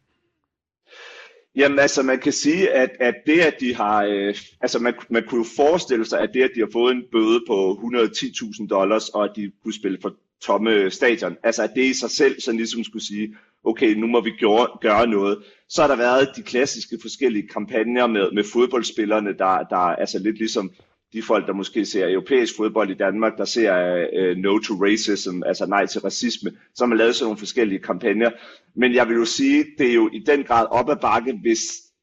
Jamen 1.56 1.80
altså, 1.80 2.04
man 2.04 2.20
kan 2.20 2.32
sige, 2.32 2.74
at, 2.74 2.90
at 3.00 3.16
det, 3.26 3.40
at 3.40 3.56
de 3.60 3.76
har, 3.76 4.04
øh, 4.04 4.36
altså 4.62 4.80
man, 4.80 4.94
man 5.10 5.24
kunne 5.28 5.40
jo 5.40 5.46
forestille 5.56 6.06
sig, 6.06 6.20
at 6.20 6.30
det, 6.34 6.44
at 6.44 6.52
de 6.56 6.60
har 6.60 6.70
fået 6.74 6.92
en 6.92 7.04
bøde 7.12 7.44
på 7.48 7.72
110.000 7.72 8.68
dollars, 8.68 9.10
og 9.10 9.24
at 9.24 9.32
de 9.36 9.52
kunne 9.64 9.74
spille 9.74 9.98
for 10.02 10.16
tomme 10.46 10.92
stadion, 10.92 11.38
altså 11.44 11.64
at 11.64 11.72
det 11.76 11.84
i 11.86 11.94
sig 11.94 12.10
selv 12.10 12.42
sådan 12.42 12.58
ligesom 12.58 12.84
skulle 12.84 13.06
sige, 13.06 13.36
okay, 13.64 13.94
nu 13.94 14.08
må 14.08 14.22
vi 14.22 14.32
gøre, 14.40 14.68
gøre 14.82 15.08
noget. 15.08 15.44
Så 15.70 15.82
har 15.82 15.88
der 15.88 15.96
været 15.96 16.30
de 16.36 16.42
klassiske 16.42 16.98
forskellige 17.02 17.48
kampagner 17.48 18.08
med, 18.08 18.32
med 18.32 18.44
fodboldspillerne, 18.54 19.38
der, 19.38 19.64
der 19.70 19.78
altså 19.78 20.20
lidt 20.20 20.38
ligesom 20.38 20.72
de 21.14 21.22
folk, 21.22 21.48
der 21.48 21.54
måske 21.54 21.86
ser 21.86 22.10
europæisk 22.10 22.58
fodbold 22.58 22.90
i 22.90 22.94
Danmark, 22.94 23.38
der 23.38 23.46
ser 23.46 23.74
uh, 24.20 24.38
no 24.38 24.60
to 24.60 24.74
racism, 24.74 25.44
altså 25.46 25.66
nej 25.66 25.86
til 25.86 26.02
racisme, 26.02 26.52
så 26.76 26.84
har 26.84 26.88
man 26.88 26.98
lavet 26.98 27.16
sådan 27.16 27.26
nogle 27.26 27.38
forskellige 27.38 27.80
kampagner. 27.80 28.32
Men 28.76 28.96
jeg 28.96 29.08
vil 29.08 29.16
jo 29.16 29.26
sige, 29.26 29.66
det 29.78 29.90
er 29.90 29.94
jo 29.94 30.10
i 30.14 30.20
den 30.20 30.44
grad 30.44 30.68
op 30.72 30.90
ad 30.90 30.96
bakke, 30.96 31.40
hvis, 31.42 31.60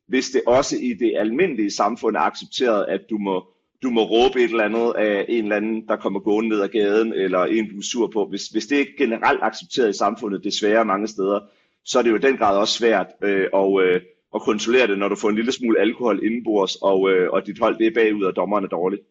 hvis 0.09 0.31
det 0.31 0.43
også 0.47 0.77
i 0.77 0.93
det 0.93 1.13
almindelige 1.17 1.71
samfund 1.71 2.17
er 2.17 2.21
accepteret, 2.21 2.87
at 2.89 3.01
du 3.11 3.19
må, 3.19 3.45
du 3.83 3.91
må 3.91 4.03
råbe 4.03 4.39
et 4.39 4.51
eller 4.51 4.65
andet 4.65 4.93
af 4.97 5.25
en 5.29 5.45
eller 5.45 5.57
anden, 5.57 5.89
der 5.89 5.97
kommer 5.97 6.21
gående 6.21 6.49
ned 6.49 6.61
ad 6.61 6.69
gaden, 6.69 7.13
eller 7.13 7.45
en, 7.45 7.71
du 7.71 7.79
er 7.79 7.83
sur 7.93 8.07
på. 8.07 8.27
Hvis, 8.27 8.47
hvis 8.47 8.67
det 8.67 8.81
er 8.81 8.85
generelt 8.99 9.41
accepteret 9.43 9.91
i 9.91 9.99
samfundet, 9.99 10.45
desværre 10.45 10.85
mange 10.85 11.09
steder, 11.09 11.41
så 11.85 11.99
er 11.99 12.03
det 12.03 12.11
jo 12.11 12.17
i 12.17 12.19
den 12.19 12.37
grad 12.37 12.59
også 12.59 12.79
svært 12.79 13.07
øh, 13.23 13.47
og, 13.53 13.83
øh, 13.83 14.01
at 14.35 14.43
kontrollere 14.43 14.87
det, 14.87 14.99
når 14.99 15.09
du 15.09 15.17
får 15.17 15.29
en 15.29 15.37
lille 15.37 15.53
smule 15.53 15.81
alkohol 15.81 16.25
indenbords, 16.25 16.77
og, 16.77 17.11
øh, 17.11 17.31
og 17.33 17.47
dit 17.47 17.59
hold 17.59 17.79
det 17.79 17.87
er 17.87 17.95
bagud, 17.95 18.25
og 18.25 18.37
dommeren 18.37 18.65
er 18.65 18.69
dårligt. 18.69 19.03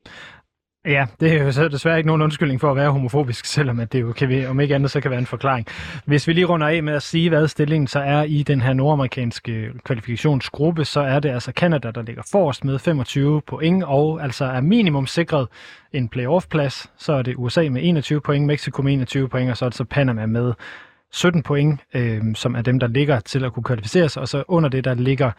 Ja, 0.86 1.06
det 1.20 1.32
er 1.34 1.44
jo 1.44 1.52
så 1.52 1.67
desværre 1.67 1.98
ikke 1.98 2.08
nogen 2.08 2.22
undskyldning 2.22 2.62
for 2.62 2.72
at 2.72 2.76
være 2.76 2.91
homofobisk, 2.91 3.46
selvom 3.46 3.80
at 3.80 3.94
det 3.94 4.02
jo 4.02 4.12
kan 4.12 4.30
vi, 4.30 4.46
om 4.46 4.60
ikke 4.60 4.76
andet 4.76 4.91
så 4.91 5.02
kan 5.02 5.12
være 5.12 5.20
en 5.20 5.26
forklaring. 5.26 5.67
Hvis 6.06 6.28
vi 6.28 6.34
lige 6.34 6.46
runder 6.46 6.67
af 6.67 6.84
med 6.84 6.94
at 6.94 7.04
sige, 7.04 7.30
hvad 7.30 7.48
stillingen 7.48 7.88
så 7.88 8.00
er 8.00 8.24
i 8.24 8.44
den 8.44 8.62
her 8.62 8.74
nordamerikanske 8.74 9.70
kvalifikationsgruppe, 9.84 10.86
så 10.86 11.00
er 11.00 11.20
det 11.20 11.30
altså 11.30 11.52
Canada, 11.52 11.91
der 11.91 12.02
ligger 12.02 12.24
forrest 12.32 12.63
med 12.63 12.80
25 12.80 13.41
point, 13.41 13.84
og 13.84 14.24
altså 14.24 14.46
er 14.46 14.62
minimum 14.62 15.08
sikret 15.08 15.48
en 15.94 16.10
playoff-plads. 16.10 16.91
Så 16.98 17.13
er 17.13 17.22
det 17.22 17.36
USA 17.38 17.70
med 17.70 17.82
21 17.84 18.22
point, 18.22 18.46
Mexico 18.46 18.82
med 18.82 18.94
21 18.94 19.30
point, 19.30 19.52
og 19.52 19.58
så 19.58 19.65
er 19.65 19.70
det 19.70 19.78
så 19.78 19.84
Panama 19.84 20.26
med 20.26 20.54
17 21.12 21.44
point, 21.44 21.80
øh, 21.94 22.22
som 22.36 22.56
er 22.56 22.62
dem, 22.62 22.80
der 22.80 22.88
ligger 22.88 23.20
til 23.20 23.46
at 23.46 23.54
kunne 23.54 23.63
kvalificere 23.63 24.10
sig, 24.10 24.22
og 24.22 24.28
så 24.28 24.44
under 24.48 24.70
det, 24.70 24.84
der 24.86 24.94
ligger 24.94 25.32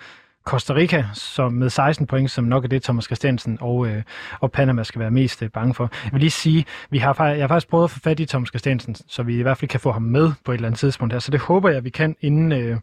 Costa 0.44 0.74
Rica 0.74 1.05
som 1.14 1.52
med 1.52 1.70
16 1.70 2.07
point, 2.07 2.31
som 2.31 2.44
nok 2.44 2.64
er 2.64 2.68
det, 2.68 2.83
Thomas 2.83 3.05
Christiansen 3.05 3.59
og, 3.61 3.87
øh, 3.87 4.02
og 4.40 4.52
Panama 4.52 4.83
skal 4.83 5.00
være 5.00 5.11
mest 5.11 5.42
øh, 5.42 5.50
bange 5.50 5.74
for. 5.74 5.90
Jeg 6.05 6.12
vil 6.12 6.20
lige 6.20 6.31
sige, 6.31 6.64
vi 6.90 6.98
har, 6.98 7.26
jeg 7.26 7.42
har 7.42 7.48
faktisk 7.48 7.68
prøvet 7.68 7.85
at 7.85 7.90
få 7.90 7.98
fat 7.98 8.20
i 8.20 8.26
Thomas 8.26 8.48
Christiansen, 8.48 8.94
så 8.94 9.22
vi 9.22 9.38
i 9.38 9.42
hvert 9.42 9.59
fald 9.59 9.68
kan 9.68 9.81
få 9.81 9.92
ham 9.92 10.02
med 10.02 10.33
på 10.44 10.52
et 10.52 10.57
eller 10.57 10.68
andet 10.68 10.78
tidspunkt 10.78 11.14
her. 11.14 11.20
Så 11.20 11.31
det 11.31 11.40
håber 11.40 11.70
jeg, 11.70 11.85
vi 11.85 11.90
kan, 11.90 12.16
inden, 12.20 12.52
øh, 12.52 12.76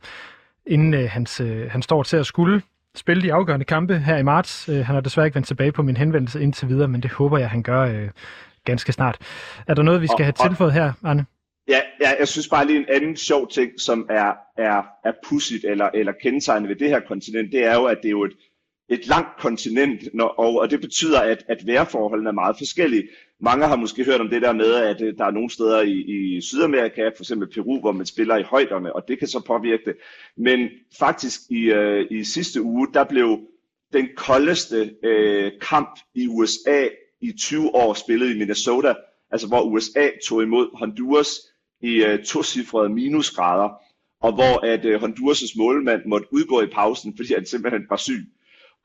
inden 0.65 0.93
øh, 0.93 1.09
hans, 1.09 1.39
øh, 1.39 1.71
han 1.71 1.81
står 1.81 2.03
til 2.03 2.17
at 2.17 2.25
skulle 2.25 2.61
spille 2.95 3.23
de 3.23 3.33
afgørende 3.33 3.65
kampe 3.65 3.99
her 3.99 4.17
i 4.17 4.23
marts. 4.23 4.69
Øh, 4.69 4.85
han 4.85 4.95
har 4.95 5.01
desværre 5.01 5.27
ikke 5.27 5.35
vendt 5.35 5.47
tilbage 5.47 5.71
på 5.71 5.83
min 5.83 5.97
henvendelse 5.97 6.41
indtil 6.41 6.67
videre, 6.67 6.87
men 6.87 7.01
det 7.01 7.11
håber 7.11 7.37
jeg, 7.37 7.49
han 7.49 7.63
gør 7.63 7.81
øh, 7.81 8.09
ganske 8.65 8.91
snart. 8.91 9.17
Er 9.67 9.73
der 9.73 9.83
noget, 9.83 10.01
vi 10.01 10.07
skal 10.07 10.25
have 10.25 10.33
tilføjet 10.33 10.73
her, 10.73 10.93
Arne? 11.03 11.25
Ja, 11.69 11.81
ja, 12.01 12.09
jeg 12.19 12.27
synes 12.27 12.47
bare 12.47 12.67
lige 12.67 12.79
en 12.79 12.85
anden 12.89 13.17
sjov 13.17 13.49
ting, 13.49 13.71
som 13.81 14.05
er, 14.09 14.33
er, 14.57 14.83
er 15.05 15.13
pudsigt 15.23 15.65
eller, 15.65 15.89
eller 15.93 16.11
kendetegnende 16.21 16.69
ved 16.69 16.75
det 16.75 16.89
her 16.89 16.99
kontinent, 16.99 17.51
det 17.51 17.63
er 17.63 17.75
jo, 17.75 17.85
at 17.85 17.97
det 18.01 18.07
er 18.07 18.11
jo 18.11 18.23
et, 18.23 18.37
et 18.89 19.07
langt 19.07 19.29
kontinent, 19.39 20.03
når, 20.13 20.27
og, 20.27 20.55
og 20.55 20.71
det 20.71 20.81
betyder, 20.81 21.19
at, 21.19 21.45
at 21.47 21.67
vejrforholdene 21.67 22.29
er 22.29 22.33
meget 22.33 22.57
forskellige. 22.57 23.07
Mange 23.41 23.67
har 23.67 23.75
måske 23.75 24.03
hørt 24.03 24.21
om 24.21 24.29
det 24.29 24.41
der 24.41 24.53
med, 24.53 24.73
at 24.73 25.01
øh, 25.01 25.17
der 25.17 25.25
er 25.25 25.31
nogle 25.31 25.49
steder 25.49 25.81
i, 25.81 25.91
i 25.91 26.41
Sydamerika, 26.41 27.07
for 27.07 27.23
eksempel 27.23 27.49
Peru, 27.49 27.79
hvor 27.79 27.91
man 27.91 28.05
spiller 28.05 28.37
i 28.37 28.43
højderne, 28.43 28.95
og 28.95 29.07
det 29.07 29.19
kan 29.19 29.27
så 29.27 29.39
påvirke 29.47 29.83
det. 29.85 29.95
Men 30.37 30.69
faktisk 30.99 31.39
i, 31.49 31.63
øh, 31.71 32.05
i 32.11 32.23
sidste 32.23 32.61
uge, 32.61 32.87
der 32.93 33.03
blev 33.03 33.39
den 33.93 34.09
koldeste 34.15 34.93
øh, 35.03 35.51
kamp 35.61 35.99
i 36.15 36.27
USA 36.27 36.87
i 37.21 37.31
20 37.39 37.75
år 37.75 37.93
spillet 37.93 38.35
i 38.35 38.37
Minnesota, 38.37 38.93
altså 39.31 39.47
hvor 39.47 39.61
USA 39.61 40.09
tog 40.27 40.43
imod 40.43 40.77
Honduras 40.79 41.48
i 41.81 42.03
uh, 42.03 42.23
tocifrede 42.25 42.89
minusgrader, 42.89 43.69
og 44.21 44.33
hvor 44.33 44.65
at 44.65 44.85
uh, 44.85 44.91
Honduras' 44.91 45.57
målmand 45.57 46.01
måtte 46.05 46.27
udgå 46.31 46.61
i 46.61 46.67
pausen, 46.67 47.13
fordi 47.17 47.33
han 47.33 47.45
simpelthen 47.45 47.85
var 47.89 47.97
syg. 47.97 48.25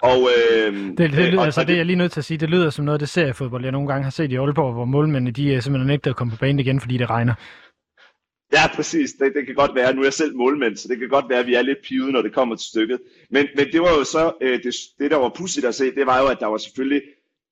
Og, 0.03 0.29
øh, 0.37 0.75
det, 0.75 0.99
det, 0.99 1.11
lyder, 1.11 1.39
og, 1.39 1.45
altså, 1.45 1.61
det, 1.61 1.69
det 1.69 1.75
er 1.75 1.79
jeg 1.79 1.87
lige 1.87 1.97
nødt 1.97 2.13
til 2.13 2.21
at 2.21 2.25
sige, 2.25 2.39
det 2.39 2.51
lyder 2.51 2.71
som 2.71 2.85
noget 2.85 2.95
af 2.95 2.99
det 2.99 3.09
seriefodbold, 3.09 3.63
jeg 3.63 3.73
nogle 3.73 3.89
gange 3.89 4.05
har 4.05 4.11
set 4.11 4.33
i 4.33 4.37
Aalborg, 4.37 4.73
hvor 4.73 4.85
målmændene 4.85 5.31
de 5.31 5.55
er 5.55 5.61
simpelthen 5.61 5.91
ikke 5.91 6.11
at 6.11 6.17
komme 6.17 6.31
på 6.31 6.37
banen 6.37 6.59
igen, 6.59 6.81
fordi 6.81 6.97
det 6.97 7.11
regner. 7.11 7.35
Ja, 8.53 8.67
præcis. 8.75 9.13
Det, 9.13 9.33
det 9.35 9.47
kan 9.47 9.55
godt 9.55 9.75
være. 9.75 9.95
Nu 9.95 10.01
er 10.01 10.05
jeg 10.05 10.13
selv 10.13 10.37
målmand, 10.37 10.77
så 10.77 10.89
det 10.89 10.99
kan 10.99 11.09
godt 11.09 11.29
være, 11.29 11.39
at 11.39 11.47
vi 11.47 11.55
er 11.55 11.63
lidt 11.63 11.79
pivet, 11.89 12.13
når 12.13 12.23
det 12.23 12.33
kommer 12.33 12.57
til 12.57 12.69
stykket. 12.69 13.01
Men, 13.31 13.47
men 13.57 13.67
det 13.73 13.81
var 13.81 13.91
jo 13.99 14.05
så, 14.05 14.33
øh, 14.41 14.63
det, 14.63 14.75
det 14.99 15.11
der 15.11 15.17
var 15.17 15.33
pudsigt 15.37 15.67
at 15.67 15.75
se, 15.75 15.95
det 15.95 16.07
var 16.07 16.21
jo, 16.21 16.27
at 16.27 16.41
der 16.41 16.47
var 16.47 16.57
selvfølgelig 16.57 17.03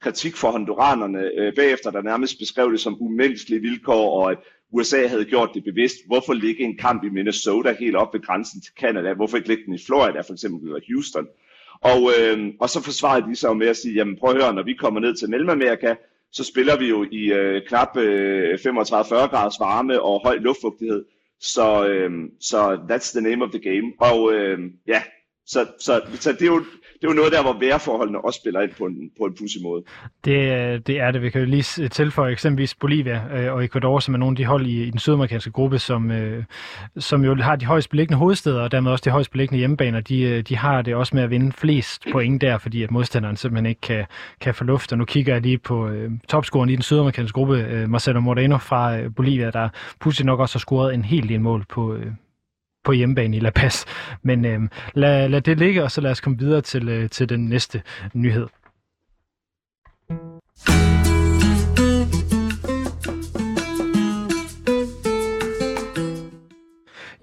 kritik 0.03 0.37
for 0.37 0.51
honduranerne 0.51 1.31
øh, 1.39 1.53
bagefter, 1.55 1.91
der 1.91 2.03
nærmest 2.03 2.39
beskrev 2.39 2.73
det 2.73 2.81
som 2.81 2.97
umenneskelige 3.01 3.61
vilkår, 3.61 4.23
og 4.23 4.31
at 4.31 4.39
USA 4.73 5.07
havde 5.07 5.25
gjort 5.25 5.51
det 5.55 5.65
bevidst. 5.65 5.97
Hvorfor 6.07 6.33
ligge 6.33 6.65
en 6.65 6.77
kamp 6.77 7.05
i 7.05 7.09
Minnesota 7.09 7.77
helt 7.81 7.97
op 7.97 8.15
ved 8.15 8.21
grænsen 8.21 8.61
til 8.61 8.73
Canada? 8.81 9.13
Hvorfor 9.15 9.37
ikke 9.37 9.49
ligge 9.49 9.65
den 9.65 9.75
i 9.75 9.85
Florida, 9.87 10.21
for 10.21 10.33
eksempel, 10.33 10.69
eller 10.69 10.81
Houston? 10.89 11.27
Og, 11.81 12.11
øh, 12.19 12.55
og 12.61 12.71
så 12.71 12.83
forsvarede 12.83 13.27
de 13.31 13.37
sig 13.37 13.57
med 13.57 13.67
at 13.67 13.77
sige, 13.77 13.95
jamen 13.95 14.17
prøv 14.17 14.31
at 14.31 14.43
høre, 14.43 14.55
når 14.55 14.63
vi 14.63 14.75
kommer 14.75 15.01
ned 15.01 15.15
til 15.17 15.31
Mellemamerika, 15.31 15.95
så 16.33 16.45
spiller 16.45 16.79
vi 16.79 16.89
jo 16.89 17.07
i 17.13 17.33
øh, 17.33 17.63
knap 17.67 17.97
øh, 17.97 18.55
35-40 18.55 18.67
graders 19.27 19.61
varme 19.61 20.03
og 20.03 20.21
høj 20.25 20.37
luftfugtighed. 20.37 21.05
Så, 21.41 21.89
øh, 21.89 22.11
så 22.41 22.75
that's 22.75 23.19
the 23.19 23.29
name 23.29 23.45
of 23.45 23.51
the 23.51 23.61
game. 23.71 23.93
Og 23.99 24.33
øh, 24.33 24.59
ja, 24.87 25.03
så, 25.47 25.67
så, 25.81 26.01
så 26.15 26.33
det, 26.33 26.43
er 26.43 26.47
jo, 26.47 26.59
det 26.59 27.05
er 27.05 27.09
jo 27.09 27.13
noget 27.13 27.33
der, 27.33 27.43
hvor 27.43 27.53
vejrforholdene 27.61 28.25
også 28.25 28.41
spiller 28.43 28.61
ind 28.61 28.71
på 28.79 28.85
en, 28.85 29.11
på 29.19 29.25
en 29.25 29.35
pussy 29.39 29.57
måde. 29.63 29.83
Det, 30.25 30.87
det 30.87 31.01
er 31.01 31.11
det. 31.11 31.23
Vi 31.23 31.31
kan 31.31 31.41
jo 31.41 31.47
lige 31.47 31.89
tilføje 31.89 32.33
eksempelvis 32.33 32.75
Bolivia 32.75 33.23
øh, 33.33 33.53
og 33.53 33.65
Ecuador, 33.65 33.99
som 33.99 34.15
er 34.15 34.19
nogle 34.19 34.33
af 34.33 34.37
de 34.37 34.45
hold 34.45 34.67
i, 34.67 34.83
i 34.83 34.91
den 34.91 34.99
sydamerikanske 34.99 35.51
gruppe, 35.51 35.79
som, 35.79 36.11
øh, 36.11 36.45
som 36.99 37.25
jo 37.25 37.35
har 37.35 37.57
de 37.57 37.67
højst 37.67 37.91
beliggende 37.91 38.19
hovedsteder, 38.19 38.63
og 38.63 38.73
dermed 38.73 38.91
også 38.91 39.03
de 39.05 39.11
højst 39.11 39.31
beliggende 39.31 39.59
hjemmebaner. 39.59 40.01
De, 40.01 40.21
øh, 40.21 40.43
de 40.43 40.57
har 40.57 40.83
det 40.83 40.95
også 40.95 41.17
med 41.17 41.23
at 41.23 41.31
vinde 41.31 41.53
flest 41.53 42.05
point 42.13 42.41
der, 42.41 42.59
fordi 42.59 42.83
at 42.83 42.91
modstanderen 42.91 43.37
simpelthen 43.37 43.67
ikke 43.67 43.81
kan, 43.81 44.07
kan 44.41 44.55
få 44.55 44.65
luft. 44.65 44.93
Og 44.93 44.99
nu 44.99 45.05
kigger 45.05 45.33
jeg 45.33 45.43
lige 45.43 45.59
på 45.59 45.89
øh, 45.89 46.11
topscoren 46.29 46.71
i 46.71 46.75
den 46.75 46.83
sydamerikanske 46.83 47.35
gruppe, 47.35 47.59
øh, 47.59 47.91
Marcelo 47.91 48.21
Moreno 48.21 48.59
fra 48.59 48.99
øh, 48.99 49.15
Bolivia, 49.15 49.51
der 49.51 49.69
pludselig 50.01 50.27
nok 50.27 50.41
også 50.41 50.55
har 50.55 50.61
scoret 50.61 50.95
en 50.95 51.05
helt 51.05 51.29
del 51.29 51.41
mål 51.41 51.65
på, 51.69 51.95
øh, 51.95 52.07
på 52.85 52.93
hjemmebane 52.93 53.37
i 53.37 53.41
La 53.41 53.51
Paz. 53.51 53.85
Men 54.23 54.45
øh, 54.45 54.61
lad, 54.95 55.29
lad 55.29 55.41
det 55.41 55.59
ligge, 55.59 55.83
og 55.83 55.91
så 55.91 56.01
lad 56.01 56.11
os 56.11 56.21
komme 56.21 56.39
videre 56.39 56.61
til, 56.61 56.89
øh, 56.89 57.11
til 57.11 57.29
den 57.29 57.49
næste 57.49 57.83
nyhed. 58.15 58.47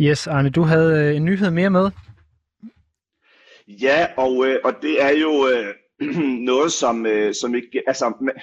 Yes, 0.02 0.28
Arne, 0.28 0.50
du 0.50 0.62
havde 0.62 1.10
øh, 1.10 1.15
en 1.15 1.26
nyhed 1.26 1.52
mere 1.52 1.69
med. 1.69 1.89
Ja, 3.67 4.08
og, 4.17 4.48
øh, 4.48 4.60
og 4.63 4.74
det 4.82 5.04
er 5.04 5.10
jo 5.10 5.48
øh, 5.48 5.74
noget, 6.52 6.72
som, 6.72 7.06
øh, 7.06 7.34
som 7.34 7.56
ikke... 7.56 7.84
Altså, 7.88 8.34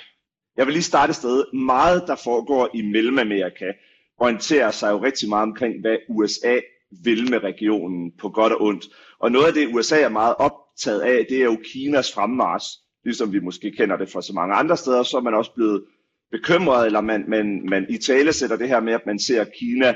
jeg 0.57 0.67
vil 0.67 0.73
lige 0.73 0.83
starte 0.83 1.11
et 1.11 1.17
sted. 1.17 1.55
Meget, 1.55 2.05
der 2.07 2.17
foregår 2.25 2.71
i 2.75 2.83
Mellemamerika, 2.83 3.73
orienterer 4.19 4.71
sig 4.71 4.91
jo 4.91 5.03
rigtig 5.03 5.29
meget 5.29 5.43
omkring, 5.43 5.81
hvad 5.81 5.97
USA 6.09 6.61
vil 7.05 7.31
med 7.31 7.43
regionen 7.43 8.13
på 8.21 8.29
godt 8.29 8.53
og 8.53 8.63
ondt. 8.63 8.85
Og 9.19 9.33
noget 9.33 9.47
af 9.47 9.53
det, 9.53 9.75
USA 9.75 10.01
er 10.01 10.09
meget 10.09 10.35
optaget 10.39 11.01
af, 11.01 11.27
det 11.29 11.39
er 11.39 11.45
jo 11.45 11.59
Kinas 11.65 12.13
fremmars. 12.13 12.65
Ligesom 13.05 13.33
vi 13.33 13.41
måske 13.41 13.71
kender 13.71 13.97
det 13.97 14.09
fra 14.09 14.23
så 14.23 14.33
mange 14.33 14.55
andre 14.55 14.77
steder, 14.77 15.03
så 15.03 15.17
er 15.17 15.21
man 15.21 15.35
også 15.35 15.55
blevet 15.55 15.85
bekymret, 16.31 16.87
eller 16.87 17.01
man, 17.01 17.25
man, 17.29 17.63
man 17.69 17.87
i 17.89 17.99
tale 17.99 18.33
sætter 18.33 18.57
det 18.57 18.69
her 18.69 18.81
med, 18.81 18.93
at 18.93 19.07
man 19.07 19.19
ser 19.19 19.45
Kina 19.45 19.95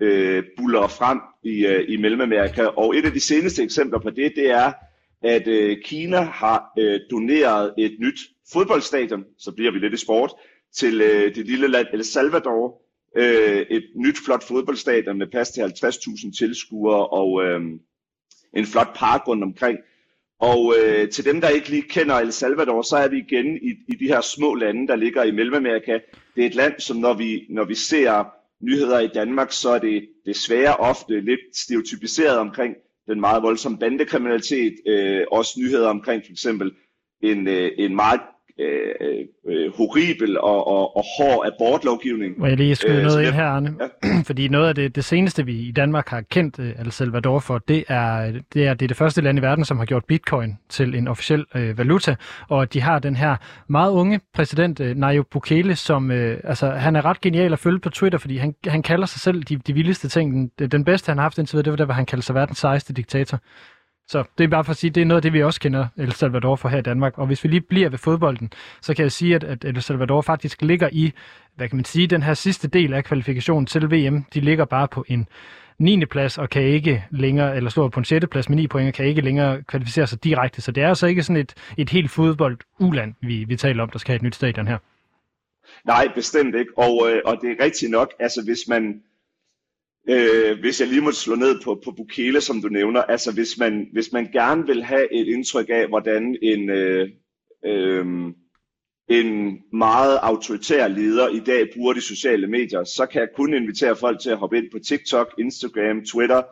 øh, 0.00 0.44
buller 0.56 0.88
frem 0.88 1.20
i, 1.44 1.66
øh, 1.66 1.84
i 1.88 1.96
Mellemamerika. 1.96 2.64
Og 2.64 2.96
et 2.96 3.04
af 3.04 3.12
de 3.12 3.20
seneste 3.20 3.62
eksempler 3.62 3.98
på 3.98 4.10
det, 4.10 4.32
det 4.36 4.50
er, 4.50 4.72
at 5.22 5.48
øh, 5.48 5.76
Kina 5.84 6.20
har 6.20 6.72
øh, 6.78 7.00
doneret 7.10 7.74
et 7.78 7.96
nyt 8.00 8.20
fodboldstadion, 8.52 9.24
så 9.38 9.52
bliver 9.52 9.72
vi 9.72 9.78
lidt 9.78 9.94
i 9.94 9.96
sport, 9.96 10.32
til 10.74 11.00
øh, 11.00 11.34
det 11.34 11.46
lille 11.46 11.68
land 11.68 11.86
El 11.92 12.04
Salvador, 12.04 12.82
øh, 13.16 13.66
et 13.70 13.84
nyt 13.96 14.18
flot 14.24 14.44
fodboldstadion 14.44 15.18
med 15.18 15.26
plads 15.26 15.50
til 15.50 15.60
50.000 15.60 16.38
tilskuere 16.38 17.06
og 17.06 17.44
øh, 17.44 17.60
en 18.56 18.66
flot 18.66 18.96
park 18.96 19.28
rundt 19.28 19.44
omkring. 19.44 19.78
Og 20.40 20.74
øh, 20.78 21.10
til 21.10 21.24
dem, 21.24 21.40
der 21.40 21.48
ikke 21.48 21.70
lige 21.70 21.82
kender 21.82 22.14
El 22.14 22.32
Salvador, 22.32 22.82
så 22.82 22.96
er 22.96 23.08
vi 23.08 23.18
igen 23.18 23.56
i, 23.56 23.74
i 23.88 23.94
de 23.94 24.08
her 24.08 24.20
små 24.20 24.54
lande, 24.54 24.88
der 24.88 24.96
ligger 24.96 25.22
i 25.22 25.30
Mellemamerika. 25.30 25.98
Det 26.36 26.42
er 26.42 26.46
et 26.46 26.54
land, 26.54 26.80
som 26.80 26.96
når 26.96 27.14
vi, 27.14 27.46
når 27.48 27.64
vi 27.64 27.74
ser 27.74 28.24
nyheder 28.64 28.98
i 28.98 29.08
Danmark, 29.08 29.52
så 29.52 29.70
er 29.70 29.78
det 29.78 30.08
desværre 30.26 30.76
ofte 30.76 31.20
lidt 31.20 31.40
stereotypiseret 31.54 32.38
omkring 32.38 32.74
den 33.06 33.20
meget 33.20 33.42
voldsomme 33.42 33.78
bandekriminalitet. 33.78 34.74
Øh, 34.86 35.24
også 35.32 35.60
nyheder 35.60 35.88
omkring 35.88 36.22
for 36.24 36.32
eksempel 36.32 36.72
en, 37.22 37.48
øh, 37.48 37.70
en 37.78 37.96
meget 37.96 38.20
øh, 38.62 39.26
øh, 39.48 39.72
horribel 39.76 40.40
og, 40.40 40.66
og, 40.66 40.96
og 40.96 41.04
hård 41.18 41.46
abortlovgivning. 41.46 42.38
Må 42.38 42.46
jeg 42.46 42.56
lige 42.56 42.74
skrive 42.74 42.96
øh, 42.96 43.02
noget 43.02 43.26
ind 43.26 43.34
her, 43.34 43.44
Arne? 43.44 43.74
Ja. 43.80 44.22
Fordi 44.28 44.48
noget 44.48 44.68
af 44.68 44.74
det, 44.74 44.96
det 44.96 45.04
seneste, 45.04 45.46
vi 45.46 45.52
i 45.52 45.72
Danmark 45.72 46.08
har 46.08 46.20
kendt 46.20 46.58
uh, 46.58 46.64
El 46.66 46.92
Salvador 46.92 47.38
for, 47.38 47.58
det 47.58 47.84
er, 47.88 48.32
det 48.54 48.66
er 48.66 48.74
det, 48.74 48.86
er 48.86 48.88
det 48.88 48.96
første 48.96 49.20
land 49.20 49.38
i 49.38 49.42
verden, 49.42 49.64
som 49.64 49.78
har 49.78 49.84
gjort 49.84 50.04
bitcoin 50.04 50.58
til 50.68 50.94
en 50.94 51.08
officiel 51.08 51.44
øh, 51.54 51.78
valuta, 51.78 52.16
og 52.48 52.72
de 52.72 52.80
har 52.80 52.98
den 52.98 53.16
her 53.16 53.36
meget 53.68 53.92
unge 53.92 54.20
præsident, 54.34 54.80
øh, 54.80 54.96
Nayib 54.96 55.26
Bukele, 55.30 55.76
som 55.76 56.10
øh, 56.10 56.40
altså, 56.44 56.70
han 56.70 56.96
er 56.96 57.04
ret 57.04 57.20
genial 57.20 57.52
at 57.52 57.58
følge 57.58 57.78
på 57.80 57.90
Twitter, 57.90 58.18
fordi 58.18 58.36
han, 58.36 58.54
han 58.66 58.82
kalder 58.82 59.06
sig 59.06 59.20
selv 59.20 59.42
de, 59.42 59.56
de 59.56 59.72
vildeste 59.72 60.08
ting. 60.08 60.52
Den, 60.58 60.68
den 60.68 60.84
bedste, 60.84 61.10
han 61.10 61.18
har 61.18 61.22
haft 61.22 61.38
indtil 61.38 61.54
videre, 61.54 61.64
det 61.64 61.70
var 61.70 61.76
der, 61.76 61.84
hvor 61.84 61.94
han 61.94 62.06
kaldte 62.06 62.26
sig 62.26 62.34
verdens 62.34 62.58
sejeste 62.58 62.92
diktator. 62.92 63.38
Så 64.12 64.24
det 64.38 64.44
er 64.44 64.48
bare 64.48 64.64
for 64.64 64.70
at 64.70 64.76
sige, 64.76 64.90
det 64.90 65.00
er 65.00 65.04
noget 65.04 65.18
af 65.18 65.22
det, 65.22 65.32
vi 65.32 65.42
også 65.42 65.60
kender 65.60 65.86
El 65.96 66.12
Salvador 66.12 66.56
for 66.56 66.68
her 66.68 66.78
i 66.78 66.82
Danmark. 66.82 67.18
Og 67.18 67.26
hvis 67.26 67.44
vi 67.44 67.48
lige 67.48 67.60
bliver 67.60 67.88
ved 67.88 67.98
fodbolden, 67.98 68.52
så 68.80 68.94
kan 68.94 69.02
jeg 69.02 69.12
sige, 69.12 69.34
at, 69.34 69.44
at 69.44 69.64
El 69.64 69.82
Salvador 69.82 70.20
faktisk 70.20 70.62
ligger 70.62 70.88
i, 70.92 71.12
hvad 71.56 71.68
kan 71.68 71.76
man 71.76 71.84
sige, 71.84 72.06
den 72.06 72.22
her 72.22 72.34
sidste 72.34 72.68
del 72.68 72.94
af 72.94 73.04
kvalifikationen 73.04 73.66
til 73.66 73.90
VM. 73.90 74.24
De 74.34 74.40
ligger 74.40 74.64
bare 74.64 74.88
på 74.88 75.04
en 75.08 75.28
9. 75.78 76.04
plads 76.04 76.38
og 76.38 76.50
kan 76.50 76.62
ikke 76.62 77.04
længere, 77.10 77.56
eller 77.56 77.70
står 77.70 77.88
på 77.88 78.00
en 78.00 78.04
6. 78.04 78.26
plads 78.30 78.48
med 78.48 78.56
9 78.56 78.66
point, 78.66 78.88
og 78.88 78.94
kan 78.94 79.06
ikke 79.06 79.20
længere 79.20 79.62
kvalificere 79.62 80.06
sig 80.06 80.24
direkte. 80.24 80.62
Så 80.62 80.72
det 80.72 80.82
er 80.82 80.88
altså 80.88 81.06
ikke 81.06 81.22
sådan 81.22 81.40
et, 81.40 81.54
et 81.76 81.90
helt 81.90 82.10
fodbold-uland, 82.10 83.14
vi, 83.20 83.44
vi 83.44 83.56
taler 83.56 83.82
om, 83.82 83.90
der 83.90 83.98
skal 83.98 84.12
have 84.12 84.16
et 84.16 84.22
nyt 84.22 84.34
stadion 84.34 84.66
her. 84.66 84.78
Nej, 85.84 86.08
bestemt 86.14 86.54
ikke. 86.54 86.70
Og, 86.76 87.10
øh, 87.10 87.20
og 87.24 87.38
det 87.42 87.50
er 87.50 87.64
rigtigt 87.64 87.90
nok, 87.90 88.12
altså 88.18 88.44
hvis 88.44 88.58
man, 88.68 89.02
Øh, 90.08 90.60
hvis 90.60 90.80
jeg 90.80 90.88
lige 90.88 91.00
må 91.00 91.12
slå 91.12 91.34
ned 91.34 91.60
på, 91.64 91.80
på 91.84 91.90
Bukele, 91.96 92.40
som 92.40 92.62
du 92.62 92.68
nævner, 92.68 93.02
altså 93.02 93.32
hvis 93.32 93.58
man, 93.58 93.88
hvis 93.92 94.12
man 94.12 94.28
gerne 94.32 94.66
vil 94.66 94.82
have 94.82 95.12
et 95.12 95.26
indtryk 95.26 95.66
af, 95.68 95.88
hvordan 95.88 96.36
en, 96.42 96.70
øh, 96.70 97.08
øh, 97.64 98.06
en 99.08 99.58
meget 99.72 100.18
autoritær 100.22 100.88
leder 100.88 101.28
i 101.28 101.40
dag 101.40 101.68
bruger 101.74 101.92
de 101.92 102.00
sociale 102.00 102.46
medier, 102.46 102.84
så 102.84 103.06
kan 103.06 103.20
jeg 103.20 103.28
kun 103.36 103.54
invitere 103.54 103.96
folk 103.96 104.20
til 104.20 104.30
at 104.30 104.38
hoppe 104.38 104.58
ind 104.58 104.66
på 104.72 104.78
TikTok, 104.78 105.34
Instagram, 105.38 106.04
Twitter 106.04 106.42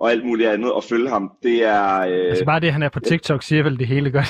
og 0.00 0.10
alt 0.10 0.26
muligt 0.26 0.48
andet 0.48 0.72
og 0.72 0.84
følge 0.84 1.08
ham. 1.08 1.30
Det 1.42 1.64
er... 1.64 1.98
Øh, 1.98 2.28
altså 2.28 2.44
bare 2.44 2.60
det, 2.60 2.72
han 2.72 2.82
er 2.82 2.88
på 2.88 3.00
TikTok, 3.00 3.42
siger 3.42 3.62
vel 3.62 3.78
det 3.78 3.86
hele 3.86 4.10
gør 4.10 4.24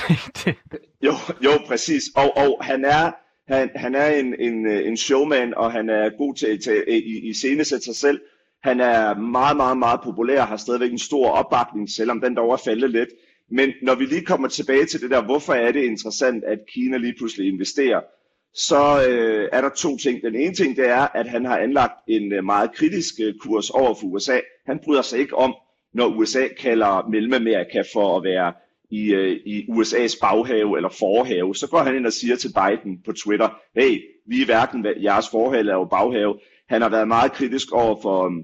det 0.45 0.55
jo, 1.07 1.11
jo, 1.43 1.51
præcis. 1.67 2.03
Og, 2.15 2.37
og 2.37 2.57
han 2.61 2.85
er, 2.85 3.11
han, 3.47 3.69
han 3.75 3.95
er 3.95 4.07
en, 4.07 4.35
en, 4.39 4.67
en 4.67 4.97
showman, 4.97 5.53
og 5.53 5.71
han 5.71 5.89
er 5.89 6.17
god 6.17 6.35
til, 6.35 6.61
til 6.61 6.83
i, 6.87 7.29
i 7.29 7.33
scenesætte 7.33 7.85
sig 7.85 7.95
selv. 7.95 8.19
Han 8.63 8.79
er 8.79 9.15
meget, 9.15 9.57
meget, 9.57 9.77
meget 9.77 9.99
populær, 10.03 10.41
har 10.41 10.57
stadigvæk 10.57 10.91
en 10.91 10.99
stor 10.99 11.29
opbakning, 11.29 11.89
selvom 11.89 12.21
den 12.21 12.35
dog 12.35 12.53
er 12.53 12.57
faldet 12.57 12.91
lidt. 12.91 13.09
Men 13.51 13.71
når 13.81 13.95
vi 13.95 14.05
lige 14.05 14.25
kommer 14.25 14.47
tilbage 14.47 14.85
til 14.85 15.01
det 15.01 15.11
der, 15.11 15.21
hvorfor 15.21 15.53
er 15.53 15.71
det 15.71 15.83
interessant, 15.83 16.43
at 16.43 16.59
Kina 16.73 16.97
lige 16.97 17.15
pludselig 17.17 17.47
investerer, 17.47 18.01
så 18.53 19.07
øh, 19.09 19.49
er 19.51 19.61
der 19.61 19.69
to 19.69 19.97
ting. 19.97 20.21
Den 20.21 20.35
ene 20.35 20.53
ting, 20.53 20.77
det 20.77 20.89
er, 20.89 21.07
at 21.15 21.29
han 21.29 21.45
har 21.45 21.57
anlagt 21.57 21.93
en 22.07 22.33
øh, 22.33 22.43
meget 22.43 22.71
kritisk 22.73 23.13
øh, 23.21 23.33
kurs 23.39 23.69
over 23.69 23.93
for 23.93 24.07
USA. 24.07 24.39
Han 24.65 24.79
bryder 24.83 25.01
sig 25.01 25.19
ikke 25.19 25.37
om, 25.37 25.55
når 25.93 26.07
USA 26.07 26.47
kalder 26.59 27.09
Mellemamerika 27.09 27.83
for 27.93 28.17
at 28.17 28.23
være 28.23 28.53
i, 28.91 29.13
øh, 29.13 29.39
i 29.45 29.65
USA's 29.69 30.19
baghave 30.21 30.77
eller 30.77 30.89
forhave. 30.89 31.55
Så 31.55 31.67
går 31.67 31.79
han 31.79 31.95
ind 31.95 32.05
og 32.05 32.13
siger 32.13 32.35
til 32.35 32.51
Biden 32.53 33.01
på 33.05 33.11
Twitter, 33.11 33.49
hey, 33.75 34.01
vi 34.27 34.41
er 34.41 34.45
hverken 34.45 34.85
jeres 35.03 35.29
forhave 35.29 35.59
eller 35.59 35.85
baghave. 35.85 36.39
Han 36.71 36.81
har 36.81 36.89
været 36.89 37.07
meget 37.07 37.31
kritisk 37.31 37.71
over 37.71 38.01
for 38.01 38.25
øhm, 38.25 38.43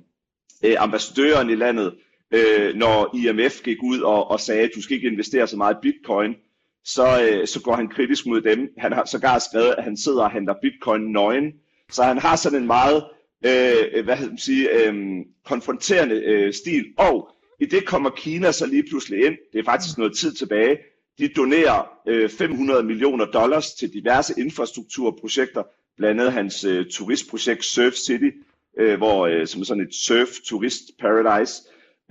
øh, 0.66 0.76
ambassadøren 0.80 1.50
i 1.50 1.56
landet, 1.56 1.96
øh, 2.34 2.76
når 2.76 3.16
IMF 3.16 3.62
gik 3.64 3.78
ud 3.84 4.00
og, 4.00 4.32
og 4.32 4.40
sagde, 4.40 4.62
at 4.62 4.72
du 4.76 4.82
skal 4.82 4.96
ikke 4.96 5.08
investere 5.08 5.48
så 5.48 5.58
meget 5.58 5.76
i 5.76 5.92
bitcoin, 5.92 6.36
så, 6.86 7.22
øh, 7.24 7.48
så 7.48 7.62
går 7.62 7.76
han 7.76 7.88
kritisk 7.88 8.26
mod 8.26 8.42
dem. 8.42 8.70
Han 8.78 8.94
har 8.94 9.06
sågar 9.06 9.40
skrevet, 9.40 9.76
at 9.78 9.84
han 9.84 9.98
sidder 9.98 10.24
og 10.24 10.32
henter 10.32 10.54
bitcoin 10.62 11.02
nøgen. 11.02 11.54
Så 11.92 12.04
han 12.04 12.18
har 12.18 12.36
sådan 12.36 12.62
en 12.62 12.68
meget 12.68 13.04
øh, 13.46 13.84
øh 13.94 14.04
hvad 14.06 14.18
skal 14.18 14.30
man 14.30 14.38
sige, 14.38 14.88
øh, 14.88 14.96
konfronterende 15.46 16.16
øh, 16.16 16.54
stil. 16.54 16.86
Og 16.98 17.30
i 17.60 17.66
det 17.66 17.86
kommer 17.86 18.10
Kina 18.10 18.52
så 18.52 18.66
lige 18.66 18.84
pludselig 18.90 19.26
ind. 19.26 19.38
Det 19.54 19.60
er 19.60 19.64
faktisk 19.64 19.98
noget 19.98 20.18
tid 20.18 20.34
tilbage. 20.34 20.78
De 21.20 21.28
donerer 21.28 21.90
øh, 22.08 22.30
500 22.30 22.84
millioner 22.84 23.26
dollars 23.26 23.74
til 23.74 23.94
diverse 23.94 24.34
infrastrukturprojekter, 24.38 25.64
blandt 25.98 26.22
andet 26.22 26.34
hans 26.34 26.64
øh, 26.64 26.86
turistprojekt 26.92 27.66
Surf 27.66 27.94
City, 27.94 28.30
øh, 28.80 28.98
hvor, 28.98 29.28
øh, 29.28 29.48
som 29.48 29.64
sådan 29.64 29.84
et 29.84 29.96
surf 29.96 30.30
turist 30.46 30.84
paradise, 31.00 31.54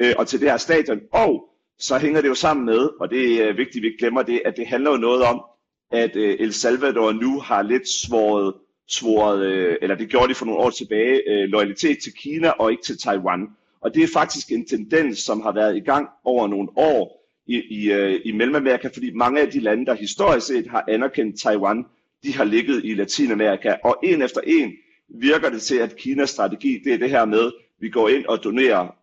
øh, 0.00 0.14
og 0.18 0.26
til 0.26 0.40
det 0.40 0.50
her 0.50 0.56
stadion. 0.56 1.00
Og 1.12 1.48
så 1.78 1.98
hænger 1.98 2.20
det 2.20 2.28
jo 2.28 2.34
sammen 2.34 2.66
med, 2.66 2.88
og 3.00 3.10
det 3.10 3.42
er 3.42 3.52
vigtigt, 3.52 3.76
at 3.76 3.82
vi 3.82 3.96
glemmer 3.98 4.22
det, 4.22 4.42
at 4.44 4.56
det 4.56 4.66
handler 4.66 4.90
jo 4.90 4.96
noget 4.96 5.22
om, 5.22 5.42
at 5.90 6.16
øh, 6.16 6.36
El 6.38 6.52
Salvador 6.52 7.12
nu 7.12 7.40
har 7.40 7.62
lidt 7.62 7.88
svoret, 7.88 8.54
svoret 8.88 9.46
øh, 9.46 9.76
eller 9.82 9.96
det 9.96 10.08
gjorde 10.08 10.28
de 10.28 10.34
for 10.34 10.46
nogle 10.46 10.60
år 10.60 10.70
tilbage, 10.70 11.22
øh, 11.30 11.48
loyalitet 11.48 11.98
til 12.02 12.12
Kina 12.12 12.48
og 12.48 12.70
ikke 12.70 12.82
til 12.82 12.98
Taiwan. 12.98 13.48
Og 13.80 13.94
det 13.94 14.02
er 14.02 14.08
faktisk 14.12 14.52
en 14.52 14.66
tendens, 14.66 15.18
som 15.18 15.40
har 15.40 15.52
været 15.52 15.76
i 15.76 15.80
gang 15.80 16.08
over 16.24 16.48
nogle 16.48 16.68
år 16.76 17.26
i, 17.46 17.62
i, 17.70 17.92
øh, 17.92 18.20
i 18.24 18.32
Mellemamerika, 18.32 18.88
fordi 18.88 19.10
mange 19.10 19.40
af 19.40 19.50
de 19.50 19.60
lande, 19.60 19.86
der 19.86 19.94
historisk 19.94 20.46
set 20.46 20.66
har 20.66 20.84
anerkendt 20.88 21.40
Taiwan, 21.40 21.84
de 22.26 22.36
har 22.36 22.44
ligget 22.44 22.80
i 22.84 22.94
Latinamerika. 22.94 23.74
Og 23.84 23.98
en 24.02 24.22
efter 24.22 24.40
en 24.46 24.72
virker 25.08 25.50
det 25.50 25.62
til, 25.62 25.76
at 25.76 25.96
Kinas 25.96 26.30
strategi, 26.30 26.78
det 26.84 26.94
er 26.94 26.98
det 26.98 27.10
her 27.10 27.24
med, 27.24 27.46
at 27.46 27.52
vi 27.80 27.88
går 27.90 28.08
ind 28.08 28.26
og 28.26 28.44
donerer 28.44 28.94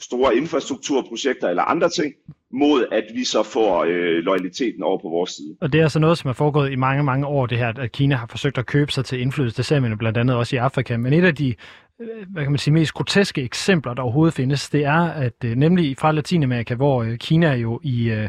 store 0.00 0.36
infrastrukturprojekter 0.36 1.48
eller 1.48 1.62
andre 1.62 1.88
ting, 1.88 2.14
mod 2.52 2.86
at 2.92 3.04
vi 3.14 3.24
så 3.24 3.42
får 3.42 3.84
øh, 3.84 4.18
loyaliteten 4.18 4.82
over 4.82 4.98
på 4.98 5.08
vores 5.08 5.30
side. 5.30 5.56
Og 5.60 5.72
det 5.72 5.78
er 5.78 5.82
altså 5.82 5.98
noget, 5.98 6.18
som 6.18 6.28
er 6.28 6.32
foregået 6.32 6.72
i 6.72 6.76
mange, 6.76 7.02
mange 7.02 7.26
år, 7.26 7.46
det 7.46 7.58
her, 7.58 7.72
at 7.78 7.92
Kina 7.92 8.14
har 8.14 8.26
forsøgt 8.26 8.58
at 8.58 8.66
købe 8.66 8.92
sig 8.92 9.04
til 9.04 9.20
indflydelse. 9.20 9.56
Det 9.56 9.64
ser 9.64 9.80
man 9.80 9.98
blandt 9.98 10.18
andet 10.18 10.36
også 10.36 10.56
i 10.56 10.58
Afrika. 10.58 10.96
Men 10.96 11.12
et 11.12 11.24
af 11.24 11.34
de 11.34 11.54
øh, 12.00 12.06
hvad 12.28 12.42
kan 12.42 12.52
man 12.52 12.58
sige, 12.58 12.74
mest 12.74 12.94
groteske 12.94 13.42
eksempler, 13.42 13.94
der 13.94 14.02
overhovedet 14.02 14.34
findes, 14.34 14.70
det 14.70 14.84
er, 14.84 15.02
at 15.02 15.44
øh, 15.44 15.56
nemlig 15.56 15.96
fra 15.98 16.12
Latinamerika, 16.12 16.74
hvor 16.74 17.02
øh, 17.02 17.18
Kina 17.18 17.54
jo 17.54 17.80
i, 17.82 18.28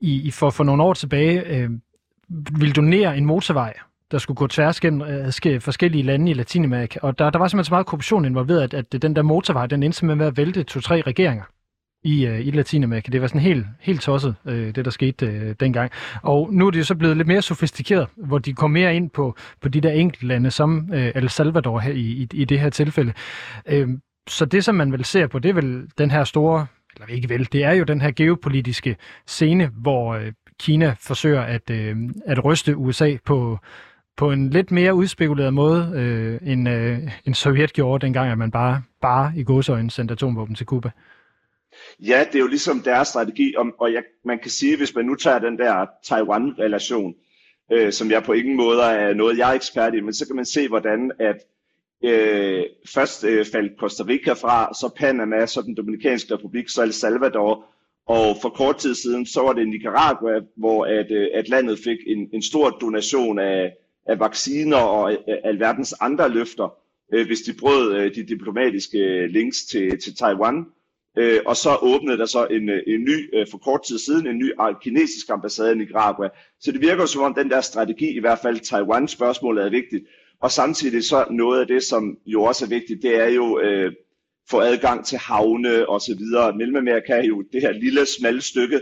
i 0.00 0.30
for, 0.30 0.50
for 0.50 0.64
nogle 0.64 0.82
år 0.82 0.94
tilbage 0.94 1.56
øh, 1.56 1.70
ville 2.28 2.72
donere 2.72 3.16
en 3.16 3.26
motorvej 3.26 3.74
der 4.10 4.18
skulle 4.18 4.36
gå 4.36 4.46
tværs 4.46 4.80
gennem 4.80 5.02
øh, 5.46 5.60
forskellige 5.60 6.02
lande 6.02 6.30
i 6.30 6.34
Latinamerika. 6.34 6.98
Og 7.02 7.18
der, 7.18 7.30
der 7.30 7.38
var 7.38 7.48
simpelthen 7.48 7.64
så 7.64 7.74
meget 7.74 7.86
korruption 7.86 8.24
involveret, 8.24 8.74
at, 8.74 8.94
at 8.94 9.02
den 9.02 9.16
der 9.16 9.22
motorvej, 9.22 9.66
den 9.66 9.82
endte 9.82 9.98
simpelthen 9.98 10.18
med 10.18 10.26
at 10.26 10.36
vælte 10.36 10.62
to-tre 10.62 11.02
regeringer 11.06 11.44
i, 12.04 12.28
uh, 12.28 12.46
i 12.46 12.50
Latinamerika. 12.50 13.10
Det 13.12 13.20
var 13.20 13.26
sådan 13.26 13.40
helt, 13.40 13.66
helt 13.80 14.00
tosset, 14.00 14.34
uh, 14.44 14.52
det 14.52 14.84
der 14.84 14.90
skete 14.90 15.26
uh, 15.26 15.54
dengang. 15.60 15.90
Og 16.22 16.48
nu 16.52 16.66
er 16.66 16.70
det 16.70 16.78
jo 16.78 16.84
så 16.84 16.94
blevet 16.94 17.16
lidt 17.16 17.28
mere 17.28 17.42
sofistikeret, 17.42 18.08
hvor 18.16 18.38
de 18.38 18.52
kom 18.52 18.70
mere 18.70 18.96
ind 18.96 19.10
på, 19.10 19.36
på 19.60 19.68
de 19.68 19.80
der 19.80 19.90
enkelte 19.90 20.26
lande, 20.26 20.50
som 20.50 20.88
uh, 20.92 20.98
El 20.98 21.28
Salvador 21.28 21.78
her 21.78 21.92
i, 21.92 22.00
i, 22.00 22.28
i 22.32 22.44
det 22.44 22.60
her 22.60 22.70
tilfælde. 22.70 23.12
Uh, 23.72 23.88
så 24.28 24.44
det, 24.44 24.64
som 24.64 24.74
man 24.74 24.92
vel 24.92 25.04
ser 25.04 25.26
på, 25.26 25.38
det 25.38 25.48
er 25.48 25.54
vel 25.54 25.86
den 25.98 26.10
her 26.10 26.24
store, 26.24 26.66
eller 26.94 27.14
ikke 27.14 27.28
vel, 27.28 27.48
det 27.52 27.64
er 27.64 27.72
jo 27.72 27.84
den 27.84 28.00
her 28.00 28.10
geopolitiske 28.10 28.96
scene, 29.26 29.66
hvor 29.66 30.16
uh, 30.16 30.22
Kina 30.60 30.94
forsøger 31.00 31.42
at, 31.42 31.70
øh, 31.70 31.96
at 32.26 32.44
ryste 32.44 32.76
USA 32.76 33.16
på, 33.24 33.58
på 34.16 34.30
en 34.30 34.50
lidt 34.50 34.70
mere 34.70 34.94
udspekuleret 34.94 35.54
måde, 35.54 35.92
øh, 35.94 36.50
end, 36.52 36.68
øh, 36.68 36.98
end 37.26 37.34
Sovjet 37.34 37.72
gjorde 37.72 38.06
dengang, 38.06 38.30
at 38.30 38.38
man 38.38 38.50
bare, 38.50 38.82
bare 39.00 39.32
i 39.36 39.44
godsøjne 39.44 39.90
sendte 39.90 40.12
atomvåben 40.12 40.54
til 40.54 40.66
Kuba. 40.66 40.90
Ja, 42.00 42.24
det 42.32 42.34
er 42.34 42.40
jo 42.40 42.46
ligesom 42.46 42.80
deres 42.80 43.08
strategi, 43.08 43.54
og, 43.56 43.66
og 43.78 43.92
jeg, 43.92 44.02
man 44.24 44.38
kan 44.38 44.50
sige, 44.50 44.76
hvis 44.76 44.94
man 44.94 45.04
nu 45.04 45.14
tager 45.14 45.38
den 45.38 45.58
der 45.58 45.86
Taiwan-relation, 46.04 47.14
øh, 47.72 47.92
som 47.92 48.10
jeg 48.10 48.22
på 48.22 48.32
ingen 48.32 48.56
måde 48.56 48.82
er 48.82 49.14
noget, 49.14 49.38
jeg 49.38 49.50
er 49.50 49.54
ekspert 49.54 49.94
i, 49.94 50.00
men 50.00 50.14
så 50.14 50.26
kan 50.26 50.36
man 50.36 50.44
se, 50.44 50.68
hvordan 50.68 51.12
at 51.18 51.36
øh, 52.04 52.64
først 52.94 53.24
øh, 53.24 53.46
faldt 53.52 53.72
Costa 53.78 54.02
Rica 54.02 54.32
fra, 54.32 54.74
så 54.74 54.90
Panama, 54.96 55.46
så 55.46 55.62
den 55.62 55.74
Dominikanske 55.74 56.34
Republik, 56.34 56.68
så 56.68 56.82
El 56.82 56.92
Salvador, 56.92 57.64
og 58.06 58.36
for 58.42 58.48
kort 58.48 58.76
tid 58.76 58.94
siden, 58.94 59.26
så 59.26 59.40
var 59.40 59.52
det 59.52 59.68
Nicaragua, 59.68 60.40
hvor 60.56 60.84
at, 60.84 61.10
øh, 61.10 61.26
at 61.34 61.48
landet 61.48 61.78
fik 61.78 61.98
en, 62.06 62.28
en 62.32 62.42
stor 62.42 62.70
donation 62.70 63.38
af, 63.38 63.72
af 64.06 64.20
vacciner 64.20 64.76
og 64.76 65.12
øh, 65.12 65.18
alverdens 65.44 65.94
andre 66.00 66.28
løfter, 66.28 66.74
øh, 67.12 67.26
hvis 67.26 67.40
de 67.40 67.52
brød 67.60 67.96
øh, 67.96 68.14
de 68.14 68.22
diplomatiske 68.22 68.98
øh, 68.98 69.30
links 69.30 69.64
til, 69.64 70.00
til 70.00 70.16
Taiwan. 70.16 70.66
Øh, 71.18 71.40
og 71.46 71.56
så 71.56 71.78
åbnede 71.82 72.18
der 72.18 72.26
så 72.26 72.46
en, 72.46 72.70
en 72.86 73.00
ny, 73.00 73.46
for 73.50 73.58
kort 73.58 73.82
tid 73.82 73.98
siden, 73.98 74.26
en 74.26 74.38
ny 74.38 74.50
kinesisk 74.82 75.30
ambassade 75.30 75.72
i 75.72 75.78
Nicaragua. 75.78 76.28
Så 76.60 76.72
det 76.72 76.80
virker 76.80 77.06
som 77.06 77.22
om 77.22 77.34
den 77.34 77.50
der 77.50 77.60
strategi, 77.60 78.16
i 78.16 78.20
hvert 78.20 78.38
fald 78.42 78.60
Taiwan-spørgsmålet 78.60 79.64
er 79.64 79.70
vigtigt. 79.70 80.04
Og 80.40 80.50
samtidig 80.50 81.04
så 81.04 81.24
noget 81.30 81.60
af 81.60 81.66
det, 81.66 81.82
som 81.82 82.18
jo 82.26 82.42
også 82.42 82.64
er 82.64 82.68
vigtigt, 82.68 83.02
det 83.02 83.20
er 83.20 83.28
jo 83.28 83.60
øh, 83.60 83.92
få 84.50 84.60
adgang 84.60 85.04
til 85.06 85.18
havne 85.18 85.88
og 85.88 86.00
så 86.00 86.16
videre. 86.18 86.56
Mellemamerika 86.56 87.12
er 87.12 87.24
jo 87.24 87.42
det 87.52 87.60
her 87.60 87.72
lille, 87.72 88.06
smalle 88.06 88.42
stykke, 88.42 88.80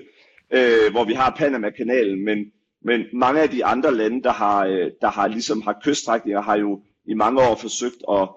øh, 0.52 0.90
hvor 0.90 1.04
vi 1.04 1.12
har 1.12 1.34
Panama-kanalen, 1.38 2.24
men 2.24 2.38
men 2.84 3.04
mange 3.12 3.40
af 3.40 3.50
de 3.50 3.64
andre 3.64 3.94
lande, 3.94 4.22
der 4.22 4.32
har, 4.32 4.66
øh, 4.66 4.90
der 5.00 5.10
har 5.10 5.26
ligesom 5.26 5.62
har 5.62 5.80
kyststrækninger, 5.84 6.42
har 6.42 6.56
jo 6.56 6.80
i 7.06 7.14
mange 7.14 7.40
år 7.40 7.56
forsøgt 7.56 8.02
at, 8.10 8.28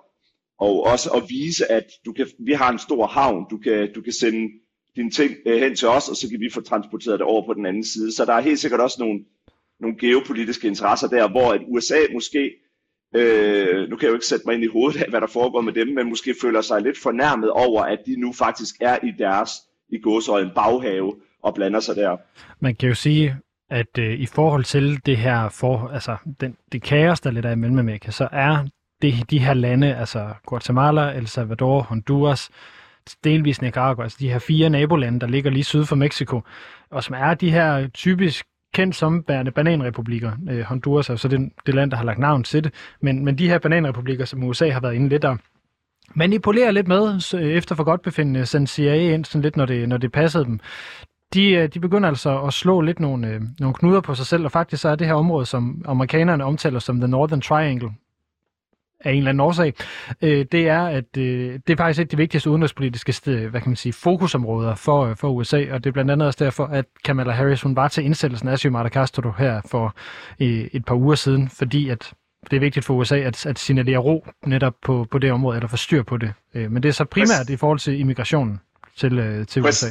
og 0.59 0.83
også 0.83 1.09
at 1.09 1.23
vise, 1.29 1.71
at 1.71 1.85
du 2.05 2.13
kan, 2.13 2.27
vi 2.39 2.53
har 2.53 2.71
en 2.71 2.79
stor 2.79 3.07
havn, 3.07 3.45
du 3.49 3.57
kan, 3.57 3.93
du 3.95 4.01
kan 4.01 4.13
sende 4.13 4.49
dine 4.95 5.11
ting 5.11 5.31
øh, 5.45 5.59
hen 5.59 5.75
til 5.75 5.87
os, 5.87 6.09
og 6.09 6.15
så 6.15 6.29
kan 6.29 6.39
vi 6.39 6.49
få 6.53 6.61
transporteret 6.61 7.19
det 7.19 7.27
over 7.27 7.45
på 7.45 7.53
den 7.53 7.65
anden 7.65 7.83
side. 7.85 8.15
Så 8.15 8.25
der 8.25 8.33
er 8.33 8.41
helt 8.41 8.59
sikkert 8.59 8.81
også 8.81 8.97
nogle, 8.99 9.19
nogle 9.79 9.97
geopolitiske 9.99 10.67
interesser 10.67 11.07
der, 11.07 11.29
hvor 11.29 11.51
at 11.53 11.61
USA 11.67 11.99
måske, 12.13 12.51
øh, 13.15 13.89
nu 13.89 13.95
kan 13.95 14.03
jeg 14.05 14.09
jo 14.09 14.13
ikke 14.13 14.25
sætte 14.25 14.43
mig 14.45 14.55
ind 14.55 14.63
i 14.63 14.67
hovedet 14.67 15.01
af, 15.01 15.09
hvad 15.09 15.21
der 15.21 15.27
foregår 15.27 15.61
med 15.61 15.73
dem, 15.73 15.87
men 15.87 16.09
måske 16.09 16.35
føler 16.41 16.61
sig 16.61 16.81
lidt 16.81 16.97
fornærmet 17.03 17.49
over, 17.49 17.83
at 17.83 17.99
de 18.05 18.15
nu 18.15 18.33
faktisk 18.33 18.75
er 18.81 18.97
i 19.03 19.11
deres, 19.19 19.51
i 19.89 19.99
gåsøjlen, 19.99 20.51
baghave 20.55 21.15
og 21.43 21.55
blander 21.55 21.79
sig 21.79 21.95
der. 21.95 22.17
Man 22.59 22.75
kan 22.75 22.89
jo 22.89 22.95
sige, 22.95 23.35
at 23.69 23.97
øh, 23.99 24.19
i 24.19 24.25
forhold 24.25 24.63
til 24.63 24.99
det 25.05 25.17
her, 25.17 25.49
for, 25.49 25.89
altså 25.93 26.17
den, 26.41 26.57
det 26.71 26.81
kaos, 26.81 27.19
der 27.19 27.31
lidt 27.31 27.45
er 27.45 27.51
i 27.51 27.55
Mellemamerika, 27.55 28.11
så 28.11 28.27
er 28.31 28.65
det, 29.01 29.31
de 29.31 29.39
her 29.39 29.53
lande, 29.53 29.95
altså 29.95 30.29
Guatemala, 30.45 31.17
El 31.17 31.27
Salvador, 31.27 31.81
Honduras, 31.81 32.49
delvis 33.23 33.61
Nicaragua, 33.61 34.03
altså 34.03 34.17
de 34.19 34.29
her 34.29 34.39
fire 34.39 34.69
nabolande, 34.69 35.19
der 35.19 35.27
ligger 35.27 35.51
lige 35.51 35.63
syd 35.63 35.85
for 35.85 35.95
Mexico, 35.95 36.41
og 36.91 37.03
som 37.03 37.15
er 37.15 37.33
de 37.33 37.51
her 37.51 37.87
typisk 37.87 38.45
kendt 38.75 38.95
som 38.95 39.23
bærende 39.23 39.51
bananrepublikker. 39.51 40.31
Øh, 40.49 40.61
Honduras 40.61 41.09
er 41.09 41.13
jo 41.13 41.17
så 41.17 41.27
det, 41.27 41.51
det 41.65 41.75
land, 41.75 41.91
der 41.91 41.97
har 41.97 42.03
lagt 42.03 42.19
navn 42.19 42.43
til 42.43 42.63
det, 42.63 42.73
men, 43.01 43.25
men 43.25 43.37
de 43.37 43.49
her 43.49 43.59
bananrepublikker, 43.59 44.25
som 44.25 44.43
USA 44.43 44.69
har 44.69 44.79
været 44.79 44.93
inde 44.93 45.09
lidt 45.09 45.25
og 45.25 45.37
manipulere 46.15 46.73
lidt 46.73 46.87
med, 46.87 47.19
så 47.19 47.37
øh, 47.37 47.43
efter 47.43 47.75
for 47.75 47.83
godt 47.83 48.01
befindende, 48.01 48.45
sendte 48.45 48.73
CIA 48.73 49.13
ind 49.13 49.25
sådan 49.25 49.41
lidt, 49.41 49.57
når 49.57 49.65
det, 49.65 49.89
når 49.89 49.97
det 49.97 50.11
passede 50.11 50.45
dem 50.45 50.59
de, 51.33 51.51
øh, 51.51 51.69
de 51.73 51.79
begynder 51.79 52.09
altså 52.09 52.41
at 52.41 52.53
slå 52.53 52.81
lidt 52.81 52.99
nogle, 52.99 53.27
øh, 53.27 53.41
nogle 53.59 53.75
knuder 53.75 54.01
på 54.01 54.15
sig 54.15 54.25
selv, 54.25 54.45
og 54.45 54.51
faktisk 54.51 54.81
så 54.81 54.89
er 54.89 54.95
det 54.95 55.07
her 55.07 55.13
område, 55.13 55.45
som 55.45 55.81
amerikanerne 55.85 56.43
omtaler 56.43 56.79
som 56.79 56.99
The 56.99 57.07
Northern 57.07 57.41
Triangle, 57.41 57.91
af 58.99 59.11
en 59.11 59.17
eller 59.17 59.29
anden 59.29 59.39
årsag, 59.39 59.73
øh, 60.21 60.45
det 60.51 60.67
er, 60.67 60.81
at 60.87 61.17
øh, 61.17 61.59
det 61.67 61.73
er 61.73 61.77
faktisk 61.77 61.99
ikke 61.99 62.11
det 62.11 62.17
vigtigste 62.17 62.49
udenrigspolitiske 62.49 63.13
sted, 63.13 63.47
hvad 63.47 63.61
kan 63.61 63.69
man 63.69 63.75
sige, 63.75 63.93
fokusområder 63.93 64.75
for, 64.75 65.13
for 65.13 65.29
USA, 65.29 65.65
og 65.71 65.83
det 65.83 65.89
er 65.89 65.91
blandt 65.91 66.11
andet 66.11 66.27
også 66.27 66.43
derfor, 66.43 66.65
at 66.65 66.85
Kamala 67.05 67.31
Harris 67.31 67.61
hun 67.61 67.75
var 67.75 67.87
til 67.87 68.05
indsættelsen 68.05 68.47
af 68.47 68.59
Xiomara 68.59 68.89
Castro 68.89 69.31
her 69.37 69.61
for 69.71 69.95
øh, 70.39 70.67
et 70.73 70.85
par 70.85 70.95
uger 70.95 71.15
siden, 71.15 71.49
fordi 71.49 71.89
at 71.89 72.13
det 72.51 72.55
er 72.55 72.59
vigtigt 72.59 72.85
for 72.85 72.93
USA 72.93 73.17
at, 73.17 73.45
at 73.45 73.59
signalere 73.59 73.97
ro 73.97 74.27
netop 74.45 74.73
på, 74.81 75.07
på 75.11 75.17
det 75.17 75.31
område, 75.31 75.57
eller 75.57 75.67
få 75.67 75.77
styr 75.77 76.03
på 76.03 76.17
det. 76.17 76.33
Øh, 76.53 76.71
men 76.71 76.83
det 76.83 76.89
er 76.89 76.93
så 76.93 77.05
primært 77.05 77.49
i 77.49 77.55
forhold 77.55 77.79
til 77.79 77.99
immigrationen 77.99 78.59
til, 78.97 79.19
øh, 79.19 79.47
til 79.47 79.61
USA. 79.61 79.87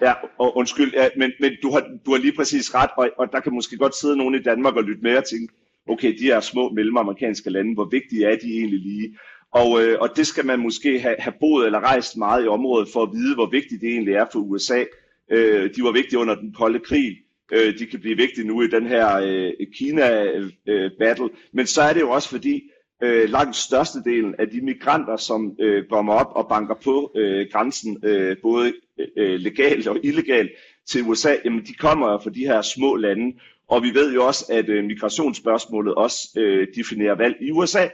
Ja, 0.00 0.12
og 0.38 0.56
undskyld, 0.56 0.92
ja, 0.94 1.08
men, 1.16 1.32
men 1.40 1.52
du, 1.62 1.70
har, 1.70 1.80
du 2.06 2.10
har 2.10 2.18
lige 2.18 2.36
præcis 2.36 2.74
ret, 2.74 2.90
og, 2.96 3.10
og 3.18 3.28
der 3.32 3.40
kan 3.40 3.54
måske 3.54 3.76
godt 3.76 3.96
sidde 3.96 4.16
nogen 4.16 4.34
i 4.34 4.42
Danmark 4.42 4.74
og 4.76 4.82
lytte 4.82 5.02
med 5.02 5.16
og 5.16 5.24
tænke, 5.30 5.54
okay, 5.88 6.18
de 6.18 6.24
her 6.24 6.40
små 6.40 6.70
mellemamerikanske 6.70 7.50
lande, 7.50 7.74
hvor 7.74 7.88
vigtige 7.90 8.24
er 8.24 8.36
de 8.36 8.58
egentlig 8.58 8.80
lige? 8.80 9.18
Og, 9.52 9.82
øh, 9.82 9.98
og 10.00 10.08
det 10.16 10.26
skal 10.26 10.46
man 10.46 10.58
måske 10.58 11.00
have, 11.00 11.16
have 11.18 11.34
boet 11.40 11.66
eller 11.66 11.80
rejst 11.80 12.16
meget 12.16 12.44
i 12.44 12.48
området 12.48 12.88
for 12.92 13.02
at 13.02 13.12
vide, 13.12 13.34
hvor 13.34 13.50
vigtigt 13.50 13.80
det 13.80 13.88
egentlig 13.88 14.14
er 14.14 14.26
for 14.32 14.38
USA. 14.38 14.84
Øh, 15.30 15.70
de 15.76 15.82
var 15.82 15.92
vigtige 15.92 16.18
under 16.18 16.34
den 16.34 16.52
kolde 16.52 16.78
krig. 16.78 17.16
Øh, 17.52 17.78
de 17.78 17.86
kan 17.86 18.00
blive 18.00 18.16
vigtige 18.16 18.46
nu 18.46 18.62
i 18.62 18.68
den 18.68 18.86
her 18.86 19.16
øh, 19.16 19.52
Kina-battle. 19.74 21.24
Øh, 21.24 21.30
Men 21.52 21.66
så 21.66 21.82
er 21.82 21.92
det 21.92 22.00
jo 22.00 22.10
også 22.10 22.28
fordi, 22.28 22.62
øh, 23.02 23.28
langt 23.28 23.56
størstedelen 23.56 24.34
af 24.38 24.48
de 24.48 24.60
migranter, 24.60 25.16
som 25.16 25.56
øh, 25.60 25.84
kommer 25.90 26.12
op 26.12 26.32
og 26.36 26.48
banker 26.48 26.74
på 26.84 27.12
øh, 27.16 27.46
grænsen, 27.52 27.98
øh, 28.04 28.36
både 28.42 28.72
øh, 29.00 29.06
øh 29.16 29.40
legalt 29.40 29.88
og 29.88 29.98
illegalt 30.02 30.50
til 30.88 31.02
USA, 31.02 31.36
jamen 31.44 31.66
de 31.66 31.74
kommer 31.74 32.18
fra 32.18 32.30
de 32.30 32.46
her 32.46 32.62
små 32.62 32.96
lande, 32.96 33.38
og 33.68 33.82
vi 33.82 33.94
ved 33.94 34.14
jo 34.14 34.26
også, 34.26 34.44
at 34.50 34.68
øh, 34.68 34.84
migrationsspørgsmålet 34.84 35.94
også 35.94 36.28
øh, 36.36 36.68
definerer 36.76 37.14
valg 37.14 37.36
i 37.40 37.50
USA. 37.50 37.88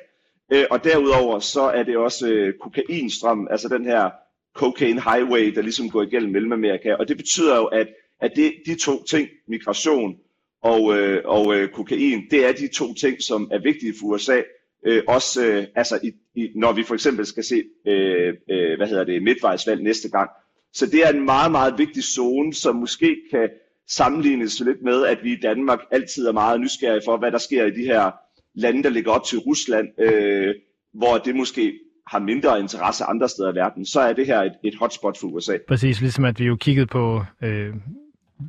Øh, 0.52 0.64
og 0.70 0.84
derudover 0.84 1.38
så 1.38 1.62
er 1.62 1.82
det 1.82 1.96
også 1.96 2.28
øh, 2.28 2.54
kokainstrøm, 2.60 3.48
altså 3.50 3.68
den 3.68 3.84
her 3.84 4.10
cocaine 4.54 5.00
highway, 5.00 5.54
der 5.54 5.62
ligesom 5.62 5.90
går 5.90 6.02
igennem 6.02 6.32
Mellemamerika. 6.32 6.94
Og 6.94 7.08
det 7.08 7.16
betyder 7.16 7.56
jo, 7.56 7.64
at, 7.64 7.88
at 8.20 8.32
det, 8.36 8.54
de 8.66 8.74
to 8.74 9.04
ting, 9.04 9.28
migration 9.48 10.16
og, 10.62 10.98
øh, 10.98 11.22
og 11.24 11.54
øh, 11.54 11.68
kokain, 11.68 12.24
det 12.30 12.46
er 12.46 12.52
de 12.52 12.68
to 12.68 12.94
ting, 12.94 13.22
som 13.22 13.48
er 13.52 13.58
vigtige 13.58 13.94
for 14.00 14.06
USA. 14.06 14.42
Øh, 14.86 15.02
også 15.08 15.46
øh, 15.46 15.66
altså 15.74 16.00
i, 16.02 16.12
i, 16.34 16.50
når 16.54 16.72
vi 16.72 16.82
for 16.82 16.94
eksempel 16.94 17.26
skal 17.26 17.44
se 17.44 17.62
øh, 17.86 18.34
øh, 18.50 18.76
hvad 18.76 18.86
hedder 18.88 19.04
det, 19.04 19.22
midtvejsvalg 19.22 19.82
næste 19.82 20.10
gang. 20.10 20.30
Så 20.72 20.86
det 20.86 21.06
er 21.06 21.12
en 21.12 21.24
meget, 21.24 21.50
meget 21.52 21.78
vigtig 21.78 22.04
zone, 22.04 22.54
som 22.54 22.76
måske 22.76 23.16
kan 23.30 23.48
sammenlignes 23.90 24.60
lidt 24.60 24.82
med, 24.82 25.06
at 25.06 25.18
vi 25.22 25.32
i 25.32 25.40
Danmark 25.40 25.78
altid 25.90 26.26
er 26.26 26.32
meget 26.32 26.60
nysgerrige 26.60 27.02
for, 27.04 27.16
hvad 27.16 27.32
der 27.32 27.38
sker 27.38 27.64
i 27.64 27.70
de 27.70 27.84
her 27.84 28.10
lande, 28.54 28.82
der 28.82 28.90
ligger 28.90 29.10
op 29.12 29.24
til 29.24 29.38
Rusland, 29.38 29.88
øh, 30.00 30.54
hvor 30.94 31.18
det 31.18 31.36
måske 31.36 31.72
har 32.06 32.18
mindre 32.18 32.60
interesse 32.60 33.04
andre 33.04 33.28
steder 33.28 33.52
i 33.52 33.54
verden, 33.54 33.86
så 33.86 34.00
er 34.00 34.12
det 34.12 34.26
her 34.26 34.40
et, 34.40 34.52
et 34.64 34.74
hotspot 34.80 35.18
for 35.20 35.26
USA. 35.26 35.56
Præcis, 35.68 36.00
ligesom 36.00 36.24
at 36.24 36.40
vi 36.40 36.44
jo 36.44 36.56
kiggede 36.56 36.86
på 36.86 37.24
øh, 37.42 37.74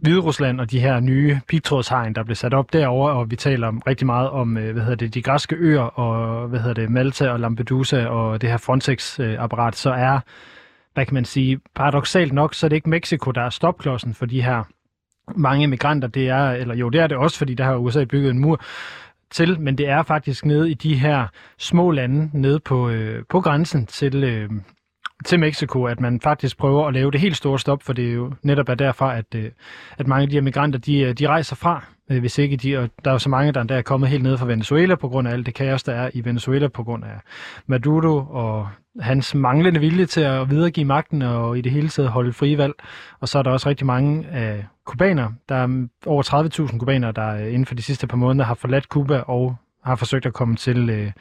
Hvide 0.02 0.20
Rusland 0.20 0.60
og 0.62 0.72
de 0.72 0.80
her 0.80 1.00
nye 1.00 1.40
pigtrådshegn, 1.48 2.16
der 2.16 2.24
blev 2.24 2.36
sat 2.36 2.54
op 2.54 2.74
derover, 2.74 3.10
og 3.10 3.32
vi 3.32 3.36
taler 3.36 3.68
om, 3.68 3.82
rigtig 3.88 4.06
meget 4.06 4.30
om 4.30 4.58
øh, 4.58 4.74
hvad 4.74 4.82
hedder 4.82 4.96
det, 4.96 5.14
de 5.14 5.22
græske 5.22 5.56
øer, 5.56 5.82
og 5.82 6.48
hvad 6.48 6.60
hedder 6.60 6.74
det, 6.74 6.90
Malta 6.90 7.30
og 7.30 7.40
Lampedusa 7.40 8.06
og 8.06 8.42
det 8.42 8.50
her 8.50 8.58
Frontex-apparat, 8.58 9.74
øh, 9.74 9.78
så 9.78 9.90
er, 9.90 10.20
hvad 10.94 11.06
kan 11.06 11.14
man 11.14 11.26
sige, 11.26 11.60
paradoxalt 11.76 12.34
nok, 12.34 12.54
så 12.54 12.66
er 12.66 12.70
det 12.70 12.76
ikke 12.76 12.90
Mexico, 12.90 13.32
der 13.32 13.42
er 13.42 13.50
stopklodsen 13.50 14.14
for 14.14 14.26
de 14.26 14.42
her 14.42 14.64
mange 15.36 15.68
migranter, 15.68 16.08
det 16.08 16.30
er, 16.30 16.52
eller 16.52 16.76
jo, 16.76 16.90
det 16.90 17.02
er 17.02 17.08
det 17.08 17.18
også, 17.18 17.38
fordi 17.38 17.54
der 17.54 17.64
har 17.64 17.76
USA 17.76 18.04
bygget 18.04 18.32
en 18.32 18.40
mur 18.40 18.62
til, 19.32 19.60
men 19.60 19.78
det 19.78 19.90
er 19.90 20.04
faktisk 20.04 20.46
nede 20.46 20.72
i 20.72 20.74
de 20.74 20.96
her 20.96 21.28
små 21.58 21.92
lande, 21.92 22.30
nede 22.34 22.60
på, 22.60 22.90
øh, 22.90 23.24
på 23.30 23.42
grænsen 23.42 23.86
til, 23.86 24.24
øh, 24.24 24.50
til 25.26 25.40
Mexico, 25.40 25.86
at 25.86 26.00
man 26.00 26.22
faktisk 26.22 26.58
prøver 26.58 26.88
at 26.88 26.94
lave 26.94 27.12
det 27.12 27.20
helt 27.20 27.38
store 27.38 27.60
stop, 27.60 27.84
for 27.84 27.94
det 27.94 28.10
er 28.10 28.14
jo 28.14 28.34
netop 28.42 28.70
er 28.70 28.76
derfra, 28.76 29.18
at, 29.18 29.26
øh, 29.36 29.52
at 29.98 30.08
mange 30.08 30.24
af 30.24 30.30
de 30.30 30.36
her 30.36 30.42
migranter, 30.42 30.80
de, 30.80 31.00
øh, 31.00 31.14
de 31.14 31.28
rejser 31.28 31.56
fra, 31.56 31.86
øh, 32.10 32.20
hvis 32.20 32.38
ikke 32.38 32.58
de, 32.58 32.78
og 32.78 32.90
der 33.06 33.12
er 33.12 33.16
jo 33.16 33.20
så 33.20 33.30
mange, 33.30 33.52
der, 33.52 33.64
der 33.64 33.76
er 33.76 33.82
kommet 33.82 34.10
helt 34.10 34.24
ned 34.24 34.38
fra 34.38 34.46
Venezuela 34.46 34.96
på 34.96 35.10
grund 35.10 35.28
af 35.28 35.32
alt 35.32 35.46
det 35.46 35.54
kaos, 35.54 35.84
der 35.84 35.94
er 35.94 36.10
i 36.14 36.26
Venezuela 36.26 36.68
på 36.68 36.84
grund 36.84 37.04
af 37.04 37.20
Maduro 37.68 38.26
og 38.30 38.68
hans 39.00 39.36
manglende 39.36 39.80
vilje 39.80 40.06
til 40.06 40.22
at 40.22 40.50
videregive 40.50 40.86
magten 40.86 41.22
og 41.22 41.58
i 41.58 41.62
det 41.62 41.72
hele 41.72 41.90
taget 41.90 42.12
holde 42.12 42.34
frivalg. 42.34 42.74
Og 43.20 43.30
så 43.30 43.40
er 43.40 43.44
der 43.44 43.52
også 43.52 43.70
rigtig 43.70 43.88
mange 43.88 44.28
af 44.28 44.66
kubaner. 44.86 45.32
Der 45.50 45.56
er 45.56 45.88
over 46.06 46.68
30.000 46.70 46.78
kubaner, 46.78 47.12
der 47.12 47.36
inden 47.38 47.66
for 47.66 47.76
de 47.76 47.82
sidste 47.82 48.08
par 48.08 48.18
måneder 48.18 48.46
har 48.46 48.56
forladt 48.56 48.90
Kuba 48.90 49.20
og 49.20 49.56
har 49.84 49.96
forsøgt 49.96 50.26
at 50.26 50.34
komme 50.34 50.56
til 50.56 50.90
øh, 50.90 51.12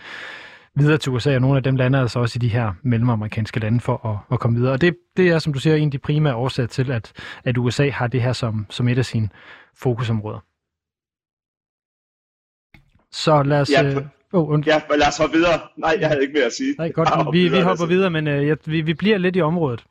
videre 0.75 0.99
til 0.99 1.13
USA, 1.13 1.35
og 1.35 1.41
nogle 1.41 1.57
af 1.57 1.63
dem 1.63 1.77
lander 1.77 2.01
altså 2.01 2.19
også 2.19 2.37
i 2.37 2.39
de 2.39 2.49
her 2.49 2.73
mellemamerikanske 2.83 3.61
lande 3.61 3.81
for 3.81 4.07
at, 4.07 4.35
at 4.35 4.41
komme 4.41 4.59
videre. 4.59 4.73
Og 4.73 4.81
det, 4.81 4.97
det 5.17 5.29
er, 5.29 5.39
som 5.39 5.53
du 5.53 5.59
siger, 5.59 5.77
en 5.77 5.89
af 5.89 5.91
de 5.91 5.99
primære 5.99 6.35
årsager 6.35 6.67
til, 6.67 6.91
at, 6.91 7.13
at 7.45 7.59
USA 7.59 7.91
har 7.91 8.07
det 8.07 8.23
her 8.23 8.33
som, 8.33 8.67
som 8.71 8.89
et 8.89 8.99
af 8.99 9.05
sine 9.05 9.29
fokusområder. 9.77 10.39
Så 13.13 13.43
lad 13.43 13.61
os... 13.61 13.71
Ja, 13.71 13.85
øh, 13.85 13.97
oh, 14.33 14.49
und... 14.49 14.67
ja 14.67 14.81
lad 14.99 15.09
os 15.09 15.19
hoppe 15.19 15.37
videre. 15.37 15.61
Nej, 15.77 15.97
jeg 16.01 16.09
havde 16.09 16.23
ikke 16.23 16.33
mere 16.33 16.45
at 16.45 16.53
sige. 16.53 16.75
Nej, 16.79 16.93
godt. 16.93 17.09
Vi, 17.33 17.39
vi, 17.39 17.45
videre, 17.45 17.61
vi 17.61 17.65
hopper 17.65 17.87
videre, 17.87 18.11
men 18.11 18.27
ja, 18.27 18.55
vi, 18.65 18.81
vi 18.81 18.95
bliver 18.95 19.19
lidt 19.19 19.37
i 19.37 19.41
området. 19.41 19.85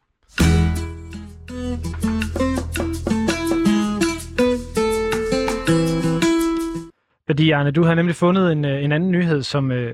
Fordi, 7.32 7.52
Arne, 7.52 7.72
du 7.72 7.84
har 7.84 7.96
nemlig 7.96 8.16
fundet 8.16 8.52
en, 8.52 8.66
øh, 8.66 8.84
en 8.84 8.92
anden 8.92 9.12
nyhed, 9.12 9.44
som, 9.44 9.72
øh, 9.72 9.94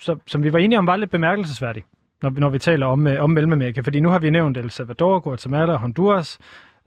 som, 0.00 0.20
som 0.26 0.42
vi 0.42 0.52
var 0.52 0.58
enige 0.58 0.78
om 0.78 0.86
var 0.86 0.96
lidt 0.96 1.10
bemærkelsesværdig, 1.10 1.84
når, 2.22 2.30
når 2.30 2.48
vi 2.48 2.58
taler 2.58 2.86
om, 2.86 3.06
øh, 3.06 3.22
om 3.22 3.30
Mellemamerika. 3.30 3.80
Fordi 3.80 4.00
nu 4.00 4.08
har 4.08 4.18
vi 4.18 4.30
nævnt 4.30 4.56
El 4.56 4.70
Salvador, 4.70 5.20
Guatemala 5.20 5.72
og 5.72 5.78
Honduras, 5.78 6.38